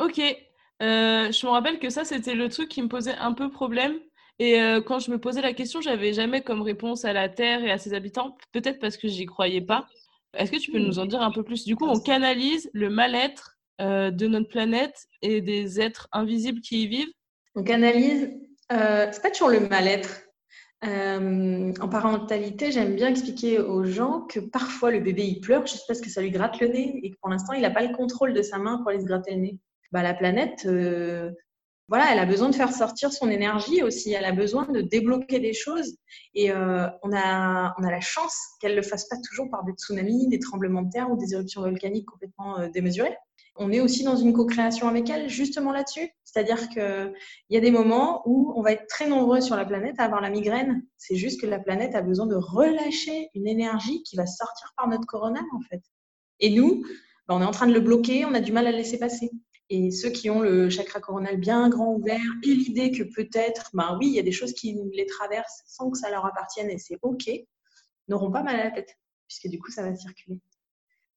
Ok. 0.00 0.18
Euh, 0.18 1.30
je 1.30 1.46
me 1.46 1.50
rappelle 1.52 1.78
que 1.78 1.90
ça, 1.90 2.04
c'était 2.04 2.34
le 2.34 2.48
truc 2.48 2.68
qui 2.68 2.82
me 2.82 2.88
posait 2.88 3.14
un 3.14 3.32
peu 3.32 3.50
problème. 3.50 3.94
Et 4.40 4.60
euh, 4.60 4.82
quand 4.82 4.98
je 4.98 5.12
me 5.12 5.18
posais 5.18 5.40
la 5.40 5.54
question, 5.54 5.80
j'avais 5.80 6.12
jamais 6.12 6.42
comme 6.42 6.60
réponse 6.60 7.04
à 7.04 7.12
la 7.12 7.28
Terre 7.28 7.64
et 7.64 7.70
à 7.70 7.78
ses 7.78 7.94
habitants, 7.94 8.36
peut-être 8.52 8.80
parce 8.80 8.96
que 8.96 9.06
j'y 9.06 9.26
croyais 9.26 9.60
pas. 9.60 9.86
Est-ce 10.36 10.50
que 10.50 10.58
tu 10.58 10.72
peux 10.72 10.80
nous 10.80 10.98
en 10.98 11.06
dire 11.06 11.22
un 11.22 11.30
peu 11.30 11.44
plus? 11.44 11.64
Du 11.64 11.76
coup, 11.76 11.86
on 11.86 12.00
canalise 12.00 12.68
le 12.74 12.90
mal-être 12.90 13.56
euh, 13.80 14.10
de 14.10 14.26
notre 14.26 14.48
planète 14.48 15.06
et 15.22 15.40
des 15.40 15.80
êtres 15.80 16.08
invisibles 16.12 16.60
qui 16.60 16.82
y 16.82 16.86
vivent? 16.88 17.12
On 17.54 17.62
canalise, 17.62 18.28
c'est 18.68 19.22
pas 19.22 19.30
toujours 19.30 19.48
le 19.50 19.60
mal-être. 19.60 20.25
Euh, 20.84 21.72
en 21.80 21.88
parentalité, 21.88 22.70
j'aime 22.70 22.96
bien 22.96 23.08
expliquer 23.08 23.58
aux 23.58 23.84
gens 23.84 24.22
que 24.22 24.40
parfois 24.40 24.90
le 24.90 25.00
bébé 25.00 25.24
il 25.24 25.40
pleure 25.40 25.66
juste 25.66 25.84
parce 25.88 26.00
que 26.00 26.10
ça 26.10 26.20
lui 26.20 26.30
gratte 26.30 26.60
le 26.60 26.68
nez 26.68 27.00
et 27.02 27.10
que 27.10 27.16
pour 27.18 27.30
l'instant 27.30 27.54
il 27.54 27.62
n'a 27.62 27.70
pas 27.70 27.82
le 27.82 27.94
contrôle 27.94 28.34
de 28.34 28.42
sa 28.42 28.58
main 28.58 28.78
pour 28.78 28.90
aller 28.90 29.00
se 29.00 29.06
gratter 29.06 29.34
le 29.34 29.40
nez. 29.40 29.58
Bah, 29.92 30.02
la 30.02 30.12
planète, 30.12 30.66
euh, 30.66 31.30
voilà, 31.88 32.12
elle 32.12 32.18
a 32.18 32.26
besoin 32.26 32.50
de 32.50 32.54
faire 32.54 32.72
sortir 32.72 33.10
son 33.10 33.30
énergie 33.30 33.82
aussi. 33.82 34.12
Elle 34.12 34.26
a 34.26 34.32
besoin 34.32 34.66
de 34.66 34.82
débloquer 34.82 35.38
des 35.40 35.54
choses 35.54 35.96
et 36.34 36.52
euh, 36.52 36.86
on, 37.02 37.10
a, 37.16 37.74
on 37.78 37.84
a 37.84 37.90
la 37.90 38.00
chance 38.00 38.36
qu'elle 38.60 38.72
ne 38.72 38.76
le 38.76 38.82
fasse 38.82 39.08
pas 39.08 39.16
toujours 39.26 39.48
par 39.50 39.64
des 39.64 39.72
tsunamis, 39.72 40.28
des 40.28 40.40
tremblements 40.40 40.82
de 40.82 40.90
terre 40.90 41.10
ou 41.10 41.16
des 41.16 41.32
éruptions 41.32 41.62
volcaniques 41.62 42.06
complètement 42.06 42.68
démesurées 42.68 43.16
on 43.58 43.72
est 43.72 43.80
aussi 43.80 44.04
dans 44.04 44.16
une 44.16 44.32
co-création 44.32 44.88
avec 44.88 45.08
elle 45.10 45.28
justement 45.28 45.72
là-dessus. 45.72 46.08
C'est-à-dire 46.24 46.68
qu'il 46.68 47.12
y 47.50 47.56
a 47.56 47.60
des 47.60 47.70
moments 47.70 48.22
où 48.26 48.52
on 48.56 48.62
va 48.62 48.72
être 48.72 48.86
très 48.86 49.08
nombreux 49.08 49.40
sur 49.40 49.56
la 49.56 49.64
planète 49.64 49.98
à 49.98 50.04
avoir 50.04 50.20
la 50.20 50.30
migraine. 50.30 50.84
C'est 50.98 51.16
juste 51.16 51.40
que 51.40 51.46
la 51.46 51.58
planète 51.58 51.94
a 51.94 52.02
besoin 52.02 52.26
de 52.26 52.34
relâcher 52.34 53.30
une 53.34 53.46
énergie 53.46 54.02
qui 54.02 54.16
va 54.16 54.26
sortir 54.26 54.72
par 54.76 54.88
notre 54.88 55.06
coronal 55.06 55.44
en 55.54 55.60
fait. 55.60 55.82
Et 56.40 56.50
nous, 56.50 56.84
bah, 57.26 57.34
on 57.34 57.40
est 57.40 57.46
en 57.46 57.50
train 57.50 57.66
de 57.66 57.72
le 57.72 57.80
bloquer, 57.80 58.24
on 58.24 58.34
a 58.34 58.40
du 58.40 58.52
mal 58.52 58.66
à 58.66 58.70
le 58.70 58.76
laisser 58.76 58.98
passer. 58.98 59.30
Et 59.68 59.90
ceux 59.90 60.10
qui 60.10 60.30
ont 60.30 60.40
le 60.40 60.70
chakra 60.70 61.00
coronal 61.00 61.38
bien 61.38 61.68
grand 61.68 61.92
ouvert 61.92 62.20
et 62.44 62.54
l'idée 62.54 62.92
que 62.92 63.02
peut-être, 63.02 63.70
ben 63.74 63.96
oui, 63.98 64.08
il 64.08 64.14
y 64.14 64.20
a 64.20 64.22
des 64.22 64.32
choses 64.32 64.52
qui 64.52 64.78
les 64.92 65.06
traversent 65.06 65.62
sans 65.66 65.90
que 65.90 65.98
ça 65.98 66.08
leur 66.10 66.24
appartienne 66.24 66.70
et 66.70 66.78
c'est 66.78 66.98
OK, 67.02 67.28
n'auront 68.06 68.30
pas 68.30 68.44
mal 68.44 68.60
à 68.60 68.64
la 68.64 68.70
tête, 68.70 68.96
puisque 69.26 69.48
du 69.48 69.58
coup, 69.58 69.72
ça 69.72 69.82
va 69.82 69.94
circuler. 69.96 70.38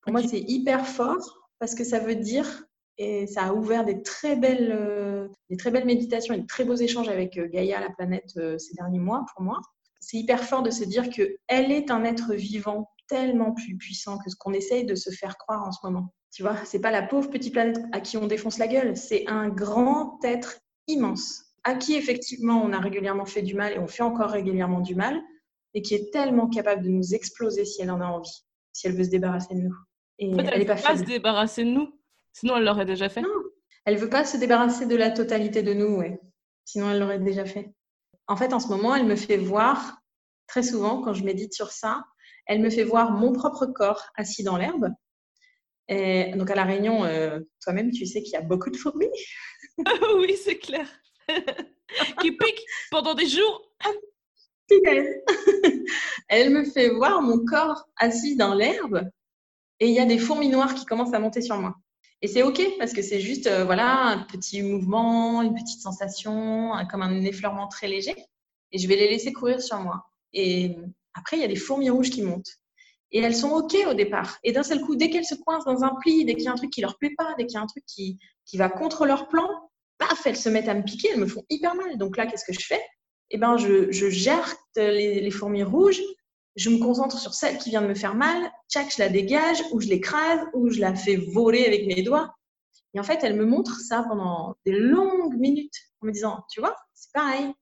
Pour 0.02 0.14
moi, 0.14 0.24
c'est 0.24 0.40
hyper 0.40 0.88
fort 0.88 1.39
parce 1.60 1.76
que 1.76 1.84
ça 1.84 2.00
veut 2.00 2.16
dire, 2.16 2.66
et 2.98 3.28
ça 3.28 3.44
a 3.44 3.54
ouvert 3.54 3.86
des 3.86 4.02
très 4.02 4.36
belles, 4.36 4.72
euh, 4.72 5.28
des 5.50 5.58
très 5.58 5.72
belles 5.72 5.86
méditations 5.86 6.34
et 6.34 6.40
de 6.40 6.48
très 6.48 6.66
beaux 6.66 6.76
échanges 6.76 7.10
avec 7.10 7.38
euh, 7.38 7.48
Gaïa, 7.48 7.80
la 7.80 7.90
planète, 7.90 8.32
euh, 8.38 8.58
ces 8.58 8.74
derniers 8.74 9.00
mois 9.00 9.26
pour 9.34 9.44
moi. 9.44 9.62
C'est 10.00 10.18
hyper 10.18 10.44
fort 10.44 10.64
de 10.64 10.72
se 10.72 10.84
dire 10.84 11.10
qu'elle 11.10 11.72
est 11.72 11.92
un 11.92 12.04
être 12.04 12.34
vivant 12.34 12.90
tellement 13.08 13.54
plus 13.54 13.76
puissant 13.78 14.18
que 14.18 14.30
ce 14.30 14.36
qu'on 14.36 14.54
essaye 14.54 14.86
de 14.86 14.96
se 14.96 15.12
faire 15.12 15.38
croire 15.38 15.68
en 15.68 15.72
ce 15.72 15.80
moment. 15.84 16.14
Tu 16.32 16.44
vois, 16.44 16.56
c'est 16.66 16.80
pas 16.80 16.92
la 16.92 17.02
pauvre 17.02 17.30
petite 17.30 17.54
planète 17.54 17.80
à 17.92 18.00
qui 18.00 18.18
on 18.18 18.28
défonce 18.28 18.60
la 18.60 18.68
gueule, 18.68 18.96
c'est 18.96 19.28
un 19.28 19.50
grand 19.50 20.20
être 20.24 20.60
immense 20.88 21.50
à 21.64 21.76
qui 21.76 21.96
effectivement 21.96 22.62
on 22.64 22.74
a 22.74 22.80
régulièrement 22.80 23.26
fait 23.26 23.42
du 23.42 23.56
mal 23.56 23.74
et 23.74 23.80
on 23.80 23.88
fait 23.88 24.04
encore 24.04 24.30
régulièrement 24.30 24.80
du 24.80 24.96
mal, 24.96 25.22
et 25.74 25.82
qui 25.82 25.94
est 25.94 26.12
tellement 26.12 26.48
capable 26.48 26.84
de 26.84 26.90
nous 26.90 27.14
exploser 27.14 27.66
si 27.66 27.82
elle 27.82 27.92
en 27.92 28.02
a 28.02 28.06
envie, 28.06 28.46
si 28.74 28.88
elle 28.88 28.96
veut 28.96 29.04
se 29.04 29.10
débarrasser 29.10 29.54
de 29.54 29.62
nous 29.62 29.76
elle 30.20 30.32
ne 30.32 30.60
veut 30.60 30.66
pas, 30.66 30.98
se 30.98 31.04
débarrasser 31.04 31.64
de 31.64 31.70
nous. 31.70 31.94
Sinon, 32.34 32.58
elle 32.58 32.66
l'aurait 32.66 32.86
déjà 32.86 33.10
fait. 33.10 33.22
Non, 33.22 33.30
elle 33.86 33.98
veut 33.98 34.10
pas 34.10 34.26
se 34.26 34.38
débarrasser 34.38 34.86
de 34.86 34.96
la 34.96 35.12
totalité 35.12 35.64
de 35.64 35.74
nous, 35.74 35.98
ouais. 35.98 36.20
Sinon, 36.66 36.92
elle 36.92 37.00
l'aurait 37.00 37.20
déjà 37.20 37.46
fait. 37.46 37.74
En 38.28 38.36
fait, 38.36 38.54
en 38.54 38.60
ce 38.60 38.68
moment, 38.68 38.96
elle 38.96 39.06
me 39.06 39.16
fait 39.16 39.38
voir, 39.38 40.00
très 40.48 40.64
souvent, 40.64 41.02
quand 41.02 41.14
je 41.14 41.24
médite 41.24 41.54
sur 41.54 41.72
ça, 41.72 42.04
elle 42.46 42.62
me 42.62 42.70
fait 42.70 42.84
voir 42.84 43.12
mon 43.12 43.34
propre 43.34 43.66
corps 43.66 44.10
assis 44.16 44.44
dans 44.44 44.58
l'herbe. 44.58 44.90
Et 45.88 46.34
donc, 46.36 46.52
à 46.52 46.56
La 46.56 46.66
Réunion, 46.66 47.04
euh, 47.06 47.40
toi-même, 47.64 47.92
tu 47.92 48.06
sais 48.06 48.22
qu'il 48.22 48.34
y 48.34 48.36
a 48.36 48.42
beaucoup 48.42 48.70
de 48.70 48.78
fourmis. 48.78 49.10
oui, 50.18 50.36
c'est 50.36 50.60
clair. 50.60 50.88
qui 52.22 52.32
piquent 52.32 52.66
pendant 52.92 53.16
des 53.16 53.28
jours. 53.28 53.72
elle 56.30 56.52
me 56.52 56.64
fait 56.64 56.90
voir 56.90 57.24
mon 57.24 57.44
corps 57.44 57.88
assis 57.98 58.36
dans 58.36 58.54
l'herbe 58.54 59.10
et 59.80 59.88
il 59.88 59.94
y 59.94 60.00
a 60.00 60.06
des 60.06 60.18
fourmis 60.18 60.50
noires 60.50 60.76
qui 60.76 60.86
commencent 60.86 61.14
à 61.14 61.20
monter 61.20 61.42
sur 61.42 61.58
moi. 61.58 61.76
Et 62.22 62.28
c'est 62.28 62.44
OK 62.44 62.62
parce 62.78 62.92
que 62.92 63.02
c'est 63.02 63.22
juste 63.22 63.48
euh, 63.48 63.64
voilà 63.64 64.08
un 64.08 64.24
petit 64.24 64.62
mouvement, 64.62 65.42
une 65.42 65.54
petite 65.54 65.82
sensation, 65.82 66.74
comme 66.92 67.02
un 67.02 67.22
effleurement 67.22 67.68
très 67.68 67.88
léger. 67.88 68.16
Et 68.72 68.78
je 68.78 68.88
vais 68.88 68.98
les 68.98 69.10
laisser 69.10 69.32
courir 69.32 69.62
sur 69.62 69.80
moi. 69.80 70.06
Et 70.34 70.76
après, 71.14 71.38
il 71.38 71.42
y 71.42 71.46
a 71.46 71.48
des 71.48 71.56
fourmis 71.56 71.90
rouges 71.90 72.10
qui 72.10 72.22
montent. 72.22 72.60
Et 73.12 73.20
elles 73.20 73.36
sont 73.36 73.52
OK 73.52 73.76
au 73.90 73.94
départ. 73.94 74.38
Et 74.44 74.52
d'un 74.52 74.64
seul 74.64 74.82
coup, 74.82 74.96
dès 74.96 75.10
qu'elles 75.10 75.26
se 75.26 75.36
coincent 75.36 75.66
dans 75.66 75.84
un 75.84 75.96
pli, 76.02 76.26
dès 76.26 76.36
qu'il 76.36 76.44
y 76.44 76.48
a 76.48 76.52
un 76.52 76.56
truc 76.56 76.70
qui 76.70 76.82
leur 76.82 76.98
plaît 76.98 77.16
pas, 77.18 77.34
dès 77.38 77.46
qu'il 77.46 77.56
y 77.56 77.58
a 77.58 77.62
un 77.62 77.68
truc 77.68 77.84
qui, 77.88 78.20
qui 78.46 78.58
va 78.58 78.70
contre 78.70 79.06
leur 79.06 79.28
plan, 79.28 79.48
paf, 79.98 80.28
elles 80.28 80.38
se 80.38 80.50
mettent 80.50 80.70
à 80.70 80.76
me 80.76 80.84
piquer, 80.84 81.10
elles 81.14 81.20
me 81.20 81.26
font 81.26 81.44
hyper 81.50 81.74
mal. 81.74 81.98
Donc 81.98 82.18
là, 82.18 82.28
qu'est-ce 82.28 82.46
que 82.46 82.54
je 82.54 82.66
fais? 82.66 82.82
Eh 83.32 83.38
ben, 83.38 83.58
je, 83.58 83.92
je 83.92 84.06
les, 84.78 85.32
fourmis 85.32 85.64
rouges, 85.64 86.02
je 86.60 86.70
me 86.70 86.78
concentre 86.78 87.18
sur 87.18 87.34
celle 87.34 87.58
qui 87.58 87.70
vient 87.70 87.82
de 87.82 87.88
me 87.88 87.96
faire 87.96 88.16
mal, 88.16 88.52
tchac, 88.70 88.94
je 88.94 89.02
la 89.02 89.08
dégage, 89.08 89.64
ou 89.72 89.80
je 89.80 89.88
l'écrase, 89.88 90.42
ou 90.54 90.70
je 90.70 90.82
la 90.82 90.94
fais 90.94 91.16
voler 91.16 91.66
avec 91.66 91.88
mes 91.88 92.04
doigts. 92.04 92.36
Et 92.94 93.00
en 93.00 93.04
fait, 93.04 93.20
elle 93.24 93.36
me 93.36 93.46
montre 93.46 93.80
ça 93.80 94.04
pendant 94.08 94.58
des 94.66 94.74
longues 94.74 95.38
minutes 95.38 95.78
en 96.02 96.08
me 96.08 96.12
disant, 96.12 96.44
tu 96.52 96.60
vois, 96.60 96.76
c'est 96.94 97.14
pareil, 97.14 97.54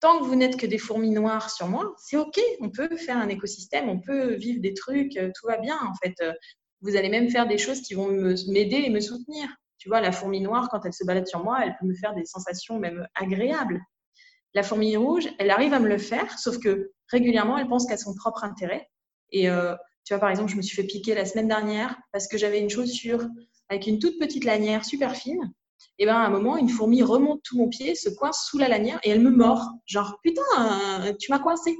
tant 0.00 0.18
que 0.18 0.24
vous 0.24 0.34
n'êtes 0.34 0.58
que 0.58 0.66
des 0.66 0.76
fourmis 0.76 1.10
noires 1.10 1.50
sur 1.50 1.68
moi, 1.68 1.94
c'est 1.96 2.18
OK. 2.18 2.38
On 2.60 2.68
peut 2.68 2.96
faire 2.96 3.16
un 3.16 3.28
écosystème, 3.28 3.88
on 3.88 3.98
peut 3.98 4.34
vivre 4.34 4.60
des 4.60 4.74
trucs, 4.74 5.16
euh, 5.16 5.30
tout 5.34 5.46
va 5.46 5.56
bien. 5.56 5.78
En 5.88 5.94
fait, 5.94 6.14
euh, 6.20 6.34
vous 6.82 6.96
allez 6.96 7.08
même 7.08 7.30
faire 7.30 7.48
des 7.48 7.56
choses 7.56 7.80
qui 7.80 7.94
vont 7.94 8.08
m'aider 8.48 8.82
et 8.84 8.90
me 8.90 9.00
soutenir. 9.00 9.48
Tu 9.78 9.88
vois, 9.88 10.02
la 10.02 10.12
fourmi 10.12 10.42
noire, 10.42 10.68
quand 10.70 10.84
elle 10.84 10.92
se 10.92 11.04
balade 11.04 11.26
sur 11.26 11.42
moi, 11.42 11.60
elle 11.64 11.74
peut 11.80 11.86
me 11.86 11.94
faire 11.94 12.14
des 12.14 12.26
sensations 12.26 12.78
même 12.78 13.08
agréables. 13.14 13.80
La 14.52 14.62
fourmi 14.62 14.96
rouge, 14.98 15.28
elle 15.38 15.50
arrive 15.50 15.72
à 15.72 15.80
me 15.80 15.88
le 15.88 15.98
faire, 15.98 16.38
sauf 16.38 16.58
que 16.58 16.92
régulièrement, 17.10 17.58
elle 17.58 17.68
pense 17.68 17.86
qu'à 17.86 17.96
son 17.96 18.14
propre 18.14 18.44
intérêt. 18.44 18.88
Et 19.30 19.48
euh, 19.48 19.74
tu 20.04 20.14
vois, 20.14 20.20
par 20.20 20.30
exemple, 20.30 20.50
je 20.50 20.56
me 20.56 20.62
suis 20.62 20.76
fait 20.76 20.86
piquer 20.86 21.14
la 21.14 21.24
semaine 21.24 21.48
dernière 21.48 21.98
parce 22.12 22.28
que 22.28 22.38
j'avais 22.38 22.60
une 22.60 22.70
chaussure 22.70 23.26
avec 23.68 23.86
une 23.86 23.98
toute 23.98 24.18
petite 24.18 24.44
lanière 24.44 24.84
super 24.84 25.14
fine 25.14 25.52
et 25.98 26.06
ben 26.06 26.14
à 26.14 26.24
un 26.24 26.30
moment, 26.30 26.56
une 26.56 26.68
fourmi 26.68 27.02
remonte 27.02 27.42
tout 27.42 27.56
mon 27.56 27.68
pied, 27.68 27.94
se 27.94 28.08
coince 28.08 28.46
sous 28.46 28.58
la 28.58 28.68
lanière 28.68 29.00
et 29.02 29.10
elle 29.10 29.20
me 29.20 29.30
mord. 29.30 29.72
Genre, 29.86 30.18
putain, 30.22 30.42
euh, 31.02 31.12
tu 31.18 31.32
m'as 31.32 31.40
coincé. 31.40 31.76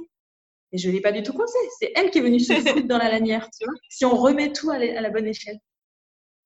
Et 0.71 0.77
je 0.77 0.89
ne 0.89 0.93
l'ai 0.93 1.01
pas 1.01 1.11
du 1.11 1.23
tout 1.23 1.33
coincé. 1.33 1.57
C'est 1.79 1.91
elle 1.95 2.11
qui 2.11 2.19
est 2.19 2.21
venue 2.21 2.39
se 2.39 2.53
foutre 2.67 2.87
dans 2.87 2.97
la 2.97 3.09
lanière, 3.09 3.49
tu 3.57 3.65
vois. 3.65 3.75
Si 3.89 4.05
on 4.05 4.15
remet 4.15 4.51
tout 4.51 4.69
à 4.71 4.77
la, 4.77 5.09
bonne 5.09 5.27
échelle. 5.27 5.57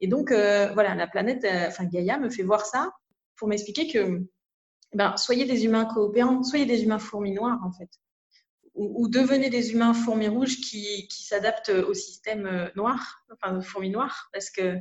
Et 0.02 0.08
donc, 0.08 0.32
euh, 0.32 0.72
voilà, 0.74 0.94
la 0.96 1.08
planète, 1.08 1.44
euh, 1.46 1.68
enfin 1.68 1.86
Gaïa 1.86 2.20
me 2.20 2.30
fait 2.30 2.44
voir 2.44 2.66
ça 2.66 2.92
pour 3.38 3.48
m'expliquer 3.48 3.88
que, 3.88 4.22
ben, 4.94 5.18
soyez 5.18 5.46
des 5.46 5.66
humains 5.66 5.86
coopérants, 5.86 6.44
soyez 6.44 6.66
des 6.66 6.84
humains 6.84 7.00
fourmis 7.00 7.32
noires, 7.32 7.60
en 7.66 7.72
fait. 7.72 7.90
Ou, 8.76 9.08
devenez 9.08 9.52
des 9.52 9.72
humains 9.72 9.94
fourmis 9.94 10.28
rouges 10.28 10.58
qui, 10.58 11.08
qui 11.08 11.24
s'adaptent 11.24 11.70
au 11.70 11.94
système 11.94 12.72
noir, 12.76 13.24
enfin 13.32 13.62
fourmis 13.62 13.92
noires, 13.92 14.30
parce 14.34 14.50
que 14.50 14.80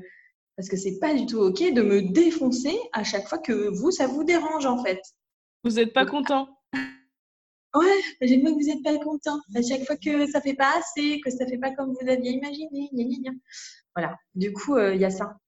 parce 0.57 0.69
que 0.69 0.77
c'est 0.77 0.99
pas 0.99 1.15
du 1.15 1.27
tout 1.27 1.39
OK 1.39 1.61
de 1.73 1.83
me 1.83 2.13
défoncer 2.13 2.79
à 2.93 3.05
chaque 3.05 3.27
fois 3.27 3.39
que 3.39 3.69
vous, 3.69 3.91
ça 3.91 4.07
vous 4.07 4.25
dérange 4.25 4.67
en 4.67 4.83
fait. 4.83 5.01
Vous 5.65 5.73
n'êtes 5.73 5.93
pas 5.93 6.07
content 6.07 6.49
Ouais, 7.75 8.03
j'aime 8.21 8.45
que 8.45 8.51
vous 8.51 8.67
n'êtes 8.67 8.83
pas 8.83 8.99
content. 8.99 9.41
À 9.55 9.63
chaque 9.63 9.87
fois 9.87 9.97
que 9.97 10.31
ça 10.31 10.43
fait 10.43 10.55
pas 10.55 10.77
assez, 10.77 11.21
que 11.25 11.31
ça 11.31 11.47
fait 11.47 11.57
pas 11.57 11.71
comme 11.71 11.95
vous 11.99 12.09
aviez 12.09 12.33
imaginé. 12.33 12.91
Voilà, 13.97 14.15
du 14.35 14.53
coup, 14.53 14.77
euh, 14.77 14.95
il 14.95 15.01
y 15.01 15.07
a 15.07 15.11
ça. 15.11 15.39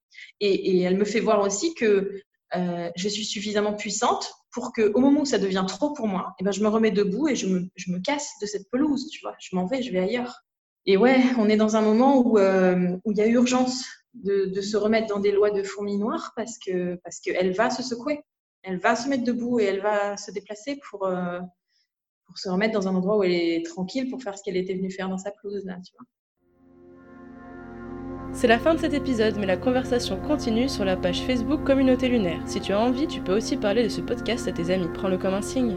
Et, 0.40 0.80
elle 0.80 0.96
me 0.96 1.04
fait 1.04 1.20
voir 1.20 1.42
aussi 1.42 1.74
que 1.74 2.18
euh, 2.56 2.90
je 2.96 3.08
suis 3.08 3.24
suffisamment 3.24 3.74
puissante 3.74 4.32
pour 4.50 4.72
que 4.72 4.92
au 4.94 5.00
moment 5.00 5.22
où 5.22 5.24
ça 5.24 5.38
devient 5.38 5.64
trop 5.66 5.92
pour 5.92 6.06
moi, 6.06 6.34
eh 6.38 6.44
ben, 6.44 6.52
je 6.52 6.62
me 6.62 6.68
remets 6.68 6.90
debout 6.90 7.28
et 7.28 7.36
je 7.36 7.46
me, 7.46 7.68
je 7.76 7.90
me 7.90 7.98
casse 7.98 8.30
de 8.40 8.46
cette 8.46 8.70
pelouse, 8.70 9.08
tu 9.10 9.20
vois. 9.20 9.34
Je 9.40 9.56
m'en 9.56 9.66
vais, 9.66 9.82
je 9.82 9.90
vais 9.92 9.98
ailleurs. 9.98 10.44
Et 10.86 10.96
ouais, 10.96 11.20
on 11.38 11.48
est 11.48 11.56
dans 11.56 11.76
un 11.76 11.82
moment 11.82 12.18
où 12.18 12.38
euh, 12.38 12.96
il 13.06 13.16
y 13.16 13.22
a 13.22 13.26
urgence 13.26 13.84
de, 14.14 14.60
se 14.60 14.76
remettre 14.76 15.08
dans 15.08 15.18
des 15.18 15.32
lois 15.32 15.50
de 15.50 15.62
fourmis 15.62 15.96
noires 15.96 16.32
parce 16.36 16.58
que 16.58 16.96
parce 17.02 17.20
qu'elle 17.20 17.52
va 17.52 17.70
se 17.70 17.82
secouer, 17.82 18.22
elle 18.62 18.78
va 18.78 18.94
se 18.94 19.08
mettre 19.08 19.24
debout 19.24 19.60
et 19.60 19.64
elle 19.64 19.80
va 19.80 20.16
se 20.16 20.30
déplacer 20.30 20.78
pour 20.88 21.06
euh, 21.06 21.40
pour 22.26 22.38
se 22.38 22.48
remettre 22.48 22.74
dans 22.74 22.86
un 22.86 22.94
endroit 22.94 23.16
où 23.18 23.24
elle 23.24 23.32
est 23.32 23.66
tranquille 23.66 24.08
pour 24.08 24.22
faire 24.22 24.38
ce 24.38 24.42
qu'elle 24.42 24.56
était 24.56 24.74
venue 24.74 24.90
faire 24.90 25.08
dans 25.08 25.18
sa 25.18 25.30
pelouse 25.32 25.64
là, 25.64 25.78
tu 25.84 25.92
vois. 25.96 26.06
C'est 28.34 28.48
la 28.48 28.58
fin 28.58 28.74
de 28.74 28.80
cet 28.80 28.94
épisode, 28.94 29.36
mais 29.38 29.46
la 29.46 29.56
conversation 29.56 30.16
continue 30.16 30.68
sur 30.68 30.84
la 30.84 30.96
page 30.96 31.22
Facebook 31.22 31.62
Communauté 31.62 32.08
Lunaire. 32.08 32.40
Si 32.46 32.60
tu 32.60 32.72
as 32.72 32.80
envie, 32.80 33.06
tu 33.06 33.20
peux 33.20 33.36
aussi 33.36 33.56
parler 33.56 33.84
de 33.84 33.88
ce 33.88 34.00
podcast 34.00 34.48
à 34.48 34.52
tes 34.52 34.72
amis. 34.72 34.88
Prends-le 34.92 35.18
comme 35.18 35.34
un 35.34 35.40
signe. 35.40 35.76